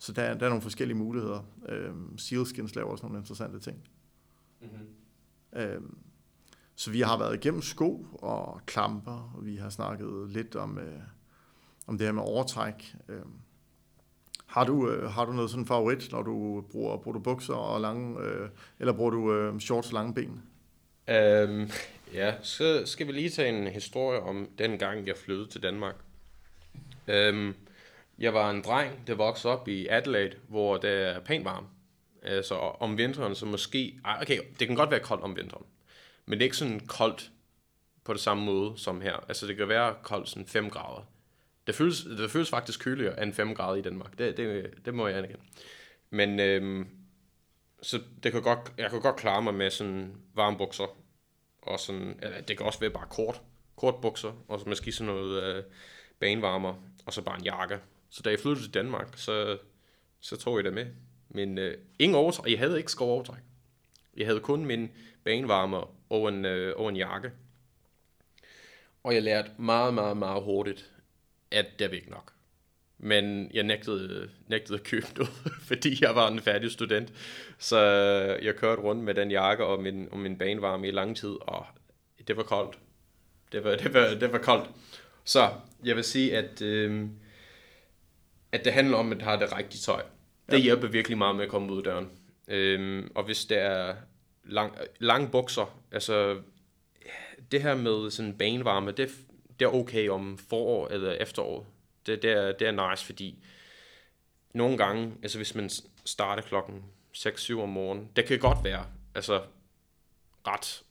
Så 0.00 0.12
der, 0.12 0.34
der 0.34 0.44
er 0.44 0.48
nogle 0.48 0.62
forskellige 0.62 0.98
muligheder. 0.98 1.40
Øhm, 1.68 2.18
Sealskins 2.18 2.74
laver 2.74 2.90
også 2.90 3.06
nogle 3.06 3.18
interessante 3.18 3.60
ting. 3.60 3.88
Mm-hmm. 4.60 5.60
Øhm, 5.60 5.98
så 6.74 6.90
vi 6.90 7.00
har 7.00 7.18
været 7.18 7.34
igennem 7.34 7.62
sko 7.62 8.06
og 8.12 8.60
klamper, 8.66 9.32
og 9.36 9.46
vi 9.46 9.56
har 9.56 9.70
snakket 9.70 10.30
lidt 10.30 10.56
om, 10.56 10.78
øh, 10.78 11.00
om 11.86 11.98
det 11.98 12.06
her 12.06 12.12
med 12.12 12.22
overtræk. 12.22 12.96
Øhm, 13.08 13.32
har, 14.46 14.64
du, 14.64 14.90
øh, 14.90 15.10
har 15.10 15.24
du 15.24 15.32
noget 15.32 15.50
sådan 15.50 15.66
favorit, 15.66 16.12
når 16.12 16.22
du 16.22 16.64
bruger, 16.70 16.96
bruger 16.96 17.18
du 17.18 17.22
bukser 17.22 17.54
og 17.54 17.80
lange, 17.80 18.20
øh, 18.20 18.48
eller 18.78 18.92
bruger 18.92 19.10
du 19.10 19.32
øh, 19.32 19.60
shorts 19.60 19.88
og 19.88 19.94
lange 19.94 20.14
ben? 20.14 20.42
Øhm, 21.08 21.70
ja, 22.14 22.34
så 22.42 22.82
skal 22.86 23.06
vi 23.06 23.12
lige 23.12 23.30
tage 23.30 23.58
en 23.58 23.66
historie 23.66 24.20
om 24.20 24.48
den 24.58 24.78
gang, 24.78 25.06
jeg 25.06 25.16
flyttede 25.16 25.48
til 25.48 25.62
Danmark. 25.62 25.94
Øhm, 27.10 27.54
jeg 28.18 28.34
var 28.34 28.50
en 28.50 28.62
dreng, 28.62 29.06
der 29.06 29.14
voksede 29.14 29.52
op 29.52 29.68
i 29.68 29.86
Adelaide, 29.86 30.36
hvor 30.48 30.76
det 30.76 30.90
er 30.90 31.20
pænt 31.20 31.44
varmt. 31.44 31.66
Altså 32.22 32.54
om 32.54 32.98
vinteren, 32.98 33.34
så 33.34 33.46
måske... 33.46 34.00
Okay, 34.20 34.38
det 34.58 34.66
kan 34.66 34.76
godt 34.76 34.90
være 34.90 35.00
koldt 35.00 35.22
om 35.22 35.36
vinteren. 35.36 35.64
Men 36.26 36.38
det 36.38 36.42
er 36.42 36.46
ikke 36.46 36.56
sådan 36.56 36.80
koldt 36.80 37.30
på 38.04 38.12
det 38.12 38.20
samme 38.20 38.44
måde 38.44 38.78
som 38.78 39.00
her. 39.00 39.24
Altså 39.28 39.46
det 39.46 39.56
kan 39.56 39.68
være 39.68 39.94
koldt 40.02 40.28
sådan 40.28 40.46
5 40.46 40.70
grader. 40.70 41.06
Det 41.66 41.74
føles, 41.74 42.00
det 42.00 42.30
føles 42.30 42.50
faktisk 42.50 42.80
køligere 42.80 43.22
end 43.22 43.32
5 43.32 43.54
grader 43.54 43.76
i 43.76 43.82
Danmark. 43.82 44.18
Det, 44.18 44.36
det, 44.36 44.70
det 44.84 44.94
må 44.94 45.06
jeg 45.06 45.18
anerkende. 45.18 45.42
Men 46.10 46.40
øhm, 46.40 46.88
så 47.82 48.00
det 48.22 48.32
kan 48.32 48.42
godt, 48.42 48.72
jeg 48.78 48.90
kan 48.90 49.00
godt 49.00 49.16
klare 49.16 49.42
mig 49.42 49.54
med 49.54 49.70
sådan 49.70 50.14
varme 50.34 50.58
bukser. 50.58 50.96
Og 51.62 51.80
sådan, 51.80 52.18
eller 52.22 52.40
det 52.40 52.56
kan 52.56 52.66
også 52.66 52.80
være 52.80 52.90
bare 52.90 53.06
kort, 53.10 53.42
kort 53.76 53.94
bukser, 54.02 54.32
og 54.48 54.60
så 54.60 54.68
måske 54.68 54.92
sådan 54.92 55.14
noget 55.14 55.42
øh, 55.42 55.64
banevarmer, 56.20 56.74
og 57.06 57.12
så 57.12 57.22
bare 57.22 57.38
en 57.38 57.44
jakke. 57.44 57.78
Så 58.10 58.22
da 58.22 58.30
jeg 58.30 58.40
flyttede 58.40 58.64
til 58.66 58.74
Danmark, 58.74 59.12
så, 59.16 59.58
så 60.20 60.36
tog 60.36 60.56
jeg 60.56 60.64
det 60.64 60.72
med. 60.72 60.86
Men 61.28 61.58
øh, 61.58 61.78
ingen 61.98 62.16
overtræk. 62.16 62.52
Jeg 62.52 62.58
havde 62.58 62.78
ikke 62.78 62.92
skov 62.92 63.10
overtræk. 63.10 63.42
Jeg 64.16 64.26
havde 64.26 64.40
kun 64.40 64.64
min 64.64 64.90
banevarmer 65.24 65.94
og 66.10 66.28
en, 66.28 66.44
øh, 66.44 66.76
og 66.76 66.88
en 66.88 66.96
jakke. 66.96 67.32
Og 69.02 69.14
jeg 69.14 69.22
lærte 69.22 69.50
meget, 69.58 69.94
meget, 69.94 70.16
meget 70.16 70.42
hurtigt, 70.42 70.90
at 71.50 71.66
det 71.78 71.90
var 71.90 71.96
ikke 71.96 72.10
nok. 72.10 72.32
Men 72.98 73.50
jeg 73.54 73.62
nægtede, 73.62 74.30
nægtede 74.46 74.78
at 74.78 74.84
købe 74.84 75.06
noget, 75.16 75.32
fordi 75.68 76.04
jeg 76.04 76.14
var 76.14 76.28
en 76.28 76.40
færdig 76.40 76.70
student. 76.70 77.12
Så 77.58 77.78
øh, 77.78 78.44
jeg 78.44 78.56
kørte 78.56 78.82
rundt 78.82 79.04
med 79.04 79.14
den 79.14 79.30
jakke 79.30 79.64
og 79.64 79.82
min, 79.82 80.08
og 80.12 80.18
min 80.18 80.38
banevarme 80.38 80.88
i 80.88 80.90
lang 80.90 81.16
tid, 81.16 81.36
og 81.40 81.66
det 82.28 82.36
var 82.36 82.42
koldt. 82.42 82.78
Det 83.52 83.64
var, 83.64 83.76
det 83.82 83.94
var, 83.94 84.14
det 84.20 84.32
var 84.32 84.38
koldt. 84.38 84.70
Så 85.24 85.50
jeg 85.84 85.96
vil 85.96 86.04
sige, 86.04 86.36
at, 86.36 86.62
øh, 86.62 87.06
at 88.52 88.64
det 88.64 88.72
handler 88.72 88.96
om, 88.96 89.12
at 89.12 89.22
have 89.22 89.40
det 89.40 89.56
rigtige 89.56 89.80
tøj. 89.80 90.02
Det 90.50 90.62
hjælper 90.62 90.88
virkelig 90.88 91.18
meget 91.18 91.36
med 91.36 91.44
at 91.44 91.50
komme 91.50 91.72
ud 91.72 91.78
af 91.78 91.84
døren. 91.84 92.10
Øhm, 92.48 93.12
og 93.14 93.24
hvis 93.24 93.44
der 93.44 93.56
er 93.56 93.96
lang, 94.44 94.76
lange 94.98 95.28
bukser, 95.28 95.80
altså 95.92 96.40
det 97.52 97.62
her 97.62 97.74
med 97.74 98.10
sådan 98.10 98.38
banevarme, 98.38 98.90
det, 98.90 99.10
det 99.58 99.64
er 99.64 99.74
okay 99.74 100.08
om 100.08 100.38
forår 100.38 100.88
eller 100.88 101.12
efterår. 101.12 101.66
Det, 102.06 102.22
det, 102.22 102.30
er, 102.30 102.52
det 102.52 102.68
er 102.68 102.90
nice, 102.90 103.06
fordi 103.06 103.44
nogle 104.54 104.78
gange, 104.78 105.12
altså 105.22 105.38
hvis 105.38 105.54
man 105.54 105.70
starter 106.04 106.42
klokken 106.42 106.84
6-7 107.16 107.58
om 107.60 107.68
morgenen, 107.68 108.08
det 108.16 108.24
kan 108.24 108.38
godt 108.38 108.64
være, 108.64 108.86
altså 109.14 109.42
ret, 110.46 110.82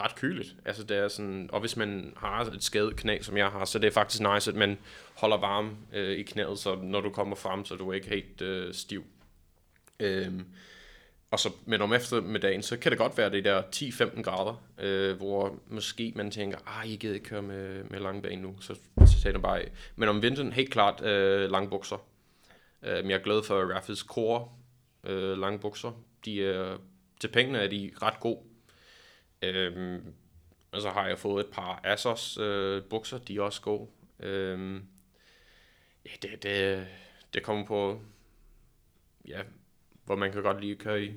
ret 0.00 0.14
køligt. 0.14 0.56
Altså 0.64 0.84
det 0.84 0.96
er 0.96 1.08
sådan, 1.08 1.50
og 1.52 1.60
hvis 1.60 1.76
man 1.76 2.12
har 2.16 2.44
et 2.44 2.64
skadet 2.64 2.96
knæ, 2.96 3.18
som 3.20 3.36
jeg 3.36 3.48
har, 3.48 3.64
så 3.64 3.78
det 3.78 3.86
er 3.86 3.92
faktisk 3.92 4.22
nice, 4.34 4.50
at 4.50 4.56
man 4.56 4.78
holder 5.14 5.36
varme 5.36 5.70
øh, 5.92 6.18
i 6.18 6.22
knæet, 6.22 6.58
så 6.58 6.74
når 6.74 7.00
du 7.00 7.10
kommer 7.10 7.36
frem, 7.36 7.64
så 7.64 7.74
du 7.74 7.90
er 7.90 7.94
ikke 7.94 8.08
helt 8.08 8.42
øh, 8.42 8.74
stiv. 8.74 9.04
Øhm, 10.00 10.44
og 11.30 11.38
så, 11.38 11.52
men 11.66 11.82
om 11.82 11.92
eftermiddagen, 11.92 12.62
så 12.62 12.76
kan 12.76 12.92
det 12.92 12.98
godt 12.98 13.18
være 13.18 13.30
det 13.30 13.44
der 13.44 13.62
10-15 13.62 14.22
grader, 14.22 14.64
øh, 14.78 15.16
hvor 15.16 15.58
måske 15.68 16.12
man 16.16 16.30
tænker, 16.30 16.58
ah, 16.66 16.90
jeg 16.90 16.98
gider 16.98 17.14
ikke 17.14 17.26
køre 17.26 17.42
med, 17.42 17.84
med 17.84 18.00
langbane 18.00 18.42
nu, 18.42 18.60
så, 18.60 18.74
så 19.06 19.20
tager 19.22 19.32
det 19.32 19.42
bare 19.42 19.60
af. 19.60 19.70
Men 19.96 20.08
om 20.08 20.22
vinteren, 20.22 20.52
helt 20.52 20.70
klart 20.70 21.04
øh, 21.04 21.50
langbukser. 21.50 22.06
Øh, 22.82 23.10
jeg 23.10 23.18
er 23.18 23.22
glad 23.22 23.42
for 23.42 23.74
Raffles 23.74 23.98
Core 23.98 24.48
øh, 25.04 25.38
langbukser. 25.38 26.02
De 26.24 26.44
er, 26.44 26.76
til 27.20 27.28
pengene 27.28 27.58
er 27.58 27.68
de 27.68 27.90
ret 28.02 28.20
gode. 28.20 28.38
Øh, 29.42 29.98
og 30.72 30.80
så 30.80 30.90
har 30.90 31.08
jeg 31.08 31.18
fået 31.18 31.44
et 31.44 31.50
par 31.52 31.80
Asos 31.84 32.38
øh, 32.38 32.82
bukser, 32.82 33.18
de 33.18 33.36
er 33.36 33.40
også 33.40 33.62
gode. 33.62 33.88
Øh, 34.20 34.80
ja, 36.06 36.10
det, 36.22 36.42
det, 36.42 36.86
det 37.34 37.42
kommer 37.42 37.66
på, 37.66 38.00
ja, 39.28 39.40
hvor 40.04 40.16
man 40.16 40.32
kan 40.32 40.42
godt 40.42 40.60
lide 40.60 40.72
at 40.72 40.78
køre 40.78 41.04
i. 41.04 41.12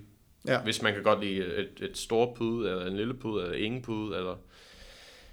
Ja. 0.47 0.61
Hvis 0.61 0.81
man 0.81 0.93
kan 0.93 1.03
godt 1.03 1.19
lide 1.19 1.45
et, 1.45 1.81
et 1.81 1.97
stort 1.97 2.33
pude, 2.37 2.69
eller 2.69 2.85
en 2.85 2.97
lille 2.97 3.13
pude, 3.13 3.43
eller 3.43 3.57
ingen 3.57 3.81
pude, 3.81 4.17
eller... 4.17 4.35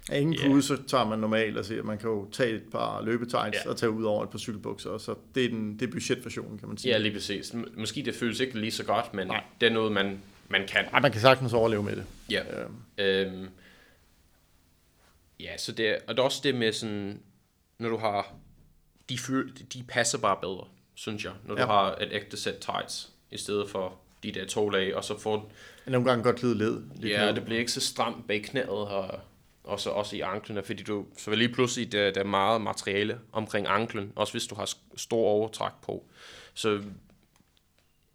Ja, 0.09 0.17
ingen 0.17 0.35
yeah. 0.39 0.51
pude, 0.51 0.61
så 0.61 0.83
tager 0.87 1.05
man 1.05 1.19
normalt, 1.19 1.57
altså 1.57 1.81
man 1.83 1.97
kan 1.97 2.09
jo 2.09 2.29
tage 2.31 2.55
et 2.55 2.63
par 2.71 3.01
løbetights 3.01 3.57
yeah. 3.57 3.69
og 3.69 3.77
tage 3.77 3.89
ud 3.89 4.03
over 4.03 4.23
et 4.23 4.29
par 4.29 4.37
cykelbukser, 4.37 4.97
så 4.97 5.15
det 5.35 5.45
er, 5.45 5.49
den, 5.49 5.79
det 5.79 5.87
er 5.87 5.91
budgetversionen, 5.91 6.57
kan 6.57 6.67
man 6.67 6.77
sige. 6.77 6.91
Ja, 6.91 6.97
lige 6.97 7.13
præcis. 7.13 7.55
Måske 7.77 8.01
det 8.01 8.15
føles 8.15 8.39
ikke 8.39 8.59
lige 8.59 8.71
så 8.71 8.85
godt, 8.85 9.13
men 9.13 9.27
Nej. 9.27 9.43
det 9.61 9.67
er 9.67 9.73
noget, 9.73 9.91
man, 9.91 10.21
man 10.47 10.67
kan. 10.67 10.85
Nej, 10.91 11.01
man 11.01 11.11
kan 11.11 11.21
sagtens 11.21 11.53
overleve 11.53 11.83
med 11.83 11.95
det. 11.95 12.05
Ja. 12.29 12.43
Øhm. 12.61 12.75
Øhm, 12.97 13.49
ja, 15.39 15.57
så 15.57 15.71
det, 15.71 15.97
og 16.07 16.15
det 16.15 16.19
er 16.19 16.23
også 16.23 16.41
det 16.43 16.55
med 16.55 16.73
sådan, 16.73 17.19
når 17.77 17.89
du 17.89 17.97
har, 17.97 18.33
de, 19.09 19.17
de 19.73 19.83
passer 19.87 20.17
bare 20.17 20.37
bedre, 20.41 20.67
synes 20.93 21.25
jeg, 21.25 21.33
når 21.45 21.55
du 21.55 21.61
ja. 21.61 21.67
har 21.67 21.95
et 21.95 22.09
ægte 22.11 22.37
sæt 22.37 22.55
tights 22.55 23.09
i 23.31 23.37
stedet 23.37 23.69
for 23.69 23.99
de 24.23 24.31
der 24.31 24.45
to 24.45 24.69
lag, 24.69 24.95
og 24.95 25.03
så 25.03 25.19
får... 25.19 25.51
Nogle 25.85 26.09
gange 26.09 26.23
godt 26.23 26.41
lide 26.41 26.57
led. 26.57 26.81
Ja, 27.03 27.31
det 27.31 27.45
bliver 27.45 27.59
ikke 27.59 27.71
så 27.71 27.81
stramt 27.81 28.27
bag 28.27 28.43
knæet, 28.43 28.69
og, 28.69 29.19
og 29.63 29.79
så 29.79 29.89
også 29.89 30.15
i 30.15 30.21
anklerne, 30.21 30.63
fordi 30.63 30.83
du, 30.83 31.05
så 31.17 31.29
vil 31.29 31.39
lige 31.39 31.53
pludselig, 31.53 31.91
der, 31.91 32.11
der 32.11 32.19
er 32.19 32.25
meget 32.25 32.61
materiale 32.61 33.19
omkring 33.31 33.67
anklen, 33.67 34.13
også 34.15 34.33
hvis 34.33 34.47
du 34.47 34.55
har 34.55 34.73
stor 34.95 35.27
overtræk 35.27 35.71
på. 35.81 36.05
Så 36.53 36.81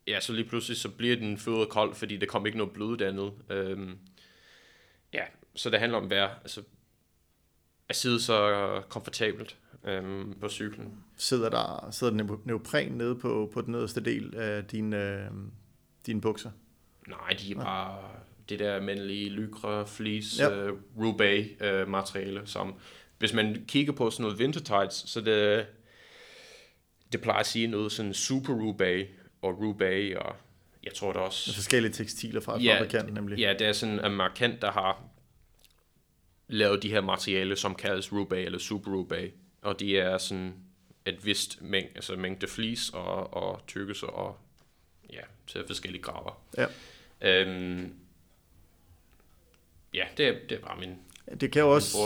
ja, 0.08 0.20
så 0.20 0.32
lige 0.32 0.48
pludselig, 0.48 0.76
så 0.76 0.88
bliver 0.88 1.16
den 1.16 1.38
fødder 1.38 1.64
kold, 1.64 1.94
fordi 1.94 2.16
der 2.16 2.26
kommer 2.26 2.46
ikke 2.46 2.58
noget 2.58 2.72
blod 2.72 2.96
dernede. 2.96 3.32
Øhm, 3.50 3.98
ja, 5.12 5.22
så 5.54 5.70
det 5.70 5.80
handler 5.80 5.98
om 5.98 6.04
at 6.04 6.10
være, 6.10 6.30
altså, 6.42 6.62
at 7.88 7.96
sidde 7.96 8.20
så 8.20 8.82
komfortabelt 8.88 9.56
øhm, 9.84 10.34
på 10.40 10.48
cyklen. 10.48 11.04
Sidder 11.16 11.48
der, 11.48 11.88
sidder 11.90 12.12
der 12.12 12.38
neopren 12.44 12.92
nede 12.92 13.16
på, 13.16 13.50
på 13.54 13.60
den 13.60 13.72
nederste 13.72 14.00
del 14.00 14.34
af 14.34 14.64
din, 14.64 14.92
øh, 14.92 15.30
dine 16.06 16.20
bukser? 16.20 16.50
Nej, 17.08 17.36
de 17.40 17.50
er 17.50 17.54
bare 17.54 17.98
det 18.48 18.58
der 18.58 18.74
almindelige 18.74 19.30
lycra, 19.30 19.84
fleece, 19.84 20.44
ja. 20.44 20.70
uh, 20.70 20.78
roubaix 20.98 21.46
uh, 21.60 21.88
materiale, 21.88 22.42
som 22.44 22.74
hvis 23.18 23.32
man 23.32 23.64
kigger 23.68 23.92
på 23.92 24.10
sådan 24.10 24.22
noget 24.22 24.38
winter 24.38 24.60
tights, 24.60 25.10
så 25.10 25.20
det, 25.20 25.66
det 27.12 27.20
plejer 27.20 27.40
at 27.40 27.46
sige 27.46 27.66
noget 27.66 27.92
sådan 27.92 28.14
super 28.14 28.52
roubaix 28.54 29.06
og 29.42 29.58
roubaix, 29.62 30.16
og 30.16 30.36
jeg 30.84 30.94
tror 30.94 31.12
det 31.12 31.22
også... 31.22 31.54
Forskellige 31.54 31.92
tekstiler 31.92 32.40
fra 32.40 32.58
ja, 32.58 32.76
fabrikanten 32.76 33.14
nemlig. 33.14 33.38
Ja, 33.38 33.54
det 33.58 33.66
er 33.66 33.72
sådan 33.72 34.04
en 34.04 34.12
markant, 34.12 34.62
der 34.62 34.70
har 34.70 35.02
lavet 36.48 36.82
de 36.82 36.90
her 36.90 37.00
materialer, 37.00 37.54
som 37.54 37.74
kaldes 37.74 38.12
roubaix 38.12 38.46
eller 38.46 38.58
super 38.58 38.90
roubaix, 38.90 39.32
og 39.62 39.80
de 39.80 39.98
er 39.98 40.18
sådan 40.18 40.54
et 41.06 41.26
vist 41.26 41.62
mængde, 41.62 41.92
altså 41.94 42.16
mængde 42.16 42.46
flis 42.46 42.90
og, 42.90 43.34
og 43.34 43.62
tykkelse 43.66 44.06
og 44.06 44.38
ja, 45.12 45.20
til 45.46 45.64
forskellige 45.66 46.02
grader. 46.02 46.42
Ja. 46.56 46.66
Øhm, 47.20 47.94
ja, 49.94 50.04
det 50.16 50.28
er, 50.28 50.34
det 50.48 50.52
er 50.52 50.60
bare 50.60 50.80
min 50.80 50.98
det 51.40 51.52
kan 51.52 51.62
jo 51.62 51.74
også, 51.74 51.98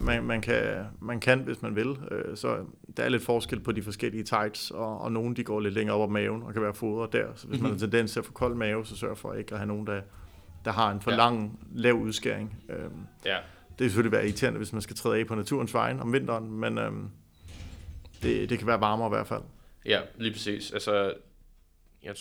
man, 0.00 0.24
man, 0.24 0.40
kan, 0.40 0.84
man 1.00 1.20
kan, 1.20 1.38
hvis 1.38 1.62
man 1.62 1.76
vil, 1.76 1.98
øh, 2.10 2.36
så 2.36 2.64
der 2.96 3.02
er 3.02 3.08
lidt 3.08 3.22
forskel 3.22 3.60
på 3.60 3.72
de 3.72 3.82
forskellige 3.82 4.24
tights, 4.24 4.70
og, 4.70 5.00
og 5.00 5.12
nogle 5.12 5.36
de 5.36 5.44
går 5.44 5.60
lidt 5.60 5.74
længere 5.74 5.96
op 5.96 6.08
ad 6.08 6.12
maven, 6.12 6.42
og 6.42 6.52
kan 6.52 6.62
være 6.62 6.74
fodret 6.74 7.12
der, 7.12 7.26
så 7.34 7.46
hvis 7.46 7.60
mm-hmm. 7.60 7.62
man 7.62 7.72
har 7.72 7.78
tendens 7.78 8.12
til 8.12 8.18
at 8.18 8.24
få 8.24 8.32
kold 8.32 8.54
mave, 8.54 8.86
så 8.86 8.96
sørg 8.96 9.18
for 9.18 9.34
ikke 9.34 9.52
at 9.52 9.58
have 9.58 9.68
nogen, 9.68 9.86
der, 9.86 10.00
der 10.64 10.72
har 10.72 10.92
en 10.92 11.00
for 11.00 11.10
ja. 11.10 11.16
lang, 11.16 11.60
lav 11.74 11.94
udskæring. 11.94 12.56
Øhm, 12.68 13.06
ja. 13.24 13.36
Det 13.78 13.84
er 13.84 13.88
selvfølgelig 13.88 14.12
være 14.12 14.24
irriterende, 14.24 14.58
hvis 14.58 14.72
man 14.72 14.82
skal 14.82 14.96
træde 14.96 15.18
af 15.18 15.26
på 15.26 15.34
naturens 15.34 15.74
vejen 15.74 16.00
om 16.00 16.12
vinteren, 16.12 16.50
men 16.50 16.78
øhm, 16.78 17.10
det, 18.22 18.50
det 18.50 18.58
kan 18.58 18.66
være 18.66 18.80
varmere 18.80 19.08
i 19.08 19.14
hvert 19.14 19.26
fald. 19.26 19.42
Ja, 19.86 20.00
lige 20.18 20.32
præcis. 20.32 20.72
Altså, 20.72 21.14
jeg, 22.02 22.14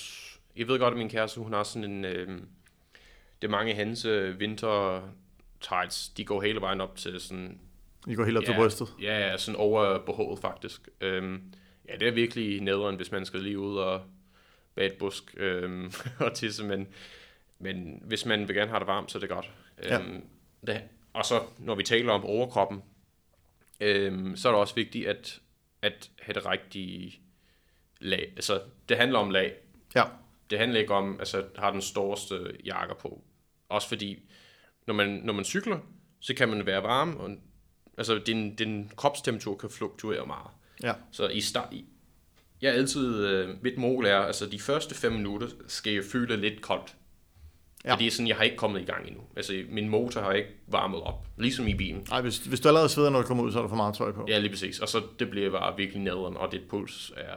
jeg 0.56 0.68
ved 0.68 0.80
godt, 0.80 0.94
at 0.94 0.98
min 0.98 1.10
kæreste, 1.10 1.40
hun 1.40 1.54
har 1.54 1.64
sådan 1.64 1.92
en... 1.92 2.06
Øh, 2.06 2.28
det 3.42 3.48
er 3.48 3.52
mange 3.52 3.74
hendes 3.74 4.06
øh, 4.06 4.40
vinter 4.40 5.02
tights, 5.64 6.10
de 6.10 6.26
går 6.26 6.42
hele 6.42 6.62
vejen 6.62 6.82
op 6.82 6.96
til 6.96 7.20
sådan... 7.20 7.60
De 8.06 8.16
går 8.16 8.26
helt 8.26 8.38
op 8.38 8.44
ja, 8.44 8.48
til 8.48 8.56
brystet? 8.56 8.88
Ja, 9.02 9.20
ja, 9.20 9.38
sådan 9.38 9.60
over 9.60 9.98
behovet 9.98 10.40
faktisk. 10.40 10.90
Øhm, 11.02 11.54
ja, 11.90 11.96
det 11.96 12.08
er 12.08 12.12
virkelig 12.12 12.62
nederen, 12.62 12.96
hvis 12.96 13.12
man 13.12 13.26
skal 13.26 13.40
lige 13.40 13.60
ud 13.60 13.78
og 13.78 14.02
bage 14.76 14.92
et 14.92 14.98
busk 14.98 15.34
øhm, 15.38 15.92
og 16.20 16.34
tisse, 16.34 16.64
men, 16.64 16.88
men 17.60 18.02
hvis 18.06 18.26
man 18.26 18.48
vil 18.48 18.56
gerne 18.56 18.70
have 18.70 18.80
det 18.80 18.88
varmt, 18.88 19.12
så 19.12 19.18
er 19.18 19.20
det 19.20 19.30
godt. 19.30 19.52
Ja. 19.84 20.00
Øhm, 20.00 20.24
det, 20.68 20.82
og 21.14 21.26
så, 21.26 21.44
når 21.58 21.76
vi 21.76 21.84
taler 21.84 22.14
om 22.14 22.26
overkroppen, 22.26 22.84
øhm, 23.80 24.36
så 24.36 24.48
er 24.48 24.52
det 24.52 24.60
også 24.60 24.76
vigtigt 24.76 25.08
at, 25.08 25.42
at 25.82 26.10
have 26.20 26.34
det 26.34 26.46
rigtige 26.46 27.20
lag. 28.00 28.34
Altså, 28.36 28.62
det 28.90 28.98
handler 28.98 29.20
om 29.20 29.30
lag. 29.30 29.56
Ja. 29.96 30.04
Det 30.50 30.60
handler 30.60 30.80
ikke 30.80 30.94
om, 30.94 31.20
altså, 31.20 31.46
har 31.58 31.72
den 31.72 31.82
største 31.82 32.58
jakker 32.66 32.96
på. 32.96 33.22
Også 33.70 33.88
fordi, 33.88 34.20
når 34.88 34.94
man, 34.94 35.22
når 35.24 35.34
man 35.34 35.46
cykler, 35.46 35.80
så 36.20 36.34
kan 36.34 36.50
man 36.50 36.66
være 36.66 36.84
varm, 36.84 37.16
og 37.16 37.30
altså, 37.98 38.22
din, 38.26 38.56
din 38.56 38.92
kropstemperatur 38.96 39.58
kan 39.58 39.70
fluktuere 39.70 40.26
meget. 40.26 40.52
Ja. 40.84 40.94
Så 41.12 41.28
i 41.28 41.42
start, 41.42 41.74
jeg 42.62 42.70
er 42.70 42.74
altid, 42.74 43.26
øh, 43.26 43.50
mit 43.64 43.78
mål 43.78 44.06
er, 44.06 44.18
altså 44.18 44.46
de 44.46 44.60
første 44.60 44.96
fem 44.96 45.12
minutter 45.12 45.48
skal 45.68 45.94
jeg 45.94 46.04
føle 46.12 46.38
lidt 46.38 46.62
koldt. 46.62 46.96
Ja. 47.86 47.94
Fordi 47.94 48.10
sådan, 48.10 48.28
jeg 48.28 48.36
har 48.36 48.44
ikke 48.44 48.58
kommet 48.58 48.82
i 48.82 48.86
gang 48.86 49.08
endnu. 49.08 49.22
Altså, 49.36 49.64
min 49.70 49.90
motor 49.90 50.22
har 50.22 50.32
ikke 50.32 50.50
varmet 50.68 51.02
op, 51.02 51.26
ligesom 51.38 51.68
i 51.68 51.74
bilen. 51.74 52.08
Nej, 52.10 52.22
hvis, 52.22 52.38
hvis 52.38 52.60
du 52.60 52.68
allerede 52.68 52.90
sveder, 52.90 53.10
når 53.10 53.22
du 53.22 53.28
kommer 53.28 53.44
ud, 53.44 53.52
så 53.52 53.58
er 53.58 53.62
der 53.62 53.70
for 53.70 53.76
meget 53.76 53.96
tøj 53.96 54.12
på. 54.12 54.26
Ja, 54.30 54.40
lige 54.40 54.50
præcis. 54.50 54.80
Og 54.80 54.90
så 54.90 55.02
det 55.20 55.30
bliver 55.30 55.52
bare 55.52 55.78
virkelig 55.78 56.02
nederen, 56.02 56.38
og 56.38 56.52
dit 56.52 56.62
puls 56.70 57.12
er 57.18 57.36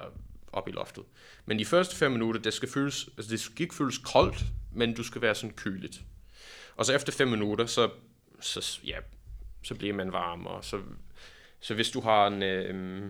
op 0.53 0.69
i 0.69 0.71
loftet. 0.71 1.05
Men 1.47 1.59
de 1.59 1.65
første 1.65 1.97
fem 1.97 2.13
minutter, 2.13 2.41
det 2.41 2.55
skal, 2.55 2.69
føles, 2.69 3.09
altså 3.17 3.31
det 3.31 3.41
skal 3.41 3.63
ikke 3.63 3.75
føles 3.75 3.99
koldt, 3.99 4.45
men 4.73 4.95
du 4.95 5.03
skal 5.03 5.23
være 5.23 5.35
sådan 5.35 5.55
køligt. 5.57 6.01
Og 6.77 6.87
så 6.87 6.95
efter 6.95 7.13
fem 7.13 7.29
minutter, 7.29 7.67
så, 7.67 7.91
så, 8.41 8.81
ja, 8.85 8.97
så 9.63 9.75
bliver 9.75 9.95
man 9.95 10.13
varm, 10.13 10.47
og 10.47 10.65
så, 10.65 10.81
så 11.61 11.75
hvis 11.75 11.91
du 11.91 12.01
har 12.01 12.27
en, 12.27 12.43
øh, 12.43 13.03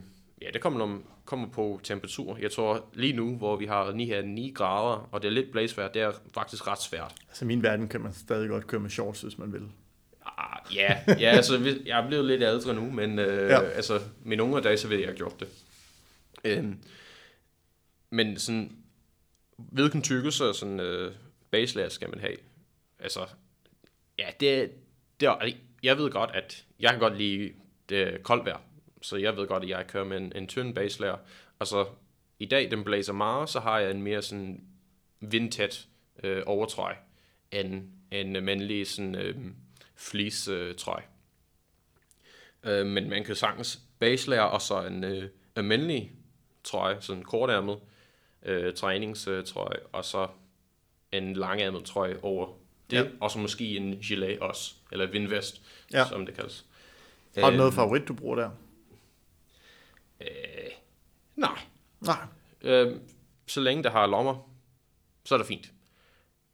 ja, 0.42 0.46
det 0.52 0.60
kommer, 0.60 0.78
når, 0.78 1.00
kommer 1.24 1.48
på 1.48 1.80
temperatur. 1.82 2.36
Jeg 2.36 2.50
tror 2.50 2.88
lige 2.94 3.12
nu, 3.12 3.36
hvor 3.36 3.56
vi 3.56 3.66
har 3.66 3.92
9, 3.92 4.22
9 4.22 4.52
grader, 4.54 5.08
og 5.12 5.22
det 5.22 5.28
er 5.28 5.32
lidt 5.32 5.52
blæsvejr, 5.52 5.88
det 5.88 6.02
er 6.02 6.12
faktisk 6.34 6.66
ret 6.66 6.82
svært. 6.82 7.14
Altså 7.28 7.44
min 7.44 7.62
verden 7.62 7.88
kan 7.88 8.00
man 8.00 8.12
stadig 8.12 8.48
godt 8.48 8.66
køre 8.66 8.80
med 8.80 8.90
shorts, 8.90 9.20
hvis 9.20 9.38
man 9.38 9.52
vil. 9.52 9.62
Ah, 10.38 10.74
ja, 10.74 10.98
ja 11.08 11.30
altså, 11.30 11.78
jeg 11.86 12.04
er 12.04 12.06
blevet 12.08 12.24
lidt 12.24 12.42
ældre 12.42 12.74
nu, 12.74 12.90
men 12.90 13.18
øh, 13.18 13.50
ja. 13.50 13.60
altså, 13.60 14.00
mine 14.24 14.42
unge 14.42 14.60
dage, 14.60 14.76
så 14.76 14.88
vil 14.88 14.98
jeg 14.98 15.08
have 15.08 15.16
gjort 15.16 15.40
det. 15.40 15.48
Øhm, 16.44 16.78
men 18.10 18.38
sådan, 18.38 18.76
hvilken 19.56 20.02
tykkelse 20.02 20.44
og 20.44 20.54
sådan 20.54 20.80
øh, 20.80 21.12
skal 21.88 22.10
man 22.10 22.20
have? 22.20 22.36
Altså, 22.98 23.20
ja, 24.18 24.26
det, 24.40 24.72
det 25.20 25.26
er, 25.26 25.52
jeg 25.82 25.98
ved 25.98 26.10
godt, 26.10 26.30
at 26.34 26.64
jeg 26.80 26.90
kan 26.90 27.00
godt 27.00 27.16
lide 27.16 27.52
det 27.88 28.22
koldt 28.22 28.44
vejr, 28.44 28.60
så 29.02 29.16
jeg 29.16 29.36
ved 29.36 29.46
godt, 29.46 29.62
at 29.62 29.68
jeg 29.68 29.86
kører 29.86 30.04
med 30.04 30.16
en, 30.16 30.32
en 30.36 30.46
tynd 30.46 30.74
baselayer, 30.74 31.16
og 31.58 31.66
så 31.66 31.86
i 32.38 32.46
dag, 32.46 32.70
den 32.70 32.84
blæser 32.84 33.12
meget, 33.12 33.48
så 33.48 33.60
har 33.60 33.78
jeg 33.78 33.90
en 33.90 34.02
mere 34.02 34.22
sådan 34.22 34.64
vindtæt 35.20 35.86
øh, 36.22 36.42
overtrøje, 36.46 36.96
end 37.50 37.90
en 38.10 38.44
mandlig 38.44 38.86
sådan 38.86 39.14
øh, 39.14 39.36
fleece 39.94 40.52
øh, 40.52 40.74
trøje. 40.74 41.04
Øh, 42.64 42.86
men 42.86 43.08
man 43.08 43.24
kan 43.24 43.34
sagtens 43.34 43.80
baselayer 43.98 44.42
og 44.42 44.62
så 44.62 44.86
en 44.86 45.04
øh, 45.04 45.28
almindelig 45.56 46.12
trøje, 46.64 47.00
sådan 47.00 47.22
kortærmet, 47.22 47.78
øh, 48.42 48.74
træningstrøje, 48.74 49.78
og 49.92 50.04
så 50.04 50.28
en 51.12 51.32
langærmet 51.32 51.84
trøje 51.84 52.18
over 52.22 52.65
det, 52.90 52.96
Ja. 52.96 53.04
og 53.20 53.30
så 53.30 53.38
måske 53.38 53.76
en 53.76 53.96
gilet 54.00 54.38
også, 54.38 54.74
eller 54.92 55.06
vindvest, 55.06 55.62
Ja. 55.92 56.04
som 56.08 56.26
det 56.26 56.34
kaldes. 56.34 56.66
Har 57.38 57.50
du 57.50 57.56
noget 57.56 57.70
Øhm, 57.70 57.76
favorit, 57.76 58.08
du 58.08 58.14
bruger 58.14 58.36
der? 58.36 58.50
Øh, 60.20 60.26
nej, 61.36 61.58
Nej. 62.00 62.16
øh, 62.62 63.00
så 63.46 63.60
længe 63.60 63.82
der 63.82 63.90
har 63.90 64.06
lommer, 64.06 64.50
så 65.24 65.34
er 65.34 65.38
det 65.38 65.46
fint. 65.46 65.72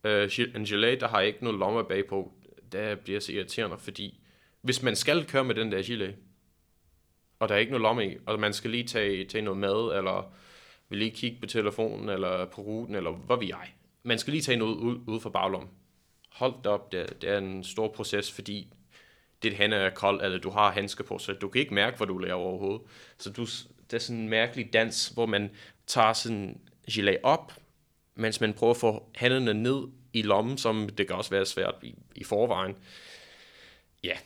Øh, 0.05 0.30
en 0.55 0.64
gilet, 0.64 1.01
der 1.01 1.09
har 1.09 1.20
ikke 1.20 1.45
noget 1.45 1.59
lommer 1.59 1.83
bagpå, 1.83 2.33
der 2.72 2.95
bliver 2.95 3.20
så 3.20 3.33
irriterende, 3.33 3.78
fordi 3.78 4.20
hvis 4.61 4.83
man 4.83 4.97
skal 4.97 5.24
køre 5.26 5.45
med 5.45 5.55
den 5.55 5.72
der 5.72 5.83
gilet, 5.83 6.16
og 7.39 7.49
der 7.49 7.55
er 7.55 7.59
ikke 7.59 7.72
noget 7.72 7.83
lomme 7.83 8.12
i, 8.12 8.16
og 8.26 8.41
man 8.41 8.53
skal 8.53 8.70
lige 8.70 8.85
tage, 8.85 9.24
tage 9.24 9.43
noget 9.43 9.59
mad, 9.59 9.97
eller 9.99 10.33
vil 10.89 10.99
lige 10.99 11.11
kigge 11.11 11.41
på 11.41 11.47
telefonen, 11.47 12.09
eller 12.09 12.45
på 12.45 12.61
ruten, 12.62 12.95
eller 12.95 13.11
hvad 13.11 13.37
vi 13.39 13.49
jeg. 13.49 13.72
Man 14.03 14.18
skal 14.18 14.30
lige 14.33 14.43
tage 14.43 14.59
noget 14.59 14.74
ud, 14.76 15.01
ud 15.07 15.20
fra 15.20 15.30
baglommen. 15.30 15.70
Hold 16.33 16.55
da 16.64 16.68
op, 16.68 16.93
det, 16.93 17.22
det 17.22 17.30
er 17.30 17.39
en 17.39 17.64
stor 17.64 17.89
proces, 17.89 18.33
fordi 18.33 18.68
dit 19.43 19.53
hænder 19.53 19.78
er 19.78 19.91
kold, 19.91 20.20
eller 20.22 20.39
du 20.39 20.51
har 20.51 20.70
handsker 20.70 21.05
på, 21.05 21.18
så 21.18 21.33
du 21.33 21.49
kan 21.49 21.61
ikke 21.61 21.74
mærke, 21.74 21.97
hvad 21.97 22.07
du 22.07 22.18
laver 22.18 22.41
overhovedet. 22.41 22.83
Så 23.18 23.30
du, 23.30 23.43
det 23.91 23.97
er 23.97 23.99
sådan 23.99 24.22
en 24.22 24.28
mærkelig 24.28 24.72
dans, 24.72 25.09
hvor 25.09 25.26
man 25.26 25.51
tager 25.87 26.12
sådan 26.12 26.61
gilet 26.91 27.18
op, 27.22 27.53
mens 28.14 28.41
man 28.41 28.55
prøver 28.55 28.70
at 28.70 28.76
få 28.76 29.09
hænderne 29.14 29.55
ned 29.55 29.89
i 30.12 30.22
lommen, 30.22 30.59
som 30.59 30.89
det 30.89 31.07
kan 31.07 31.16
også 31.16 31.30
være 31.30 31.47
svært 31.47 31.74
i, 31.83 31.95
i 32.14 32.24
forvejen. 32.24 32.76
Ja, 34.05 34.16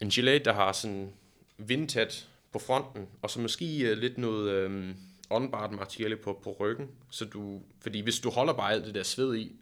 en 0.00 0.10
gilet, 0.10 0.44
der 0.44 0.52
har 0.52 0.72
sådan 0.72 1.12
vindtæt 1.58 2.28
på 2.52 2.58
fronten, 2.58 3.08
og 3.22 3.30
så 3.30 3.40
måske 3.40 3.90
uh, 3.92 3.98
lidt 3.98 4.18
noget 4.18 4.50
øhm, 4.50 4.96
åndbart 5.30 5.72
materiale 5.72 6.16
på, 6.16 6.40
på 6.42 6.56
ryggen, 6.60 6.90
så 7.10 7.24
du, 7.24 7.60
fordi 7.80 8.00
hvis 8.00 8.20
du 8.20 8.30
holder 8.30 8.52
bare 8.52 8.72
alt 8.72 8.86
det 8.86 8.94
der 8.94 9.02
sved 9.02 9.36
i, 9.36 9.52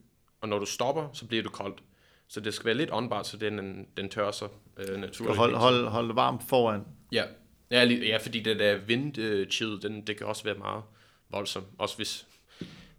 og 0.43 0.49
når 0.49 0.59
du 0.59 0.67
stopper, 0.67 1.09
så 1.13 1.27
bliver 1.27 1.43
du 1.43 1.49
koldt. 1.51 1.83
Så 2.29 2.41
det 2.41 2.55
skal 2.55 2.67
være 2.67 2.75
lidt 2.75 2.91
åndbart, 2.93 3.27
så 3.27 3.37
den, 3.37 3.87
den 3.97 4.09
tør 4.09 4.31
sig 4.31 4.49
øh, 4.77 4.97
naturligt. 5.01 5.37
hold, 5.37 5.55
hold, 5.55 5.87
hold 5.87 6.07
det 6.09 6.17
varmt 6.17 6.43
foran. 6.49 6.85
Ja, 7.13 7.25
ja, 7.71 7.85
lige- 7.85 8.07
ja 8.07 8.17
fordi 8.17 8.41
det 8.41 8.59
der 8.59 8.77
vindchill, 8.79 9.83
den, 9.83 10.07
det 10.07 10.17
kan 10.17 10.27
også 10.27 10.45
være 10.45 10.55
meget 10.55 10.83
voldsomt. 11.31 11.67
Også 11.79 11.97
hvis 11.97 12.27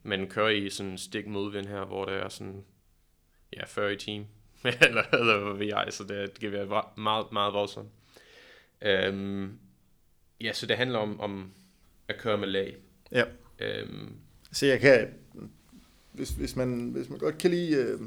man 0.04 0.28
kører 0.30 0.50
i 0.50 0.70
sådan 0.70 0.92
en 0.92 0.98
stik 0.98 1.28
modvind 1.28 1.66
her, 1.68 1.86
hvor 1.86 2.06
der 2.06 2.12
er 2.14 2.30
sådan, 2.30 2.64
ja, 3.54 3.66
40 3.66 3.94
i 3.94 3.98
time, 3.98 4.26
eller, 4.82 5.04
eller 5.14 5.40
hvad 5.44 5.54
ved 5.58 5.68
jeg, 5.68 5.88
så 5.90 6.04
det, 6.04 6.32
det 6.34 6.40
kan 6.40 6.52
være 6.52 6.84
meget, 6.98 7.32
meget 7.32 7.54
voldsomt. 7.54 7.90
Øhm, 8.82 9.60
ja, 10.42 10.54
så 10.54 10.66
det 10.66 10.78
handler 10.78 11.00
om, 11.00 11.20
om 11.20 11.52
at 12.08 12.18
køre 12.18 12.38
med 12.38 12.48
lag. 12.48 12.76
Ja. 13.12 13.24
Øhm, 13.60 14.16
Så 14.52 14.66
jeg 14.66 14.80
kan, 14.80 15.14
hvis, 16.14 16.30
hvis, 16.30 16.56
man, 16.56 16.90
hvis 16.90 17.10
man 17.10 17.20
godt 17.20 17.38
kan 17.38 17.52
lide 17.52 17.76
øh, 17.76 18.00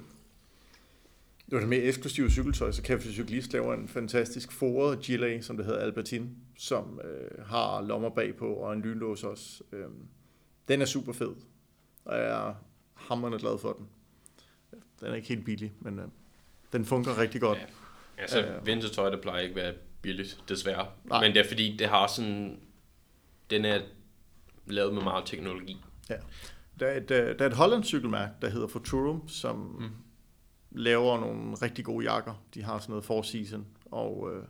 det 1.51 1.61
det 1.61 1.69
mere 1.69 1.81
eksklusive 1.81 2.31
cykeltøj, 2.31 2.73
så 2.73 2.83
Café 2.83 3.13
Cyklist 3.13 3.53
laver 3.53 3.75
en 3.75 3.89
fantastisk 3.89 4.53
foret 4.53 5.01
gilet, 5.01 5.45
som 5.45 5.57
det 5.57 5.67
hedder 5.67 5.81
Albertine, 5.81 6.29
som 6.59 7.01
øh, 7.05 7.47
har 7.47 7.83
lommer 7.83 8.09
bagpå 8.09 8.55
og 8.55 8.73
en 8.73 8.83
lynlås 8.83 9.25
også. 9.25 9.63
Øh, 9.73 9.85
den 10.69 10.83
er 10.83 10.87
super 10.87 11.13
fed, 11.13 11.33
og 12.05 12.17
jeg 12.19 12.49
er 12.49 12.55
hammerende 12.95 13.39
glad 13.39 13.59
for 13.59 13.73
den. 13.73 13.89
Den 15.01 15.09
er 15.09 15.15
ikke 15.15 15.29
helt 15.29 15.45
billig, 15.45 15.73
men 15.81 15.99
øh, 15.99 16.05
den 16.73 16.85
fungerer 16.85 17.19
rigtig 17.19 17.41
godt. 17.41 17.59
Ja. 17.59 17.65
Altså, 18.23 18.47
Øh. 18.47 18.67
vintertøj, 18.67 19.11
det 19.11 19.21
plejer 19.21 19.41
ikke 19.41 19.61
at 19.61 19.67
være 19.67 19.75
billigt, 20.03 20.43
desværre. 20.49 20.87
Nej. 21.05 21.21
Men 21.21 21.35
det 21.35 21.45
er 21.45 21.49
fordi, 21.49 21.77
det 21.77 21.89
har 21.89 22.07
sådan... 22.07 22.61
Den 23.51 23.65
er 23.65 23.81
lavet 24.67 24.95
med 24.95 25.03
meget 25.03 25.27
teknologi. 25.27 25.77
Ja. 26.11 26.17
Der 26.81 26.87
er 26.87 26.97
et, 26.97 27.11
øh, 27.11 27.39
der 27.39 27.45
er 27.45 27.51
et 27.51 27.57
hollandsk 27.57 27.89
cykelmærke, 27.89 28.33
der 28.43 28.49
hedder 28.49 28.67
Futurum, 28.67 29.29
som 29.29 29.57
mm. 29.57 29.91
laver 30.71 31.21
nogle 31.21 31.55
rigtig 31.55 31.85
gode 31.85 32.11
jakker. 32.11 32.45
De 32.55 32.63
har 32.63 32.79
sådan 32.79 32.91
noget 32.91 33.05
for 33.05 33.23
season, 33.23 33.67
og 33.91 34.31
øh, 34.35 34.45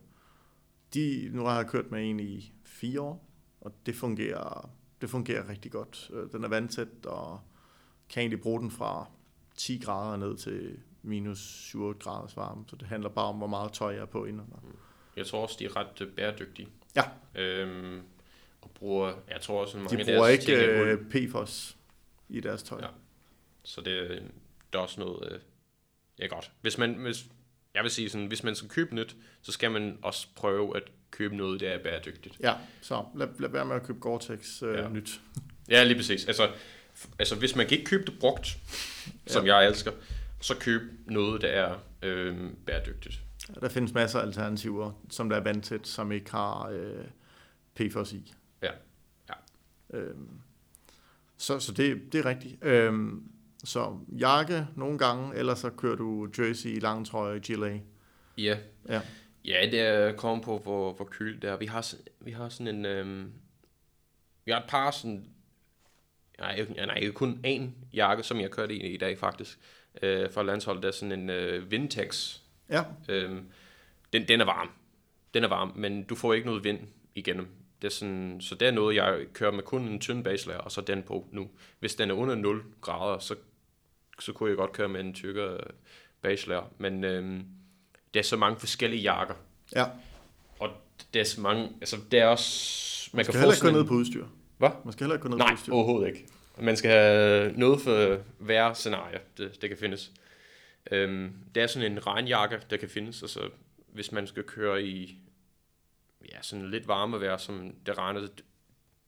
de, 0.95 1.31
nu 1.33 1.45
har 1.45 1.57
jeg 1.57 1.67
kørt 1.67 1.91
med 1.91 2.11
en 2.11 2.21
i 2.21 2.53
fire 2.65 3.01
år, 3.01 3.29
og 3.61 3.73
det 3.87 3.95
fungerer, 3.95 4.71
det 5.01 5.11
fungerer 5.11 5.49
rigtig 5.49 5.73
godt. 5.73 6.11
Øh, 6.13 6.33
Den 6.33 6.45
er 6.45 6.49
vandtæt, 6.49 7.07
og 7.07 7.41
kan 8.09 8.21
egentlig 8.21 8.41
bruge 8.41 8.61
den 8.61 8.71
fra 8.71 9.07
10 9.57 9.79
grader 9.79 10.17
ned 10.17 10.37
til 10.37 10.79
minus 11.03 11.39
7 11.39 11.99
graders 11.99 12.37
varme, 12.37 12.65
så 12.69 12.77
det 12.77 12.89
handler 12.89 13.09
bare 13.09 13.27
om, 13.27 13.37
hvor 13.37 13.47
meget 13.47 13.73
tøj 13.73 13.93
jeg 13.93 14.01
er 14.01 14.07
på 14.07 14.25
indenunder. 14.25 14.57
Jeg 15.17 15.27
tror 15.27 15.43
også, 15.43 15.57
de 15.59 15.65
er 15.65 15.77
ret 15.77 16.01
øh, 16.01 16.09
bæredygtige. 16.09 16.69
Ja. 16.97 17.03
Øhm, 17.35 18.01
og 18.63 18.71
bruger, 18.71 19.13
jeg 19.31 19.41
tror 19.41 19.61
også, 19.61 19.79
mange 19.79 19.97
De 19.97 20.05
bruger 20.05 20.27
deres 20.27 20.49
ikke 20.49 20.67
øh, 20.67 20.99
PFOS 21.11 21.76
i 22.29 22.41
deres 22.41 22.63
tøj. 22.63 22.81
Ja. 22.83 22.89
Så 23.63 23.81
det, 23.81 23.99
er- 23.99 24.09
det 24.73 24.75
er 24.75 24.79
også 24.79 25.01
noget, 25.01 25.33
øh, 25.33 25.41
ja 26.19 26.27
godt. 26.27 26.53
Hvis 26.61 26.79
man, 26.79 26.95
hvis, 26.95 27.25
jeg 27.75 27.83
vil 27.83 27.91
sige 27.91 28.11
sådan, 28.11 28.27
hvis 28.27 28.43
man 28.43 28.55
skal 28.55 28.69
købe 28.69 28.95
nyt, 28.95 29.17
så 29.43 29.53
skal 29.53 29.71
man 29.71 29.99
også 30.03 30.27
prøve 30.37 30.77
at 30.77 30.83
købe 31.11 31.37
noget, 31.37 31.61
der 31.61 31.71
er 31.71 31.83
bæredygtigt. 31.83 32.37
Ja, 32.41 32.55
så 32.81 33.05
lad, 33.17 33.29
lad 33.39 33.49
være 33.49 33.65
med 33.65 33.77
at 33.77 33.83
købe 33.83 33.99
Gore-Tex 34.09 34.63
øh, 34.63 34.75
ja. 34.79 34.83
Ja. 34.83 34.89
nyt. 34.89 35.21
Ja, 35.69 35.85
lige 35.85 35.97
præcis. 35.97 36.25
Altså, 36.27 36.51
altså 37.19 37.37
hvis 37.37 37.57
man 37.57 37.67
kan 37.67 37.79
ikke 37.79 37.89
købe 37.91 38.05
det 38.11 38.19
brugt, 38.21 38.57
som 39.27 39.47
jeg 39.47 39.67
elsker, 39.67 39.93
så 40.41 40.55
køb 40.61 40.83
noget, 41.07 41.41
der 41.43 41.49
er 41.49 41.79
øh, 42.03 42.51
bæredygtigt. 42.67 43.21
Der 43.61 43.69
findes 43.69 43.93
masser 43.95 44.19
af 44.19 44.23
alternativer, 44.23 44.93
som 45.11 45.29
der 45.29 45.37
er 45.37 45.41
vandtæt, 45.41 45.87
som 45.87 46.13
ikke 46.13 46.31
har 46.31 46.69
øh, 46.69 47.05
PFOS 47.75 48.13
i. 48.13 48.35
Ja. 48.63 48.71
Ja. 49.29 49.35
Øhm, 49.99 50.41
så 51.39 51.61
så 51.61 51.73
det, 51.73 52.13
det 52.13 52.19
er 52.19 52.25
rigtigt. 52.27 52.65
Øhm, 52.65 53.23
så 53.65 53.99
jakke 54.19 54.67
nogle 54.77 54.99
gange, 54.99 55.37
eller 55.37 55.55
så 55.55 55.71
kører 55.71 55.97
du 55.97 56.29
jersey 56.39 56.77
i 56.77 56.81
lang 56.81 57.07
trøje, 57.07 57.39
gilet. 57.39 57.81
Ja, 58.39 58.59
Ja. 58.89 59.01
Ja, 59.45 59.69
det 59.71 59.81
er 59.81 60.13
kommet 60.13 60.45
på, 60.45 60.59
hvor, 60.59 60.93
hvor 60.93 61.05
køligt 61.05 61.43
det 61.43 61.51
er. 61.51 61.57
Vi 61.57 61.67
har, 61.67 61.95
vi 62.21 62.31
har 62.31 62.49
sådan 62.49 62.75
en... 62.75 62.85
Øhm, 62.85 63.33
vi 64.45 64.53
har 64.53 64.59
et 64.59 64.67
par 64.69 64.91
sådan... 64.91 65.25
Nej, 66.39 66.67
nej, 66.87 67.11
kun 67.11 67.45
én 67.47 67.63
jakke, 67.93 68.23
som 68.23 68.41
jeg 68.41 68.51
kørte 68.51 68.75
i 68.75 68.95
i 68.95 68.97
dag 68.97 69.19
faktisk. 69.19 69.59
Øh, 70.03 70.31
for 70.31 70.43
landsholdet, 70.43 70.83
der 70.83 70.89
er 70.89 70.93
sådan 70.93 71.21
en 71.21 71.31
øh, 71.31 71.71
Vintex. 71.71 72.39
Ja, 72.71 72.83
Øhm, 73.09 73.49
den, 74.13 74.29
den 74.29 74.41
er 74.41 74.45
varm. 74.45 74.71
Den 75.35 75.45
er 75.45 75.49
varm, 75.49 75.73
men 75.77 76.05
du 76.05 76.15
får 76.15 76.35
ikke 76.35 76.47
noget 76.47 76.65
vind 76.65 76.81
igennem. 77.15 77.49
Det 77.83 77.89
er 77.89 77.93
sådan, 77.93 78.41
så 78.41 78.55
det 78.55 78.69
er 78.69 78.73
noget, 78.73 78.97
jeg 78.97 79.27
kører 79.33 79.51
med 79.51 79.63
kun 79.63 79.83
en 79.83 80.01
tynd 80.01 80.25
baselærer, 80.25 80.59
og 80.59 80.73
så 80.73 80.81
den 80.81 81.03
på 81.03 81.27
nu. 81.33 81.51
Hvis 81.81 81.95
den 81.95 82.11
er 82.11 82.15
under 82.15 82.35
0 82.35 82.63
grader, 82.81 83.19
så, 83.19 83.35
så 84.21 84.33
kunne 84.33 84.49
jeg 84.51 84.57
godt 84.57 84.73
køre 84.73 84.89
med 84.89 85.01
en 85.01 85.15
tykkere 85.15 85.59
baselærer. 86.23 86.73
Men 86.79 87.05
øhm, 87.05 87.45
det 88.15 88.21
er 88.21 88.25
så 88.25 88.37
mange 88.37 88.61
forskellige 88.61 89.03
jakker. 89.03 89.35
ja. 89.75 89.85
Og 90.59 90.71
det 91.15 91.21
er 91.21 91.25
så 91.25 91.41
mange, 91.41 91.63
altså 91.81 91.97
det 92.11 92.21
er 92.21 92.27
også... 92.27 93.11
Man, 93.13 93.17
Man 93.19 93.25
skal 93.25 93.39
heller 93.39 93.55
ikke 93.55 93.67
gå 93.67 93.73
ned 93.73 93.85
på 93.85 93.95
udstyr. 93.95 94.27
Hvad? 94.59 94.71
Man 94.85 94.93
skal 94.93 95.05
heller 95.05 95.15
ikke 95.15 95.23
gå 95.23 95.29
ned 95.29 95.39
Nej, 95.39 95.49
på 95.49 95.53
udstyr. 95.55 95.73
overhovedet 95.73 96.09
ikke. 96.09 96.27
Man 96.59 96.77
skal 96.77 96.91
have 96.91 97.53
noget 97.53 97.81
for 97.81 98.19
hver 98.39 98.73
scenarie, 98.73 99.19
det, 99.39 99.63
det 99.63 99.71
kan 99.71 99.79
findes. 99.79 100.13
Øhm, 100.91 101.33
det 101.55 101.63
er 101.63 101.67
sådan 101.67 101.93
en 101.93 102.07
regnjakke, 102.07 102.61
der 102.71 102.77
kan 102.77 102.89
findes, 102.89 103.23
og 103.23 103.29
så 103.29 103.41
hvis 103.93 104.13
man 104.13 104.27
skal 104.27 104.43
køre 104.43 104.83
i 104.83 105.19
ja, 106.33 106.43
sådan 106.43 106.71
lidt 106.71 106.89
varme 106.89 107.21
vejr, 107.21 107.37
som 107.37 107.75
det 107.87 107.99
regner, 107.99 108.29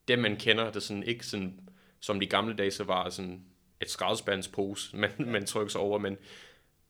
det, 0.09 0.19
man 0.19 0.37
kender, 0.37 0.65
det 0.65 0.77
er 0.77 0.81
sådan 0.81 1.03
ikke 1.03 1.27
sådan, 1.27 1.61
som 2.01 2.21
de 2.21 2.27
gamle 2.27 2.57
dage, 2.57 2.71
så 2.71 2.85
var 2.85 3.11
sådan 3.11 3.45
et 3.81 3.91
skraldespandspose, 3.91 4.97
man, 4.97 5.11
man 5.19 5.47
trykker 5.47 5.71
sig 5.71 5.81
over, 5.81 5.99
men 5.99 6.17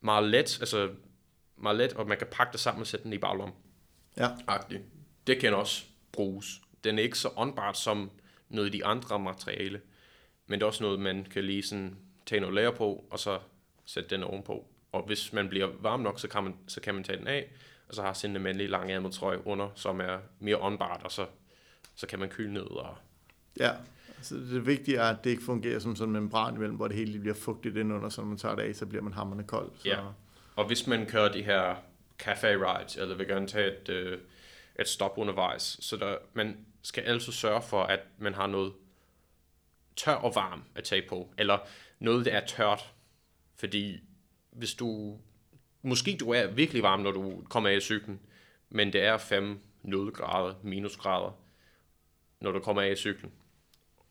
meget 0.01 0.24
let, 0.24 0.61
altså 0.61 0.91
meget 1.57 1.76
let, 1.76 1.93
og 1.93 2.07
man 2.09 2.18
kan 2.18 2.26
pakke 2.31 2.53
det 2.53 2.61
sammen 2.61 2.81
og 2.81 2.87
sætte 2.87 3.05
den 3.05 3.12
i 3.12 3.18
baglommen 3.18 3.57
Ja, 4.16 4.29
agtig. 4.47 4.81
Det 5.26 5.41
kan 5.41 5.55
også 5.55 5.85
bruges. 6.12 6.61
Den 6.85 6.99
er 6.99 7.03
ikke 7.03 7.18
så 7.18 7.31
åndbart 7.37 7.79
som 7.79 8.11
noget 8.49 8.66
af 8.66 8.72
de 8.72 8.85
andre 8.85 9.18
materiale, 9.18 9.81
men 10.47 10.61
det 10.61 10.62
er 10.62 10.66
også 10.66 10.85
noget, 10.85 11.01
man 11.01 11.24
kan 11.24 11.45
lige 11.45 11.62
sådan 11.62 11.97
tage 12.26 12.41
noget 12.41 12.55
lager 12.55 12.70
på, 12.70 13.05
og 13.11 13.18
så 13.18 13.39
sætte 13.85 14.11
den 14.11 14.22
ovenpå. 14.22 14.66
Og 14.93 15.03
hvis 15.07 15.33
man 15.33 15.49
bliver 15.49 15.66
varm 15.66 16.01
nok, 16.01 16.20
så 16.20 16.29
kan 16.29 16.45
man, 16.45 16.55
så 16.68 16.81
kan 16.81 16.95
man 16.95 17.05
tage 17.05 17.18
den 17.18 17.26
af, 17.26 17.53
og 17.89 17.95
så 17.95 18.03
har 18.03 18.12
sådan 18.12 18.30
en 18.30 18.36
almindelig 18.36 18.68
langærmet 18.68 19.12
trøje 19.12 19.47
under, 19.47 19.70
som 19.74 20.01
er 20.01 20.18
mere 20.39 20.57
åndbart, 20.59 21.03
og 21.05 21.12
så, 21.12 21.26
så 21.95 22.07
kan 22.07 22.18
man 22.18 22.28
køle 22.28 22.53
ned. 22.53 22.62
Og, 22.62 22.97
ja. 23.61 23.70
Altså, 24.16 24.34
det 24.34 24.66
vigtige 24.66 24.97
er, 24.97 25.05
at 25.11 25.24
det 25.24 25.30
ikke 25.30 25.43
fungerer 25.43 25.78
som 25.78 25.97
sådan 25.97 26.14
en 26.16 26.20
membran 26.20 26.55
imellem, 26.55 26.76
hvor 26.76 26.89
det 26.89 26.97
hele 26.97 27.18
bliver 27.20 27.34
fugtigt 27.34 27.76
indenunder, 27.76 28.09
så 28.09 28.20
når 28.20 28.28
man 28.28 28.39
tager 28.39 28.55
det 28.55 28.62
af, 28.62 28.74
så 28.74 28.86
bliver 28.86 29.03
man 29.03 29.12
hammerne 29.12 29.45
kold. 29.45 29.70
Så, 29.78 29.89
Ja. 29.89 29.99
og 30.57 30.66
hvis 30.66 30.86
man 30.86 31.07
kører 31.07 31.32
de 31.32 31.43
her 31.43 31.74
café 32.22 32.47
rides, 32.47 32.97
eller 32.97 33.14
vil 33.16 33.26
gerne 33.28 33.47
tage 33.49 33.80
et, 33.80 33.89
øh, 33.89 34.18
et 34.80 34.89
stop 34.89 35.12
undervejs, 35.18 35.76
så 35.80 35.97
der, 35.97 36.16
man 36.32 36.57
skal 36.82 37.03
altid 37.03 37.32
sørge 37.32 37.62
for, 37.62 37.82
at 37.82 38.01
man 38.18 38.34
har 38.34 38.47
noget 38.47 38.72
tør 39.97 40.14
og 40.14 40.34
varm 40.34 40.64
at 40.74 40.84
tage 40.84 41.03
på, 41.09 41.28
eller 41.39 41.59
noget, 41.99 42.24
der 42.24 42.32
er 42.32 42.47
tørt. 42.47 42.93
Fordi 43.57 43.97
hvis 44.51 44.74
du, 44.74 45.18
måske 45.83 46.16
du 46.20 46.31
er 46.31 46.47
virkelig 46.47 46.83
varm, 46.83 47.01
når 47.01 47.11
du 47.11 47.43
kommer 47.51 47.70
af 47.70 47.83
cyklen, 47.83 48.20
men 48.70 48.93
det 48.93 49.03
er 49.03 49.18
5 49.18 49.61
0 49.83 50.12
grader, 50.12 50.55
minusgrader, 50.62 51.41
når 52.41 52.53
du 52.53 52.59
kommer 52.59 52.83
af 52.83 52.97
cyklen. 52.97 53.33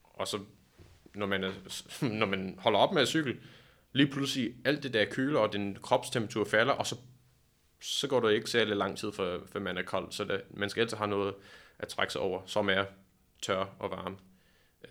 Og 0.02 0.28
så, 0.28 0.38
når 1.14 1.26
man, 1.26 1.44
er, 1.44 1.52
når 2.20 2.26
man 2.26 2.58
holder 2.58 2.78
op 2.78 2.92
med 2.92 3.02
at 3.02 3.08
cykle, 3.08 3.36
lige 3.92 4.10
pludselig 4.10 4.54
alt 4.64 4.82
det 4.82 4.94
der 4.94 5.04
køler, 5.04 5.40
og 5.40 5.52
din 5.52 5.76
kropstemperatur 5.82 6.44
falder, 6.44 6.72
og 6.72 6.86
så, 6.86 6.96
så 7.80 8.08
går 8.08 8.20
det 8.20 8.34
ikke 8.34 8.50
særlig 8.50 8.76
lang 8.76 8.98
tid, 8.98 9.12
for, 9.12 9.42
for 9.52 9.58
man 9.58 9.78
er 9.78 9.82
kold. 9.82 10.12
Så 10.12 10.24
det, 10.24 10.42
man 10.50 10.70
skal 10.70 10.80
altid 10.80 10.96
have 10.96 11.10
noget 11.10 11.34
at 11.78 11.88
trække 11.88 12.12
sig 12.12 12.20
over, 12.20 12.42
som 12.46 12.68
er 12.68 12.84
tør 13.42 13.64
og 13.78 13.90
varm. 13.90 14.18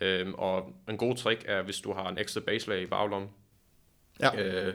Øhm, 0.00 0.34
og 0.34 0.72
en 0.88 0.98
god 0.98 1.16
trick 1.16 1.44
er, 1.46 1.62
hvis 1.62 1.80
du 1.80 1.92
har 1.92 2.08
en 2.08 2.18
ekstra 2.18 2.40
baselag 2.40 2.82
i 2.82 2.86
baglommen. 2.86 3.30
Ja. 4.20 4.42
Øh, 4.42 4.74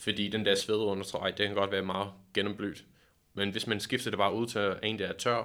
fordi 0.00 0.28
den 0.28 0.44
der 0.44 0.74
understreg, 0.74 1.38
det 1.38 1.46
kan 1.46 1.56
godt 1.56 1.72
være 1.72 1.82
meget 1.82 2.10
gennemblødt. 2.34 2.84
Men 3.34 3.50
hvis 3.50 3.66
man 3.66 3.80
skifter 3.80 4.10
det 4.10 4.18
bare 4.18 4.34
ud 4.34 4.46
til 4.46 4.74
en, 4.82 4.98
der 4.98 5.06
er 5.06 5.12
tør, 5.12 5.44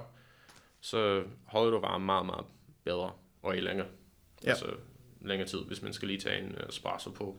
så 0.80 1.22
holder 1.44 1.70
du 1.70 1.78
varme 1.78 2.04
meget, 2.04 2.26
meget 2.26 2.44
bedre 2.84 3.12
og 3.42 3.56
i 3.56 3.60
længere. 3.60 3.86
Ja. 4.44 4.48
Altså 4.48 4.66
længere 5.20 5.48
tid, 5.48 5.58
hvis 5.58 5.82
man 5.82 5.92
skal 5.92 6.08
lige 6.08 6.20
tage 6.20 6.38
en 6.38 6.54
uh, 6.62 6.68
espresso 6.68 7.10
på. 7.10 7.36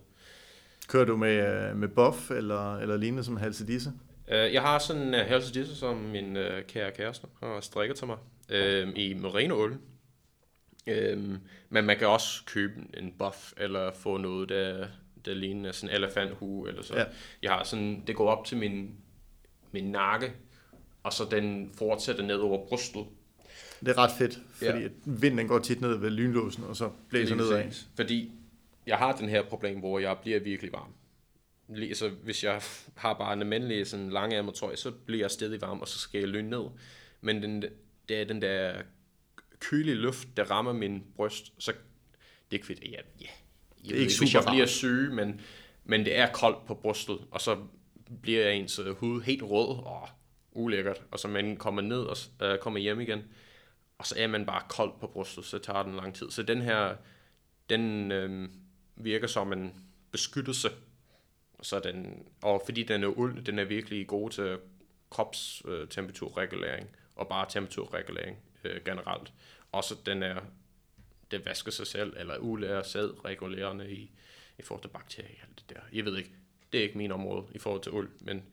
Kører 0.87 1.05
du 1.05 1.17
med, 1.17 1.69
øh, 1.69 1.75
med 1.75 1.87
buff 1.87 2.31
eller, 2.31 2.77
eller 2.77 2.97
lignende 2.97 3.23
som 3.23 3.37
halsedisse? 3.37 3.89
Uh, 4.27 4.33
jeg 4.33 4.61
har 4.61 4.79
sådan 4.79 5.01
en 5.01 5.13
uh, 5.13 5.19
halsedisse, 5.19 5.75
som 5.75 5.97
min 5.97 6.37
uh, 6.37 6.61
kære 6.67 6.91
kæreste 6.91 7.27
har 7.43 7.59
strikket 7.61 7.97
til 7.97 8.07
mig 8.07 8.17
uh, 8.49 8.89
i 8.95 9.13
merino 9.13 9.55
uld. 9.55 9.73
Uh, 10.87 11.37
men 11.69 11.85
man 11.85 11.97
kan 11.97 12.07
også 12.07 12.45
købe 12.45 12.73
en 12.97 13.13
buff, 13.19 13.53
eller 13.57 13.91
få 13.91 14.17
noget, 14.17 14.49
der, 14.49 14.87
der 15.27 15.33
ligner 15.33 15.71
sådan 15.71 15.95
en 15.95 16.03
elefanthue, 16.03 16.69
eller 16.69 16.81
så. 16.81 16.97
Ja. 16.97 17.05
Jeg 17.41 17.51
har 17.51 17.63
sådan, 17.63 18.03
det 18.07 18.15
går 18.15 18.29
op 18.29 18.45
til 18.45 18.57
min, 18.57 18.95
min 19.71 19.83
nakke, 19.91 20.31
og 21.03 21.13
så 21.13 21.23
den 21.31 21.71
fortsætter 21.77 22.23
ned 22.23 22.35
over 22.35 22.67
brystet. 22.67 23.05
Det 23.79 23.87
er 23.87 23.97
ret 23.97 24.11
fedt, 24.17 24.39
fordi 24.53 24.79
Ja. 24.81 24.87
vinden 25.05 25.47
går 25.47 25.59
tit 25.59 25.81
ned 25.81 25.97
ved 25.97 26.09
lynlåsen, 26.09 26.63
og 26.63 26.75
så 26.75 26.89
blæser 27.09 27.35
nedad. 27.35 27.63
præcis. 27.63 27.87
Fordi 27.95 28.31
jeg 28.87 28.97
har 28.97 29.15
den 29.15 29.29
her 29.29 29.43
problem, 29.43 29.79
hvor 29.79 29.99
jeg 29.99 30.17
bliver 30.21 30.39
virkelig 30.39 30.71
varm. 30.73 30.93
Så 31.93 32.09
hvis 32.09 32.43
jeg 32.43 32.61
har 32.95 33.13
bare 33.13 33.33
en 33.33 33.41
almindelig 33.41 33.87
sådan 33.87 34.09
langærmet 34.09 34.53
trøje, 34.55 34.75
så 34.75 34.91
bliver 34.91 35.23
jeg 35.23 35.31
stadig 35.31 35.61
varm, 35.61 35.79
og 35.79 35.87
så 35.87 35.99
skal 35.99 36.19
jeg 36.19 36.27
lyne 36.27 36.49
ned. 36.49 36.63
Men 37.21 37.43
den, 37.43 37.61
det 38.09 38.21
er 38.21 38.25
den 38.25 38.41
der 38.41 38.81
kølige 39.59 39.95
luft, 39.95 40.27
der 40.37 40.43
rammer 40.51 40.73
min 40.73 41.03
bryst, 41.15 41.53
så 41.57 41.71
det 41.71 41.77
er 42.51 42.53
ikke 42.53 42.65
fedt. 42.65 42.83
Ja, 42.83 43.01
ja. 43.21 43.27
Jeg 43.87 43.93
er 43.93 43.95
ved 43.95 44.01
ikke 44.01 44.19
hvis 44.19 44.33
jeg 44.33 44.43
super 44.43 44.51
bliver 44.51 44.65
syg, 44.65 45.09
men, 45.13 45.41
men 45.83 46.05
det 46.05 46.17
er 46.17 46.31
koldt 46.31 46.65
på 46.65 46.75
brystet, 46.75 47.19
og 47.31 47.41
så 47.41 47.57
bliver 48.21 48.49
ens 48.49 48.79
øh, 48.79 48.95
hud 48.95 49.21
helt 49.21 49.43
rød 49.43 49.67
og 49.67 50.09
ulækkert, 50.51 51.01
og 51.11 51.19
så 51.19 51.27
man 51.27 51.57
kommer 51.57 51.81
ned 51.81 51.99
og 51.99 52.17
øh, 52.41 52.59
kommer 52.59 52.79
hjem 52.79 52.99
igen, 52.99 53.23
og 53.97 54.05
så 54.05 54.15
er 54.17 54.27
man 54.27 54.45
bare 54.45 54.61
kold 54.69 54.91
på 54.99 55.07
brystet, 55.07 55.45
så 55.45 55.59
tager 55.59 55.83
den 55.83 55.95
lang 55.95 56.15
tid. 56.15 56.31
Så 56.31 56.43
den 56.43 56.61
her, 56.61 56.95
den 57.69 58.11
øh, 58.11 58.49
virker 58.95 59.27
som 59.27 59.53
en 59.53 59.73
beskyttelse, 60.11 60.69
så 61.61 61.79
den, 61.79 62.27
og 62.41 62.61
fordi 62.65 62.83
den 62.83 63.03
er 63.03 63.07
uld, 63.07 63.43
den 63.43 63.59
er 63.59 63.63
virkelig 63.65 64.07
god 64.07 64.29
til 64.29 64.57
kropstemperaturregulering, 65.09 66.89
og 67.15 67.27
bare 67.27 67.45
temperaturregulering 67.49 68.37
øh, 68.63 68.81
generelt. 68.85 69.33
Også 69.71 69.95
den 70.05 70.23
er, 70.23 70.39
det 71.31 71.45
vasker 71.45 71.71
sig 71.71 71.87
selv, 71.87 72.13
eller 72.17 72.37
uld 72.37 72.63
er 72.63 72.83
sædregulerende 72.83 73.91
i, 73.91 74.11
i 74.57 74.61
forhold 74.61 74.81
til 74.83 74.89
bakterier 74.89 75.29
og 75.41 75.47
alt 75.47 75.63
det 75.69 75.75
der. 75.75 75.81
Jeg 75.93 76.05
ved 76.05 76.17
ikke, 76.17 76.31
det 76.71 76.79
er 76.79 76.83
ikke 76.83 76.97
min 76.97 77.11
område 77.11 77.45
i 77.51 77.59
forhold 77.59 77.81
til 77.81 77.91
uld, 77.91 78.09
men 78.19 78.43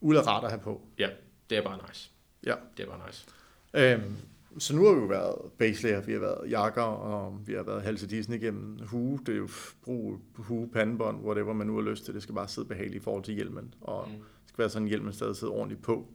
Uld 0.00 0.16
er 0.16 0.22
rart 0.22 0.44
at 0.44 0.50
have 0.50 0.60
på. 0.60 0.80
ja, 0.98 1.10
det 1.50 1.58
er 1.58 1.62
bare 1.62 1.78
nice. 1.88 2.10
Ja. 2.46 2.54
Det 2.76 2.82
er 2.82 2.86
bare 2.86 3.06
nice. 3.06 3.26
Øhm, 3.74 4.16
så 4.58 4.76
nu 4.76 4.86
har 4.86 4.94
vi 4.94 5.00
jo 5.00 5.06
været 5.06 5.52
baselayer, 5.58 6.00
vi 6.00 6.12
har 6.12 6.20
været 6.20 6.50
jakker, 6.50 6.82
og 6.82 7.40
vi 7.46 7.52
har 7.52 7.62
været 7.62 7.82
halsedisen 7.82 8.34
igennem 8.34 8.78
hue. 8.86 9.20
Det 9.26 9.34
er 9.34 9.38
jo 9.38 9.48
brug 9.82 10.20
hue, 10.34 10.68
pandebånd, 10.70 11.24
whatever 11.24 11.52
man 11.52 11.66
nu 11.66 11.74
har 11.74 11.90
lyst 11.90 12.04
til. 12.04 12.14
Det 12.14 12.22
skal 12.22 12.34
bare 12.34 12.48
sidde 12.48 12.68
behageligt 12.68 13.02
i 13.02 13.04
forhold 13.04 13.24
til 13.24 13.34
hjelmen, 13.34 13.74
og 13.80 14.08
mm. 14.08 14.14
det 14.14 14.24
skal 14.46 14.58
være 14.58 14.70
sådan, 14.70 14.86
at 14.86 14.88
hjelmen 14.88 15.12
stadig 15.12 15.36
sidder 15.36 15.52
ordentligt 15.54 15.82
på. 15.82 16.14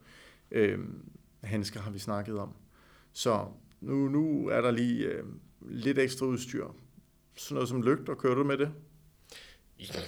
Øhm, 0.51 1.09
handsker 1.43 1.79
har 1.79 1.91
vi 1.91 1.99
snakket 1.99 2.39
om. 2.39 2.53
Så 3.13 3.45
nu, 3.81 4.07
nu 4.07 4.47
er 4.47 4.61
der 4.61 4.71
lige 4.71 5.05
øh, 5.05 5.23
lidt 5.61 5.99
ekstra 5.99 6.25
udstyr. 6.25 6.67
Sådan 7.35 7.55
noget 7.55 7.69
som 7.69 7.83
lygter, 7.83 8.15
kører 8.15 8.35
du 8.35 8.43
med 8.43 8.57
det? 8.57 8.71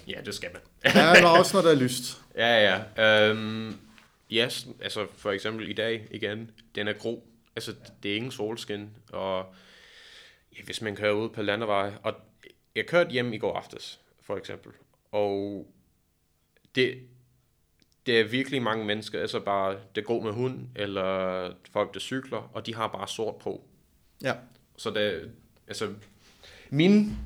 Ja, 0.08 0.22
det 0.26 0.36
skal 0.36 0.50
man. 0.54 0.62
Ja, 0.96 1.16
eller 1.16 1.30
også 1.30 1.58
når 1.58 1.62
der 1.62 1.72
er 1.72 1.80
lyst. 1.80 2.04
Ja, 2.36 2.84
ja. 2.98 3.30
Øhm, 3.30 3.74
yes, 4.32 4.68
altså 4.82 5.08
for 5.18 5.32
eksempel 5.32 5.70
i 5.70 5.74
dag 5.74 6.08
igen, 6.12 6.52
den 6.76 6.88
er 6.88 6.94
grå. 6.94 7.24
Altså, 7.56 7.76
det 8.04 8.12
er 8.12 8.16
ingen 8.16 8.32
solskin, 8.32 8.90
og 9.12 9.54
ja, 10.58 10.64
hvis 10.64 10.82
man 10.82 10.96
kører 10.96 11.12
ud 11.12 11.30
på 11.30 11.42
landevej, 11.42 11.94
og 12.04 12.14
jeg 12.76 12.86
kørte 12.86 13.10
hjem 13.10 13.34
i 13.34 13.38
går 13.38 13.58
aftes, 13.58 14.00
for 14.22 14.38
eksempel, 14.38 14.72
og 15.12 15.68
det, 16.76 17.00
det 18.06 18.20
er 18.20 18.24
virkelig 18.24 18.62
mange 18.62 18.86
mennesker, 18.86 19.22
altså 19.22 19.40
bare, 19.40 19.78
det 19.96 20.06
går 20.06 20.22
med 20.22 20.32
hund, 20.32 20.68
eller 20.76 21.52
folk, 21.72 21.94
der 21.94 22.00
cykler, 22.00 22.50
og 22.54 22.66
de 22.66 22.76
har 22.76 22.88
bare 22.88 23.08
sort 23.08 23.36
på. 23.36 23.68
Ja, 24.22 24.34
så 24.80 24.90
det, 24.90 25.32
altså, 25.68 25.94
min 26.70 27.18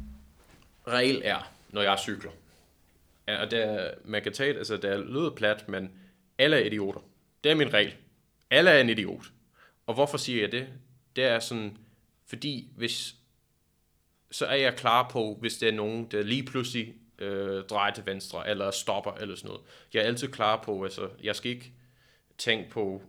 regel 0.87 1.21
er, 1.25 1.51
når 1.69 1.81
jeg 1.81 1.99
cykler, 1.99 2.31
og 3.27 3.51
det 3.51 3.91
man 4.05 4.21
kan 4.23 4.33
tage 4.33 4.57
altså 4.57 4.77
det 4.77 4.99
lyder 4.99 5.29
plat, 5.29 5.69
men 5.69 5.91
alle 6.37 6.55
er 6.61 6.65
idioter. 6.65 6.99
Det 7.43 7.51
er 7.51 7.55
min 7.55 7.73
regel. 7.73 7.95
Alle 8.49 8.69
er 8.69 8.81
en 8.81 8.89
idiot. 8.89 9.25
Og 9.85 9.93
hvorfor 9.93 10.17
siger 10.17 10.41
jeg 10.41 10.51
det? 10.51 10.67
Det 11.15 11.23
er 11.23 11.39
sådan, 11.39 11.77
fordi 12.25 12.69
hvis, 12.75 13.15
så 14.31 14.45
er 14.45 14.55
jeg 14.55 14.75
klar 14.75 15.09
på, 15.09 15.37
hvis 15.39 15.57
der 15.57 15.67
er 15.67 15.71
nogen, 15.71 16.05
der 16.11 16.23
lige 16.23 16.43
pludselig 16.43 16.93
øh, 17.19 17.63
drejer 17.63 17.93
til 17.93 18.05
venstre, 18.05 18.49
eller 18.49 18.71
stopper, 18.71 19.11
eller 19.11 19.35
sådan 19.35 19.47
noget. 19.47 19.61
Jeg 19.93 20.01
er 20.01 20.05
altid 20.07 20.27
klar 20.27 20.63
på, 20.63 20.83
altså, 20.83 21.09
jeg 21.23 21.35
skal 21.35 21.51
ikke 21.51 21.71
tænke 22.37 22.69
på 22.69 23.01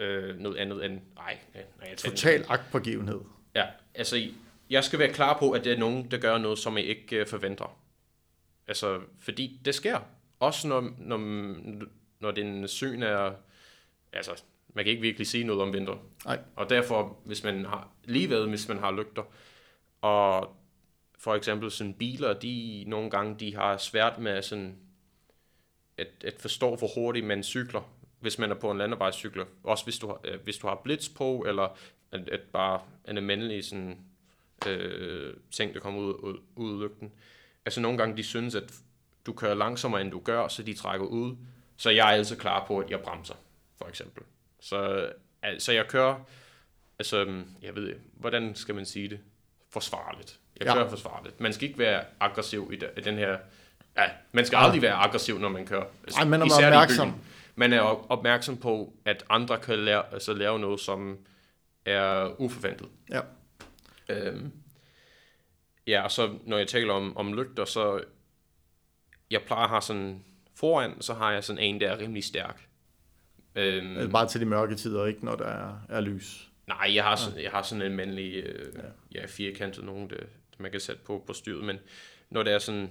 øh, 0.00 0.38
noget 0.38 0.56
andet 0.56 0.84
end, 0.84 1.00
nej, 1.14 1.38
nej 1.54 1.64
jeg 1.88 1.96
tænker- 1.98 2.16
total 2.16 2.44
agtpågivenhed. 2.48 3.20
Ja, 3.56 3.66
altså, 3.94 4.28
jeg 4.70 4.84
skal 4.84 4.98
være 4.98 5.12
klar 5.12 5.38
på, 5.38 5.50
at 5.50 5.64
det 5.64 5.72
er 5.72 5.78
nogen, 5.78 6.10
der 6.10 6.18
gør 6.18 6.38
noget, 6.38 6.58
som 6.58 6.76
jeg 6.76 6.84
ikke 6.84 7.16
øh, 7.16 7.26
forventer. 7.26 7.78
Altså, 8.66 9.00
fordi 9.18 9.60
det 9.64 9.74
sker. 9.74 9.98
Også 10.40 10.68
når, 10.68 10.90
når, 10.98 11.18
når 12.20 12.30
den 12.30 12.68
syn 12.68 13.02
er... 13.02 13.32
Altså, 14.12 14.42
man 14.68 14.84
kan 14.84 14.90
ikke 14.90 15.02
virkelig 15.02 15.26
sige 15.26 15.44
noget 15.44 15.62
om 15.62 15.72
vinter. 15.72 15.96
Nej. 16.24 16.38
Og 16.56 16.70
derfor, 16.70 17.18
hvis 17.24 17.44
man 17.44 17.64
har... 17.64 17.88
Lige 18.04 18.30
ved, 18.30 18.48
hvis 18.48 18.68
man 18.68 18.78
har 18.78 18.92
lygter, 18.92 19.22
og 20.00 20.56
for 21.18 21.34
eksempel 21.34 21.70
sådan 21.70 21.94
biler, 21.94 22.32
de 22.32 22.84
nogle 22.86 23.10
gange, 23.10 23.36
de 23.40 23.56
har 23.56 23.76
svært 23.76 24.18
med 24.18 24.42
sådan 24.42 24.76
at, 25.98 26.08
at 26.24 26.34
forstå, 26.38 26.76
hvor 26.76 26.94
hurtigt 26.94 27.26
man 27.26 27.42
cykler, 27.42 27.92
hvis 28.20 28.38
man 28.38 28.50
er 28.50 28.54
på 28.54 28.70
en 28.70 28.78
landevejscykler. 28.78 29.44
Også 29.62 29.84
hvis 29.84 29.98
du 29.98 30.06
har, 30.06 30.20
øh, 30.24 30.40
hvis 30.44 30.58
du 30.58 30.66
har 30.66 30.80
blitz 30.84 31.08
på, 31.08 31.44
eller 31.48 31.76
at, 32.20 32.28
at 32.28 32.40
bare 32.52 32.80
en 33.08 33.16
almindelig 33.16 33.64
sådan, 33.64 33.98
øh, 34.66 35.34
ting, 35.50 35.74
der 35.74 35.80
kommer 35.80 36.00
ud, 36.00 36.14
ud, 36.14 36.38
ud 36.56 36.72
af 36.82 36.88
lygten. 36.88 37.12
Altså 37.66 37.80
nogle 37.80 37.98
gange, 37.98 38.16
de 38.16 38.22
synes, 38.22 38.54
at 38.54 38.74
du 39.26 39.32
kører 39.32 39.54
langsommere, 39.54 40.00
end 40.00 40.10
du 40.10 40.20
gør, 40.20 40.48
så 40.48 40.62
de 40.62 40.74
trækker 40.74 41.06
ud. 41.06 41.36
Så 41.76 41.90
jeg 41.90 42.08
er 42.08 42.12
altid 42.12 42.36
klar 42.36 42.64
på, 42.66 42.78
at 42.78 42.90
jeg 42.90 43.00
bremser, 43.00 43.34
for 43.78 43.88
eksempel. 43.88 44.22
Så, 44.60 45.10
altså 45.42 45.72
jeg 45.72 45.88
kører, 45.88 46.20
altså, 46.98 47.42
jeg 47.62 47.74
ved 47.76 47.94
hvordan 48.12 48.54
skal 48.54 48.74
man 48.74 48.84
sige 48.86 49.08
det? 49.08 49.18
Forsvarligt. 49.70 50.38
Jeg 50.60 50.66
Ja. 50.66 50.74
kører 50.74 50.88
forsvarligt. 50.88 51.40
Man 51.40 51.52
skal 51.52 51.68
ikke 51.68 51.78
være 51.78 52.04
aggressiv 52.20 52.70
i, 52.72 52.76
de, 52.76 52.88
i 52.96 53.00
den 53.00 53.14
her... 53.18 53.38
Ja, 53.96 54.04
man 54.32 54.46
skal 54.46 54.56
aldrig 54.56 54.82
være 54.82 54.94
aggressiv, 54.94 55.38
når 55.38 55.48
man 55.48 55.66
kører. 55.66 55.84
Ej, 56.18 56.24
man 56.24 56.42
er 56.42 56.46
opmærksom. 56.54 57.12
Man 57.54 57.72
er 57.72 57.80
op- 57.80 58.06
opmærksom 58.08 58.56
på, 58.56 58.92
at 59.04 59.24
andre 59.28 59.58
kan 59.58 59.78
lave, 59.78 60.02
altså 60.12 60.32
lave 60.34 60.58
noget, 60.58 60.80
som 60.80 61.18
er 61.86 62.40
uforventet. 62.40 62.88
Ja. 63.10 63.20
Øhm, 64.08 64.52
ja, 65.86 66.02
og 66.02 66.10
så 66.10 66.38
når 66.44 66.58
jeg 66.58 66.68
taler 66.68 66.92
om, 66.92 67.16
om 67.16 67.32
lygter, 67.32 67.64
så 67.64 68.04
jeg 69.30 69.42
plejer 69.46 69.62
at 69.64 69.68
have 69.68 69.82
sådan 69.82 70.24
foran, 70.54 71.02
så 71.02 71.14
har 71.14 71.32
jeg 71.32 71.44
sådan 71.44 71.62
en, 71.62 71.80
der 71.80 71.88
er 71.90 71.98
rimelig 71.98 72.24
stærk. 72.24 72.68
Øhm, 73.54 73.96
Altså 73.96 74.10
bare 74.10 74.28
til 74.28 74.40
de 74.40 74.46
mørke 74.46 74.74
tider, 74.74 75.06
ikke 75.06 75.24
når 75.24 75.36
der 75.36 75.46
er, 75.46 75.80
er 75.88 76.00
lys. 76.00 76.50
Nej, 76.66 76.94
jeg 76.94 77.04
har 77.04 77.16
sådan, 77.16 77.42
jeg 77.42 77.50
har 77.50 77.62
sådan 77.62 77.82
en 77.82 77.90
almindelig 77.90 78.34
øh, 78.34 78.72
ja. 78.74 79.20
Ja, 79.20 79.26
firkantet 79.26 79.84
nogen, 79.84 80.10
der, 80.10 80.16
der 80.16 80.56
man 80.58 80.70
kan 80.70 80.80
sætte 80.80 81.02
på, 81.04 81.24
på 81.26 81.32
styret, 81.32 81.64
men 81.64 81.78
når 82.30 82.42
det 82.42 82.52
er 82.52 82.58
sådan, 82.58 82.90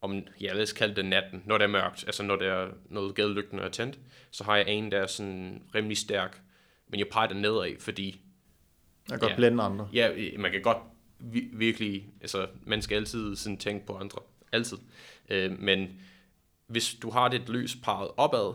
om, 0.00 0.26
ja, 0.40 0.52
lad 0.52 0.62
os 0.62 0.72
kalde 0.72 0.94
det 0.94 1.04
natten, 1.04 1.42
når 1.46 1.58
det 1.58 1.64
er 1.64 1.68
mørkt, 1.68 2.04
altså 2.06 2.22
når 2.22 2.36
der 2.36 2.52
er 2.52 2.68
noget 2.90 3.14
gadelygten 3.14 3.58
er 3.58 3.68
tændt, 3.68 3.98
så 4.30 4.44
har 4.44 4.56
jeg 4.56 4.68
en, 4.68 4.92
der 4.92 4.98
er 4.98 5.06
sådan 5.06 5.62
rimelig 5.74 5.96
stærk, 5.96 6.40
men 6.88 7.00
jeg 7.00 7.08
peger 7.08 7.28
den 7.28 7.36
nedad, 7.42 7.80
fordi 7.80 8.06
Jeg 8.08 9.12
kan 9.12 9.18
godt 9.18 9.30
Ja. 9.30 9.36
blænde 9.36 9.62
andre. 9.62 9.88
ja, 9.92 10.10
øh, 10.16 10.40
man 10.40 10.52
kan 10.52 10.62
godt 10.62 10.78
vi- 11.18 11.48
virkelig, 11.52 12.06
altså 12.20 12.48
man 12.66 12.82
skal 12.82 12.96
altid 12.96 13.36
sådan 13.36 13.58
tænke 13.58 13.86
på 13.86 13.96
andre, 13.96 14.18
altid, 14.52 14.78
øh, 15.28 15.58
men 15.60 16.00
hvis 16.66 16.94
du 17.02 17.10
har 17.10 17.28
dit 17.28 17.48
lys 17.48 17.76
parret 17.82 18.10
opad, 18.16 18.54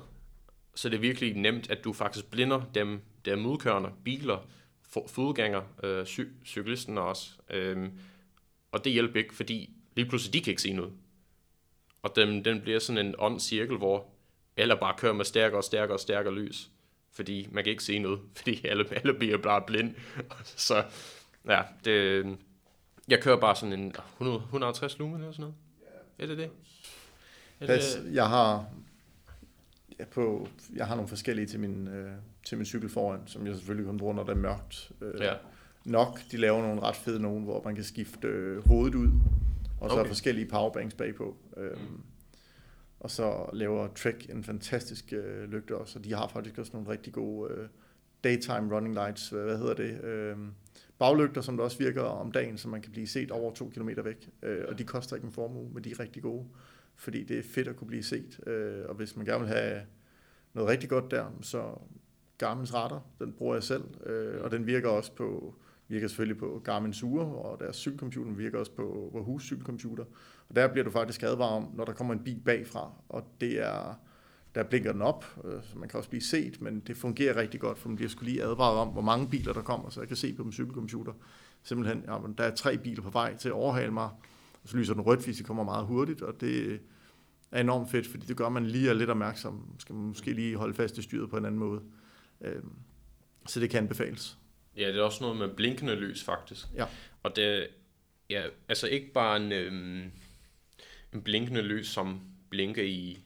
så 0.75 0.87
er 0.87 0.89
det 0.89 1.01
virkelig 1.01 1.35
nemt, 1.37 1.69
at 1.71 1.83
du 1.83 1.93
faktisk 1.93 2.31
blinder 2.31 2.61
dem, 2.75 3.01
der 3.25 3.31
er 3.31 3.35
modkørende, 3.35 3.89
biler, 4.03 4.37
fo- 4.97 5.07
fodgængere, 5.07 5.63
øh, 5.83 6.03
cy- 6.03 6.45
cyklisten 6.45 6.97
også. 6.97 7.29
Øhm, 7.49 7.91
og 8.71 8.83
det 8.83 8.91
hjælper 8.93 9.19
ikke, 9.19 9.33
fordi 9.35 9.69
lige 9.95 10.05
pludselig 10.09 10.33
de 10.33 10.41
kan 10.41 10.51
ikke 10.51 10.61
se 10.61 10.73
noget. 10.73 10.93
Og 12.03 12.15
den, 12.15 12.45
den 12.45 12.61
bliver 12.61 12.79
sådan 12.79 13.05
en 13.05 13.15
ond 13.17 13.39
cirkel, 13.39 13.77
hvor 13.77 14.07
alle 14.57 14.77
bare 14.77 14.95
kører 14.97 15.13
med 15.13 15.25
stærkere 15.25 15.59
og 15.59 15.63
stærkere 15.63 15.95
og 15.95 15.99
stærkere 15.99 16.35
lys. 16.35 16.69
Fordi 17.13 17.47
man 17.51 17.63
kan 17.63 17.71
ikke 17.71 17.83
se 17.83 17.99
noget, 17.99 18.19
fordi 18.37 18.67
alle, 18.67 18.85
alle 18.95 19.13
bliver 19.13 19.37
bare 19.37 19.61
blind. 19.67 19.95
Så 20.43 20.83
ja, 21.49 21.61
det, 21.85 22.25
jeg 23.07 23.21
kører 23.21 23.39
bare 23.39 23.55
sådan 23.55 23.79
en 23.79 23.93
100, 24.13 24.37
150 24.37 24.99
lumen 24.99 25.15
eller 25.19 25.31
sådan 25.31 25.41
noget. 25.41 25.55
Er 26.19 26.25
det 26.25 26.37
det? 26.37 26.49
Er 27.59 27.67
Pas, 27.67 27.95
det 27.95 28.13
jeg 28.13 28.29
har 28.29 28.65
ja, 29.99 30.05
på, 30.05 30.47
jeg 30.75 30.87
har 30.87 30.95
nogle 30.95 31.07
forskellige 31.09 31.45
til 31.47 31.59
min, 31.59 31.87
øh, 31.87 32.11
til 32.45 32.57
min 32.57 32.65
cykel 32.65 32.89
foran, 32.89 33.19
som 33.25 33.47
jeg 33.47 33.55
selvfølgelig 33.55 33.85
kun 33.87 33.97
bruger, 33.97 34.13
når 34.13 34.23
det 34.23 34.31
er 34.31 34.35
mørkt. 34.35 34.91
Øh, 35.01 35.21
ja. 35.21 35.33
Nok, 35.85 36.19
de 36.31 36.37
laver 36.37 36.61
nogle 36.61 36.81
ret 36.81 36.95
fede 36.95 37.19
nogen, 37.21 37.43
hvor 37.43 37.61
man 37.65 37.75
kan 37.75 37.83
skifte 37.83 38.27
øh, 38.27 38.67
hovedet 38.67 38.95
ud, 38.95 39.07
og 39.79 39.89
så 39.89 39.95
Okay. 39.95 40.03
er 40.03 40.07
forskellige 40.07 40.45
powerbanks 40.45 40.93
bagpå. 40.95 41.37
Øh, 41.57 41.77
og 43.01 43.11
så 43.11 43.49
laver 43.53 43.87
Trek 43.87 44.29
en 44.29 44.43
fantastisk 44.43 45.13
øh, 45.13 45.49
lygte 45.49 45.77
også, 45.77 45.99
og 45.99 46.05
de 46.05 46.13
har 46.13 46.27
faktisk 46.27 46.57
også 46.57 46.71
nogle 46.73 46.89
rigtig 46.89 47.13
gode 47.13 47.53
øh, 47.53 47.67
daytime 48.23 48.75
running 48.75 48.93
lights, 48.93 49.29
hvad, 49.29 49.43
hvad 49.43 49.57
hedder 49.57 49.73
det, 49.73 50.03
øh, 50.03 50.37
baglygter, 50.99 51.41
som 51.41 51.57
der 51.57 51.63
også 51.63 51.77
virker 51.77 52.01
om 52.01 52.31
dagen, 52.31 52.57
så 52.57 52.69
man 52.69 52.81
kan 52.81 52.91
blive 52.91 53.07
set 53.07 53.31
over 53.31 53.53
to 53.53 53.69
kilometer 53.69 54.03
væk, 54.03 54.29
øh, 54.43 54.65
og 54.67 54.79
de 54.79 54.83
koster 54.83 55.15
ikke 55.15 55.25
en 55.25 55.31
formue, 55.31 55.69
men 55.73 55.83
de 55.83 55.91
er 55.91 55.99
rigtig 55.99 56.23
gode, 56.23 56.45
fordi 56.95 57.23
det 57.23 57.39
er 57.39 57.43
fedt 57.43 57.67
at 57.67 57.75
kunne 57.75 57.87
blive 57.87 58.03
set, 58.03 58.39
øh, 58.47 58.85
og 58.89 58.95
hvis 58.95 59.15
man 59.15 59.25
gerne 59.25 59.39
vil 59.39 59.53
have 59.53 59.81
noget 60.53 60.69
rigtig 60.69 60.89
godt 60.89 61.11
der, 61.11 61.25
så 61.41 61.61
Garmin's 62.43 62.73
radar, 62.73 63.01
den 63.19 63.33
bruger 63.33 63.55
jeg 63.55 63.63
selv, 63.63 63.83
øh, 64.05 64.43
og 64.43 64.51
den 64.51 64.67
virker 64.67 64.89
også 64.89 65.11
på, 65.11 65.55
virker 65.91 66.07
selvfølgelig 66.07 66.37
på 66.37 66.61
Garmin 66.63 66.93
Sure, 66.93 67.25
og 67.25 67.59
deres 67.59 67.75
cykelcomputer 67.75 68.31
virker 68.31 68.59
også 68.59 68.71
på 68.71 69.09
på 69.11 69.23
huscykelcomputer. 69.23 70.03
og 70.49 70.55
der 70.55 70.67
bliver 70.67 70.83
du 70.83 70.91
faktisk 70.91 71.23
advaret 71.23 71.53
om, 71.53 71.71
når 71.73 71.85
der 71.85 71.93
kommer 71.93 72.13
en 72.13 72.23
bil 72.23 72.41
bagfra, 72.45 72.91
og 73.09 73.23
det 73.41 73.65
er, 73.65 73.99
der 74.55 74.63
blinker 74.63 74.91
den 74.91 75.01
op, 75.01 75.25
øh, 75.45 75.63
så 75.63 75.77
man 75.77 75.89
kan 75.89 75.97
også 75.97 76.09
blive 76.09 76.21
set, 76.21 76.61
men 76.61 76.79
det 76.79 76.97
fungerer 76.97 77.35
rigtig 77.35 77.59
godt, 77.59 77.77
for 77.77 77.89
man 77.89 77.95
bliver 77.95 78.09
skulle 78.09 78.31
lige 78.31 78.43
advaret 78.43 78.77
om, 78.77 78.87
hvor 78.87 79.01
mange 79.01 79.27
biler 79.29 79.53
der 79.53 79.61
kommer, 79.61 79.89
så 79.89 80.01
jeg 80.01 80.07
kan 80.07 80.17
se 80.17 80.33
på 80.33 80.43
min 80.43 80.53
cykelcomputer, 80.53 81.13
simpelthen, 81.63 82.03
ja, 82.07 82.17
men 82.19 82.33
der 82.33 82.43
er 82.43 82.55
tre 82.55 82.77
biler 82.77 83.03
på 83.03 83.09
vej 83.09 83.37
til 83.37 83.49
at 83.49 83.53
overhale 83.53 83.91
mig, 83.91 84.09
og 84.63 84.69
så 84.69 84.77
lyser 84.77 84.93
den 84.93 85.01
rødt, 85.01 85.25
hvis 85.25 85.37
de 85.37 85.43
kommer 85.43 85.63
meget 85.63 85.85
hurtigt, 85.85 86.21
og 86.21 86.41
det 86.41 86.79
er 87.51 87.61
enormt 87.61 87.91
fedt, 87.91 88.07
fordi 88.07 88.25
det 88.25 88.37
gør, 88.37 88.45
at 88.45 88.51
man 88.51 88.65
lige 88.65 88.89
er 88.89 88.93
lidt 88.93 89.09
opmærksom, 89.09 89.75
skal 89.79 89.95
man 89.95 90.05
måske 90.05 90.33
lige 90.33 90.57
holde 90.57 90.73
fast 90.73 90.97
i 90.97 91.01
styret 91.01 91.29
på 91.29 91.37
en 91.37 91.45
anden 91.45 91.59
måde. 91.59 91.81
Øhm, 92.41 92.71
så 93.47 93.59
det 93.59 93.69
kan 93.69 93.83
anbefales. 93.83 94.40
Ja, 94.77 94.87
det 94.87 94.97
er 94.97 95.03
også 95.03 95.23
noget 95.23 95.37
med 95.37 95.47
blinkende 95.47 95.95
lys, 95.95 96.23
faktisk. 96.23 96.65
Ja. 96.75 96.85
Og 97.23 97.35
det 97.35 97.67
ja, 98.31 98.43
altså 98.67 98.87
ikke 98.87 99.11
bare 99.11 99.37
en, 99.37 99.51
øhm, 99.51 100.11
en 101.13 101.21
blinkende 101.23 101.61
lys, 101.61 101.87
som 101.87 102.21
blinker 102.49 102.83
i, 102.83 103.19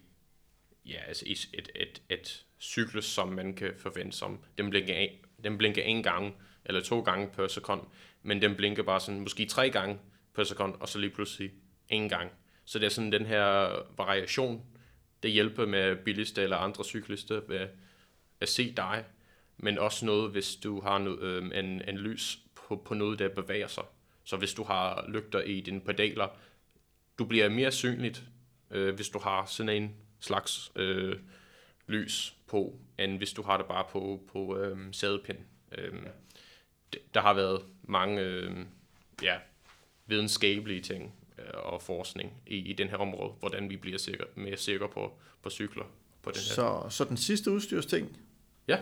ja, 0.86 1.00
altså 1.08 1.26
i 1.26 1.32
et, 1.32 1.70
et, 1.76 2.02
et 2.10 2.46
cyklus, 2.60 3.06
som 3.06 3.28
man 3.28 3.54
kan 3.54 3.74
forvente 3.78 4.18
som. 4.18 4.40
Den 4.58 4.70
blinker, 4.70 4.94
en, 4.94 5.10
den 5.44 5.58
blinker 5.58 5.84
en 5.84 6.04
gang 6.04 6.36
eller 6.66 6.82
to 6.82 7.02
gange 7.02 7.28
per 7.28 7.48
sekund, 7.48 7.82
men 8.22 8.42
den 8.42 8.56
blinker 8.56 8.84
bare 8.84 9.00
sådan 9.00 9.20
måske 9.20 9.46
tre 9.46 9.70
gange 9.70 10.00
per 10.34 10.44
sekund, 10.44 10.74
og 10.80 10.90
så 10.90 11.00
lige 11.00 11.10
pludselig 11.10 11.52
en 11.90 12.10
gang. 12.10 12.32
Så 12.66 12.80
det 12.80 12.86
er 12.86 12.90
sådan 12.90 13.12
den 13.12 13.26
her 13.26 13.70
variation, 13.98 14.66
det 15.24 15.32
hjælper 15.32 15.66
med 15.66 15.96
bilister 15.96 16.44
eller 16.44 16.58
andre 16.58 16.84
cyklister 16.84 17.42
ved 17.48 17.68
at 18.40 18.50
se 18.50 18.72
dig, 18.72 19.06
men 19.58 19.78
også 19.78 20.06
noget, 20.06 20.32
hvis 20.32 20.56
du 20.56 20.82
har 20.82 20.98
no, 20.98 21.16
øh, 21.16 21.44
en, 21.44 21.82
en 21.90 21.98
lys 21.98 22.40
på, 22.56 22.76
på 22.76 22.94
noget, 22.94 23.20
der 23.20 23.30
bevæger 23.30 23.68
sig. 23.68 23.84
Så 24.24 24.38
hvis 24.38 24.54
du 24.54 24.64
har 24.64 25.06
lygter 25.08 25.42
i 25.42 25.62
dine 25.62 25.82
pedaler, 25.82 26.28
du 27.20 27.26
bliver 27.26 27.50
mere 27.50 27.72
synligt, 27.72 28.24
øh, 28.72 28.96
hvis 28.96 29.10
du 29.10 29.20
har 29.20 29.46
sådan 29.46 29.84
en 29.84 29.96
slags 30.20 30.72
øh, 30.76 31.20
lys 31.88 32.36
på, 32.48 32.80
end 33.00 33.18
hvis 33.18 33.34
du 33.34 33.42
har 33.42 33.58
det 33.58 33.66
bare 33.66 33.86
på, 33.92 34.22
på 34.32 34.58
øh, 34.58 34.78
sædepind. 34.92 35.38
Øh, 35.72 35.94
der 37.14 37.22
har 37.22 37.34
været 37.34 37.62
mange 37.84 38.22
øh, 38.22 38.52
ja, 39.22 39.36
videnskabelige 40.06 40.82
ting 40.82 41.14
øh, 41.38 41.46
og 41.54 41.82
forskning 41.82 42.34
i, 42.48 42.58
i 42.58 42.74
den 42.74 42.90
her 42.90 42.98
område, 42.98 43.34
hvordan 43.40 43.70
vi 43.70 43.78
bliver 43.78 43.98
sikker, 43.98 44.26
mere 44.36 44.58
sikre 44.58 44.90
på, 44.90 45.20
på 45.42 45.50
cykler 45.50 45.86
på 46.22 46.32
den 46.32 46.40
her. 46.40 46.56
Så, 46.56 46.86
så 46.90 47.04
den 47.04 47.18
sidste 47.18 47.52
udstyrsting, 47.52 48.18
Ja, 48.68 48.80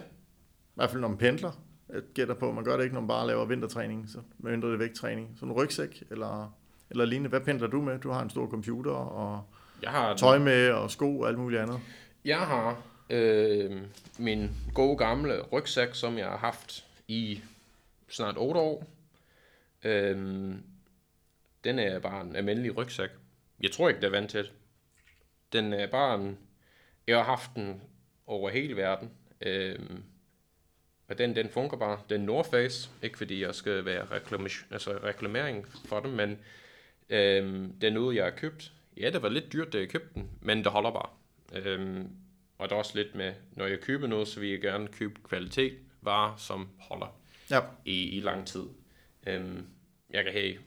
i 0.74 0.76
hvert 0.76 0.90
fald 0.90 1.02
når 1.02 1.08
man 1.08 1.18
pendler, 1.18 1.52
jeg 1.94 2.02
gætter 2.14 2.36
på, 2.36 2.52
man 2.52 2.64
gør 2.64 2.78
det 2.78 2.84
ikke, 2.84 2.94
når 2.94 3.02
man 3.02 3.08
bare 3.08 3.28
laver 3.28 3.46
vintertræning, 3.46 4.10
så 4.10 4.18
mindre 4.38 4.72
det 4.72 4.80
vægttræning. 4.80 5.36
Så 5.40 5.46
en 5.46 5.52
rygsæk 5.52 6.04
eller, 6.12 6.56
eller 6.90 7.06
lignende. 7.06 7.30
Hvad 7.30 7.42
pendler 7.42 7.68
du 7.68 7.82
med? 7.82 8.00
Du 8.00 8.10
har 8.10 8.22
en 8.22 8.30
stor 8.30 8.50
computer 8.50 8.92
og 8.92 9.44
jeg 9.82 9.92
har 9.92 10.16
tøj 10.16 10.38
med 10.38 10.70
og 10.70 10.92
sko 10.92 11.20
og 11.20 11.28
alt 11.28 11.40
muligt 11.40 11.62
andet. 11.62 11.80
Jeg 12.26 12.40
har 12.40 12.82
øh, 13.10 13.82
min 14.20 14.50
gode 14.74 14.98
gamle 14.98 15.42
rygsæk, 15.42 15.96
som 15.96 16.18
jeg 16.18 16.28
har 16.28 16.38
haft 16.38 16.86
i 17.08 17.42
snart 18.10 18.36
8 18.38 18.60
år. 18.60 18.86
Øh, 19.84 20.18
den 21.64 21.80
er 21.80 22.00
bare 22.00 22.22
en 22.22 22.36
almindelig 22.36 22.78
rygsæk. 22.78 23.10
Jeg 23.62 23.72
tror 23.72 23.90
ikke, 23.90 24.02
det 24.02 24.08
er 24.08 24.12
vant 24.12 24.30
til. 24.30 24.50
Den 25.54 25.74
er 25.74 25.88
bare 25.88 26.16
en... 26.16 26.38
Jeg 27.08 27.18
har 27.18 27.24
haft 27.24 27.52
den 27.56 27.82
over 28.28 28.50
hele 28.50 28.76
verden. 28.76 29.12
Øh, 29.42 29.80
og 31.14 31.20
den, 31.20 31.36
den 31.36 31.50
fungerer 31.50 31.80
bare. 31.80 32.00
Den 32.10 32.22
North 32.22 32.50
Face, 32.50 32.90
ikke 33.02 33.18
fordi 33.18 33.42
jeg 33.42 33.56
skal 33.56 33.86
være 33.86 34.06
reklamation, 34.06 34.68
altså 34.72 34.92
reklamering 34.92 35.68
for 35.86 36.00
dem, 36.00 36.12
men 36.12 36.40
øh, 37.10 37.70
det 37.82 37.88
er 37.88 37.92
noget, 37.92 38.16
jeg 38.16 38.24
har 38.24 38.32
købt. 38.32 38.72
Ja, 38.98 39.10
det 39.10 39.22
var 39.22 39.30
lidt 39.30 39.54
dyrt, 39.54 39.74
da 39.74 39.78
jeg 39.78 39.90
købte 39.90 40.10
den, 40.14 40.30
men 40.42 40.58
det 40.58 40.68
holder 40.68 40.92
bare. 40.92 41.10
Øhm, 41.54 42.10
og 42.58 42.70
der 42.70 42.76
er 42.76 42.80
også 42.80 42.92
lidt 42.96 43.16
med, 43.16 43.34
når 43.52 43.66
jeg 43.66 43.80
køber 43.80 44.08
noget, 44.08 44.28
så 44.28 44.40
vil 44.40 44.50
jeg 44.50 44.62
gerne 44.62 44.88
købe 44.88 45.20
kvalitet 45.24 45.78
varer, 46.02 46.36
som 46.38 46.70
holder 46.80 47.20
Ja, 47.50 47.60
i, 47.86 48.18
i 48.18 48.20
lang 48.20 48.48
tid. 48.48 48.66
Øhm, 49.28 49.66
jeg 50.10 50.24
kan 50.24 50.34
have 50.34 50.58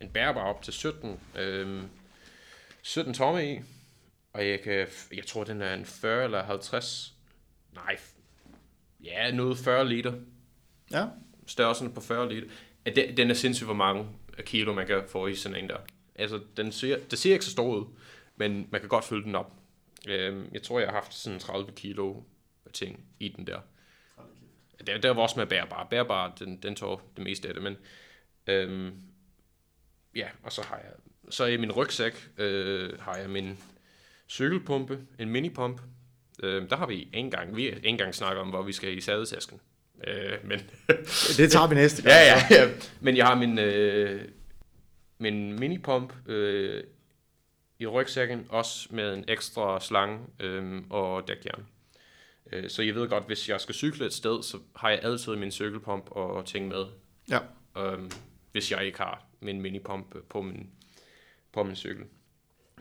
en 0.00 0.10
bærbar 0.10 0.42
op 0.42 0.62
til 0.62 0.72
17, 0.72 1.20
øhm, 1.38 1.88
17 2.82 3.14
tomme 3.14 3.52
i, 3.52 3.60
og 4.32 4.48
jeg 4.48 4.60
kan, 4.60 4.86
jeg 5.12 5.26
tror 5.26 5.44
den 5.44 5.62
er 5.62 5.74
en 5.74 5.84
40 5.84 6.24
eller 6.24 6.42
50, 6.42 7.14
nej, 7.74 7.98
ja, 9.08 9.30
noget 9.30 9.58
40 9.58 9.88
liter, 9.88 10.12
ja. 10.90 11.06
størrelsen 11.46 11.92
på 11.92 12.00
40 12.00 12.32
liter. 12.32 12.48
Den 13.16 13.30
er 13.30 13.34
sindssygt, 13.34 13.66
hvor 13.66 13.74
mange 13.74 14.06
kilo 14.40 14.72
man 14.72 14.86
kan 14.86 15.02
få 15.08 15.26
i 15.26 15.34
sådan 15.34 15.64
en 15.64 15.68
der. 15.68 15.78
Altså, 16.14 16.40
den 16.56 16.72
ser, 16.72 16.98
det 17.10 17.18
ser 17.18 17.32
ikke 17.32 17.44
så 17.44 17.50
stor 17.50 17.76
ud, 17.76 17.86
men 18.36 18.68
man 18.70 18.80
kan 18.80 18.88
godt 18.88 19.04
fylde 19.04 19.24
den 19.24 19.34
op. 19.34 19.52
Øhm, 20.08 20.48
jeg 20.52 20.62
tror, 20.62 20.78
jeg 20.78 20.88
har 20.88 20.94
haft 20.94 21.14
sådan 21.14 21.38
30 21.38 21.72
kilo 21.72 22.22
ting 22.72 23.04
i 23.20 23.28
den 23.28 23.46
der. 23.46 23.60
Der, 24.86 24.98
der 24.98 25.10
var 25.10 25.22
også 25.22 25.38
med 25.38 25.46
bærbar. 25.46 25.86
Bærbar, 25.90 26.34
den, 26.38 26.56
den 26.56 26.74
tog 26.74 27.00
det 27.16 27.24
meste 27.24 27.48
af 27.48 27.54
det, 27.54 27.62
men 27.62 27.76
øhm, 28.46 29.02
ja, 30.14 30.28
og 30.42 30.52
så 30.52 30.62
har 30.62 30.76
jeg, 30.76 30.92
så 31.30 31.44
i 31.44 31.56
min 31.56 31.72
rygsæk 31.72 32.30
øh, 32.38 33.00
har 33.00 33.16
jeg 33.16 33.30
min 33.30 33.58
cykelpumpe, 34.28 35.06
en 35.18 35.30
minipump. 35.30 35.80
Øh, 36.42 36.70
der 36.70 36.76
har 36.76 36.86
vi 36.86 37.08
en 37.12 37.30
gang, 37.30 37.56
vi 37.56 37.66
ikke 37.68 37.88
engang 37.88 38.14
snakket 38.14 38.40
om, 38.40 38.48
hvor 38.48 38.62
vi 38.62 38.72
skal 38.72 38.96
i 38.98 39.00
sadetasken. 39.00 39.60
Øh, 40.06 40.32
men 40.44 40.60
Det 41.36 41.50
tager 41.52 41.68
vi 41.68 41.74
næste 41.74 42.02
gang. 42.02 42.12
Ja, 42.14 42.34
ja, 42.50 42.64
ja. 42.64 42.70
Men 43.00 43.16
jeg 43.16 43.26
har 43.26 43.34
min, 43.34 43.58
øh, 43.58 44.20
min 45.18 45.58
minipump 45.60 46.12
øh, 46.26 46.84
i 47.78 47.86
rygsækken, 47.86 48.46
også 48.48 48.88
med 48.90 49.14
en 49.14 49.24
ekstra 49.28 49.80
slange 49.80 50.18
øh, 50.40 50.82
og 50.90 51.28
dækjern. 51.28 51.66
Øh, 52.52 52.70
så 52.70 52.82
jeg 52.82 52.94
ved 52.94 53.08
godt, 53.08 53.26
hvis 53.26 53.48
jeg 53.48 53.60
skal 53.60 53.74
cykle 53.74 54.06
et 54.06 54.12
sted, 54.12 54.42
så 54.42 54.58
har 54.76 54.90
jeg 54.90 55.00
altid 55.02 55.36
min 55.36 55.50
cykelpump 55.50 56.10
og 56.10 56.46
ting 56.46 56.68
med, 56.68 56.84
Ja. 57.30 57.38
øh, 57.78 57.98
hvis 58.52 58.72
jeg 58.72 58.84
ikke 58.86 58.98
har 58.98 59.24
min 59.40 59.60
minipump 59.60 60.16
på 60.28 60.42
min, 60.42 60.70
på 61.52 61.62
min 61.62 61.76
cykel. 61.76 62.04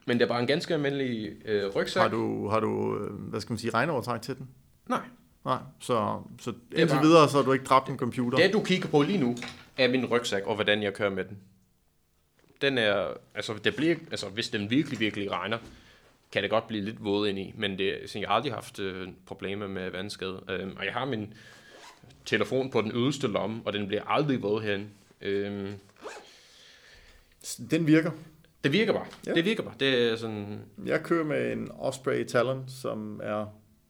Men 0.07 0.17
det 0.19 0.23
er 0.23 0.27
bare 0.29 0.39
en 0.41 0.47
ganske 0.47 0.73
almindelig 0.73 1.31
øh, 1.45 1.75
rygsæk. 1.75 2.01
Har 2.01 2.09
du, 2.09 2.47
har 2.47 2.59
du, 2.59 2.97
øh, 2.97 3.11
hvad 3.13 3.41
skal 3.41 3.51
man 3.53 3.57
sige, 3.57 3.71
regneovertræk 3.71 4.21
til 4.21 4.35
den? 4.37 4.47
Nej. 4.89 5.01
Nej, 5.45 5.57
så, 5.79 6.21
så 6.39 6.53
indtil 6.75 6.95
bare- 6.95 7.03
videre, 7.03 7.29
så 7.29 7.37
har 7.37 7.43
du 7.43 7.53
ikke 7.53 7.65
dræbt 7.65 7.89
en 7.89 7.97
computer. 7.97 8.37
Det 8.37 8.53
du 8.53 8.63
kigger 8.63 8.87
på 8.89 9.01
lige 9.01 9.17
nu, 9.17 9.35
er 9.77 9.87
min 9.87 10.05
rygsæk, 10.05 10.43
og 10.43 10.55
hvordan 10.55 10.83
jeg 10.83 10.93
kører 10.93 11.09
med 11.09 11.23
den. 11.23 11.37
Den 12.61 12.77
er, 12.77 13.07
altså, 13.35 13.53
det 13.63 13.75
bliver, 13.75 13.95
altså 14.11 14.29
hvis 14.29 14.49
den 14.49 14.69
virkelig, 14.69 14.99
virkelig 14.99 15.31
regner, 15.31 15.57
kan 16.31 16.41
det 16.43 16.49
godt 16.49 16.67
blive 16.67 16.83
lidt 16.85 17.03
våd 17.03 17.27
ind 17.27 17.39
i, 17.39 17.53
men 17.57 17.77
det, 17.77 17.91
altså, 17.91 18.19
jeg 18.19 18.27
har 18.27 18.35
aldrig 18.35 18.53
haft 18.53 18.79
øh, 18.79 19.07
problemer 19.25 19.67
med 19.67 19.89
vandskade. 19.91 20.41
Øhm, 20.49 20.75
og 20.77 20.85
jeg 20.85 20.93
har 20.93 21.05
min 21.05 21.33
telefon 22.25 22.69
på 22.71 22.81
den 22.81 22.91
yderste 22.95 23.27
lomme, 23.27 23.61
og 23.65 23.73
den 23.73 23.87
bliver 23.87 24.03
aldrig 24.03 24.41
våd 24.43 24.61
herinde. 24.61 24.87
Øhm, 25.21 25.73
Den 27.71 27.87
virker. 27.87 28.11
Det 28.67 28.79
virker 28.79 28.93
bare. 28.93 29.05
Ja. 29.27 29.33
Det 29.33 29.45
virker 29.45 29.63
bare. 29.63 29.73
Det 29.79 30.11
er 30.11 30.15
sådan, 30.15 30.65
Jeg 30.85 31.03
kører 31.03 31.23
med 31.25 31.51
en 31.53 31.71
Osprey 31.71 32.25
Talon, 32.25 32.63
som 32.67 33.19
er 33.23 33.45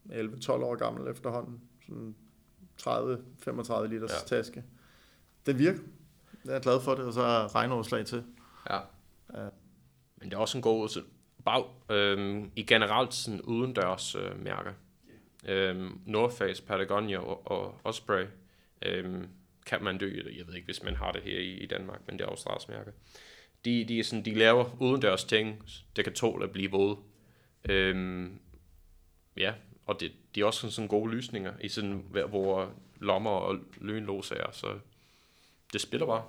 11-12 0.09 0.51
år 0.51 0.75
gammel 0.75 1.11
efterhånden. 1.11 1.61
Sådan 1.85 2.15
30-35 2.81 3.85
liters 3.87 4.11
ja. 4.31 4.35
Taske. 4.37 4.63
Den 5.45 5.59
virker. 5.59 5.79
Jeg 6.45 6.55
er 6.55 6.59
glad 6.59 6.81
for 6.81 6.95
det, 6.95 7.05
og 7.05 7.13
så 7.13 7.21
er 7.21 7.55
regneoverslag 7.55 8.05
til. 8.05 8.23
ja. 8.69 8.79
Ja. 9.33 9.47
Men 10.17 10.29
det 10.29 10.33
er 10.35 10.39
også 10.39 10.57
en 10.57 10.61
god, 10.61 10.89
så 10.89 11.01
bag, 11.45 11.63
øh, 11.91 12.43
i 12.55 12.63
generelt 12.63 13.13
sådan 13.13 13.41
udendørs 13.41 14.15
øh, 14.15 14.43
mærker. 14.43 14.71
Øh, 15.47 15.91
North 16.05 16.35
Face, 16.35 16.63
Patagonia 16.63 17.17
og, 17.17 17.51
og 17.51 17.79
Osprey. 17.83 18.25
Øh, 18.81 19.23
kan 19.65 19.83
man 19.83 19.97
dø, 19.97 20.21
jeg 20.37 20.47
ved 20.47 20.53
ikke, 20.55 20.65
hvis 20.65 20.83
man 20.83 20.95
har 20.95 21.11
det 21.11 21.21
her 21.21 21.39
i, 21.39 21.53
i 21.53 21.65
Danmark, 21.65 21.99
men 22.07 22.19
det 22.19 22.25
er 22.25 22.29
Australiens 22.29 22.67
mærke. 22.67 22.91
De, 23.67 23.83
de, 23.83 23.99
er 23.99 24.03
sådan, 24.03 24.25
de 24.25 24.33
laver 24.33 24.81
udendørs 24.81 25.23
ting, 25.23 25.63
der 25.95 26.03
kan 26.03 26.13
tåle 26.13 26.43
at 26.43 26.51
blive 26.51 26.71
våde. 26.71 26.97
Øh, 27.69 28.25
ja, 29.37 29.53
og 29.85 29.99
det, 29.99 30.11
de 30.35 30.41
er 30.41 30.45
også 30.45 30.59
sådan, 30.59 30.71
sådan 30.71 30.87
gode 30.87 31.11
lysninger 31.11 31.53
i 31.61 31.69
sådan, 31.69 32.05
hvor 32.29 32.73
lommer 32.99 33.31
og 33.31 33.59
lynlås 33.81 34.31
er, 34.31 34.51
så 34.51 34.67
det 35.73 35.81
spiller 35.81 36.05
bare. 36.05 36.23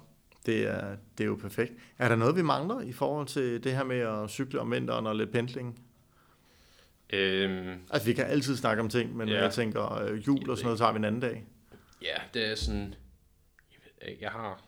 Det 0.47 0.66
er, 0.66 0.97
det 1.18 1.24
er 1.24 1.28
jo 1.28 1.36
perfekt. 1.36 1.72
Er 1.99 2.09
der 2.09 2.16
noget, 2.16 2.36
vi 2.36 2.43
mangler 2.43 2.80
i 2.80 2.93
forhold 2.93 3.26
til 3.26 3.64
det 3.64 3.72
her 3.72 3.84
med 3.84 3.99
at 3.99 4.30
cykle 4.30 4.61
om 4.61 4.70
vinteren 4.70 5.07
og 5.07 5.16
lidt 5.16 5.32
pendling? 5.32 5.80
Øhm, 7.11 7.80
altså, 7.91 8.09
vi 8.09 8.14
kan 8.14 8.26
altid 8.26 8.57
snakke 8.57 8.82
om 8.82 8.89
ting, 8.89 9.16
men 9.16 9.28
ja. 9.28 9.43
jeg 9.43 9.53
tænker, 9.53 9.95
øh, 9.95 10.26
jul 10.26 10.51
og 10.51 10.57
sådan 10.57 10.66
noget 10.66 10.78
tager 10.78 10.93
vi 10.93 10.97
en 10.97 11.05
anden 11.05 11.20
dag. 11.20 11.45
Ja, 12.03 12.16
det 12.34 12.51
er 12.51 12.55
sådan... 12.55 12.95
Jeg, 14.03 14.16
jeg 14.20 14.30
har... 14.30 14.64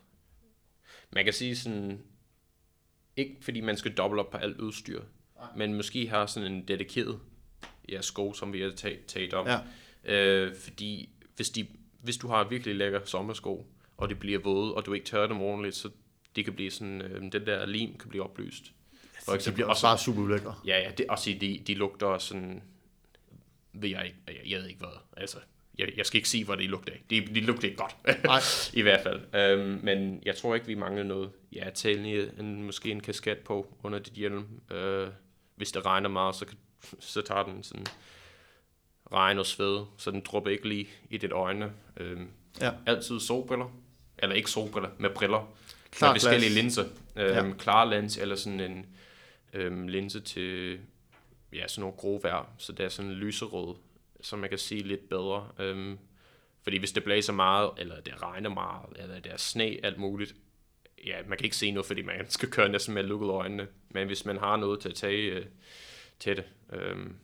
Man 1.12 1.24
kan 1.24 1.32
sige 1.32 1.56
sådan... 1.56 2.02
Ikke 3.16 3.36
fordi 3.40 3.61
man 3.61 3.76
skal 3.76 3.94
dobbelt 3.94 4.20
op 4.20 4.30
på 4.30 4.36
alt 4.36 4.61
udstyr, 4.61 5.02
Nej. 5.36 5.48
men 5.56 5.74
måske 5.74 6.08
har 6.08 6.26
sådan 6.26 6.52
en 6.52 6.68
dedikeret 6.68 7.20
ja, 7.88 8.00
sko, 8.00 8.32
som 8.32 8.52
vi 8.52 8.61
har 8.61 8.70
taget, 8.70 9.06
taget 9.06 9.34
om. 9.34 9.46
Ja. 9.46 9.58
Øh, 10.04 10.56
fordi 10.56 11.08
hvis, 11.36 11.50
de, 11.50 11.66
hvis 12.02 12.16
du 12.16 12.28
har 12.28 12.44
virkelig 12.48 12.74
lækker 12.74 13.00
sommersko, 13.04 13.66
og 13.96 14.08
det 14.08 14.18
bliver 14.18 14.38
våde, 14.38 14.74
og 14.74 14.86
du 14.86 14.92
ikke 14.92 15.06
tørrer 15.06 15.26
dem 15.26 15.40
ordentligt, 15.40 15.76
så 15.76 15.90
det 16.36 16.44
kan 16.44 16.54
blive 16.54 16.70
sådan, 16.70 17.02
øh, 17.02 17.32
den 17.32 17.46
der 17.46 17.66
lim 17.66 17.98
kan 17.98 18.08
blive 18.08 18.24
oplyst. 18.24 18.72
For 19.24 19.32
eksempel, 19.32 19.46
det 19.46 19.54
bliver 19.54 19.68
også 19.68 19.86
bare 19.86 19.98
super 19.98 20.22
ulækker. 20.22 20.62
Ja, 20.66 20.78
ja, 20.78 20.90
det, 20.90 21.06
også 21.08 21.36
de, 21.40 21.62
de 21.66 21.74
lugter 21.74 22.18
sådan, 22.18 22.62
ved 23.72 23.88
jeg 23.88 24.14
jeg, 24.28 24.36
jeg 24.46 24.61
ved 24.61 24.66
ikke 24.66 24.78
hvad, 24.78 24.98
altså, 25.16 25.38
jeg, 25.81 25.89
jeg 25.97 26.07
skal 26.07 26.16
ikke 26.16 26.28
sige, 26.28 26.45
hvad 26.45 26.57
det 26.57 26.64
lugter 26.64 26.93
af. 26.93 27.03
De, 27.11 27.20
de 27.20 27.41
lugter 27.41 27.68
ikke 27.68 27.76
godt, 27.76 28.24
Nej. 28.24 28.41
i 28.81 28.83
hvert 28.83 29.01
fald. 29.03 29.35
Øhm, 29.35 29.81
men 29.83 30.22
jeg 30.26 30.37
tror 30.37 30.55
ikke, 30.55 30.66
vi 30.66 30.74
mangler 30.74 31.03
noget. 31.03 31.31
Ja, 31.53 31.70
tale 31.74 32.41
en, 32.41 32.62
måske 32.62 32.91
en 32.91 33.01
kasket 33.01 33.39
på 33.39 33.74
under 33.83 33.99
dit 33.99 34.12
hjelm. 34.12 34.47
Øh, 34.70 35.09
hvis 35.57 35.72
det 35.72 35.87
regner 35.87 36.09
meget, 36.09 36.35
så, 36.35 36.47
så 37.01 37.22
tager 37.22 37.43
den 37.43 37.62
sådan 37.62 37.87
regn 39.12 39.39
og 39.39 39.47
sved, 39.47 39.85
så 39.97 40.11
den 40.11 40.20
dropper 40.20 40.51
ikke 40.51 40.68
lige 40.68 40.89
i 41.11 41.16
dit 41.16 41.33
øjne. 41.33 41.72
Øhm, 41.97 42.28
ja. 42.61 42.70
Altid 42.87 43.20
solbriller, 43.20 43.72
eller 44.18 44.37
ikke 44.37 44.51
solbriller, 44.51 44.91
med 44.99 45.11
briller. 45.11 45.53
Klar 45.91 46.12
med 46.12 46.20
forskellige 46.20 46.55
linser. 46.55 46.85
Øhm, 47.16 47.49
ja. 47.49 47.55
Klar 47.59 47.85
lens, 47.85 48.16
eller 48.16 48.37
sådan 48.37 48.61
en 48.61 48.87
øhm, 49.53 49.89
linse 49.89 50.20
til 50.20 50.78
ja, 51.53 51.68
sådan 51.68 51.81
nogle 51.81 51.97
grove 51.97 52.20
vejr, 52.22 52.53
så 52.59 52.72
det 52.72 52.85
er 52.85 52.89
sådan 52.89 53.12
lyserød, 53.12 53.74
så 54.22 54.36
man 54.36 54.48
kan 54.48 54.58
se 54.58 54.74
lidt 54.74 55.08
bedre. 55.08 55.48
Øhm, 55.58 55.98
fordi 56.62 56.78
hvis 56.78 56.92
det 56.92 57.04
blæser 57.04 57.32
meget, 57.32 57.70
eller 57.78 58.00
det 58.00 58.22
regner 58.22 58.50
meget, 58.50 58.86
eller 58.96 59.20
det 59.20 59.32
er 59.32 59.36
sne, 59.36 59.78
alt 59.82 59.98
muligt, 59.98 60.34
ja, 61.06 61.16
man 61.28 61.38
kan 61.38 61.44
ikke 61.44 61.56
se 61.56 61.70
noget, 61.70 61.86
fordi 61.86 62.02
man 62.02 62.30
skal 62.30 62.50
køre 62.50 62.68
næsten 62.68 62.94
med 62.94 63.02
lukket 63.02 63.28
øjnene. 63.28 63.66
Men 63.88 64.06
hvis 64.06 64.24
man 64.24 64.38
har 64.38 64.56
noget 64.56 64.80
til 64.80 64.88
at 64.88 64.94
tage 64.94 65.22
øh, 65.22 65.46
til 66.18 66.36
det, 66.36 66.44
øhm, 66.72 67.16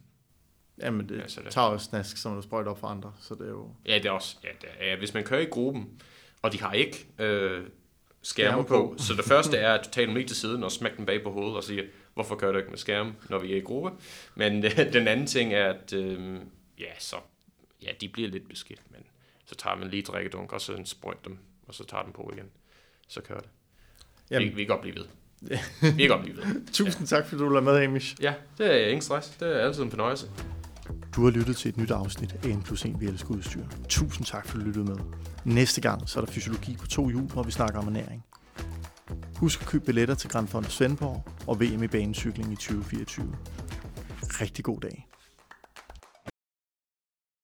Jamen, 0.82 1.08
det, 1.08 1.20
altså 1.20 1.40
det 1.44 1.52
tager 1.52 1.66
også 1.66 1.86
snask, 1.86 2.16
som 2.16 2.34
du 2.34 2.42
sprøjter 2.42 2.70
op 2.70 2.80
for 2.80 2.86
andre, 2.86 3.12
så 3.20 3.34
det 3.34 3.42
er 3.42 3.50
jo... 3.50 3.70
Ja, 3.86 3.94
det 3.94 4.06
er 4.06 4.10
også... 4.10 4.36
Ja, 4.44 4.48
det 4.60 4.68
er, 4.78 4.86
ja, 4.86 4.96
hvis 4.96 5.14
man 5.14 5.24
kører 5.24 5.40
i 5.40 5.44
gruppen, 5.44 6.00
og 6.42 6.52
de 6.52 6.60
har 6.60 6.72
ikke 6.72 7.06
øh, 7.18 7.66
skærme 8.22 8.64
på, 8.64 8.68
på, 8.68 8.94
så 8.98 9.14
det 9.14 9.24
første 9.24 9.56
er 9.56 9.74
at 9.74 9.88
tage 9.92 10.06
dem 10.06 10.14
lige 10.14 10.26
til 10.26 10.36
siden 10.36 10.64
og 10.64 10.72
smække 10.72 10.96
dem 10.96 11.06
bag 11.06 11.22
på 11.22 11.30
hovedet 11.30 11.56
og 11.56 11.64
sige, 11.64 11.84
hvorfor 12.14 12.36
kører 12.36 12.52
du 12.52 12.58
ikke 12.58 12.70
med 12.70 12.78
skærm, 12.78 13.14
når 13.30 13.38
vi 13.38 13.52
er 13.52 13.56
i 13.56 13.60
gruppe? 13.60 13.90
Men 14.34 14.64
øh, 14.64 14.92
den 14.92 15.08
anden 15.08 15.26
ting 15.26 15.54
er, 15.54 15.72
at 15.72 15.92
øh, 15.92 16.38
ja, 16.78 16.98
så, 16.98 17.16
ja, 17.82 17.90
de 18.00 18.08
bliver 18.08 18.28
lidt 18.28 18.48
beskidt, 18.48 18.80
men 18.90 19.00
så 19.46 19.54
tager 19.54 19.76
man 19.76 19.88
lige 19.88 20.02
drikkedunk, 20.02 20.52
og 20.52 20.60
så 20.60 20.82
sprøjter 20.84 21.22
dem, 21.24 21.38
og 21.68 21.74
så 21.74 21.84
tager 21.84 22.02
dem 22.02 22.12
på 22.12 22.30
igen. 22.34 22.50
Så 23.08 23.20
kører 23.20 23.40
det. 23.40 23.48
Jamen. 24.30 24.48
Vi, 24.48 24.54
vi 24.54 24.64
kan 24.64 24.68
godt 24.68 24.80
blive 24.80 24.96
ved. 24.96 25.06
vi 25.96 26.02
kan 26.02 26.08
godt 26.08 26.22
blive 26.22 26.36
ved. 26.36 26.66
Tusind 26.72 27.10
ja. 27.10 27.16
tak, 27.16 27.26
fordi 27.26 27.42
du 27.42 27.48
lader 27.48 27.64
med, 27.64 27.78
Hamish. 27.78 28.16
Ja, 28.22 28.34
det 28.58 28.66
er 28.66 28.86
ingen 28.86 29.02
stress. 29.02 29.28
Det 29.28 29.56
er 29.56 29.60
altid 29.60 29.82
en 29.82 29.90
fornøjelse. 29.90 30.30
Du 31.16 31.24
har 31.24 31.30
lyttet 31.30 31.56
til 31.56 31.68
et 31.68 31.76
nyt 31.76 31.90
afsnit 31.90 32.32
af 32.32 32.56
N 32.56 32.62
plus 32.62 32.84
1 32.84 33.00
Vi 33.00 33.06
elsker 33.06 33.30
udstyr. 33.30 33.64
Tusind 33.88 34.26
tak, 34.26 34.46
for 34.46 34.58
at 34.58 34.60
du 34.60 34.66
lyttede 34.66 34.84
med. 34.84 34.96
Næste 35.44 35.80
gang 35.80 36.08
så 36.08 36.20
er 36.20 36.24
der 36.24 36.32
fysiologi 36.32 36.76
på 36.76 36.86
to 36.86 37.08
hjul, 37.08 37.22
hvor 37.22 37.42
vi 37.42 37.50
snakker 37.50 37.80
om 37.80 37.86
ernæring. 37.86 38.24
Husk 39.36 39.60
at 39.60 39.66
købe 39.66 39.84
billetter 39.84 40.14
til 40.14 40.30
Grand 40.30 40.48
Fond 40.48 40.64
Svendborg 40.64 41.28
og 41.46 41.60
VM 41.60 41.82
i 41.82 41.86
banecykling 41.86 42.52
i 42.52 42.56
2024. 42.56 43.36
Rigtig 44.22 44.64
god 44.64 44.80
dag. 44.80 45.06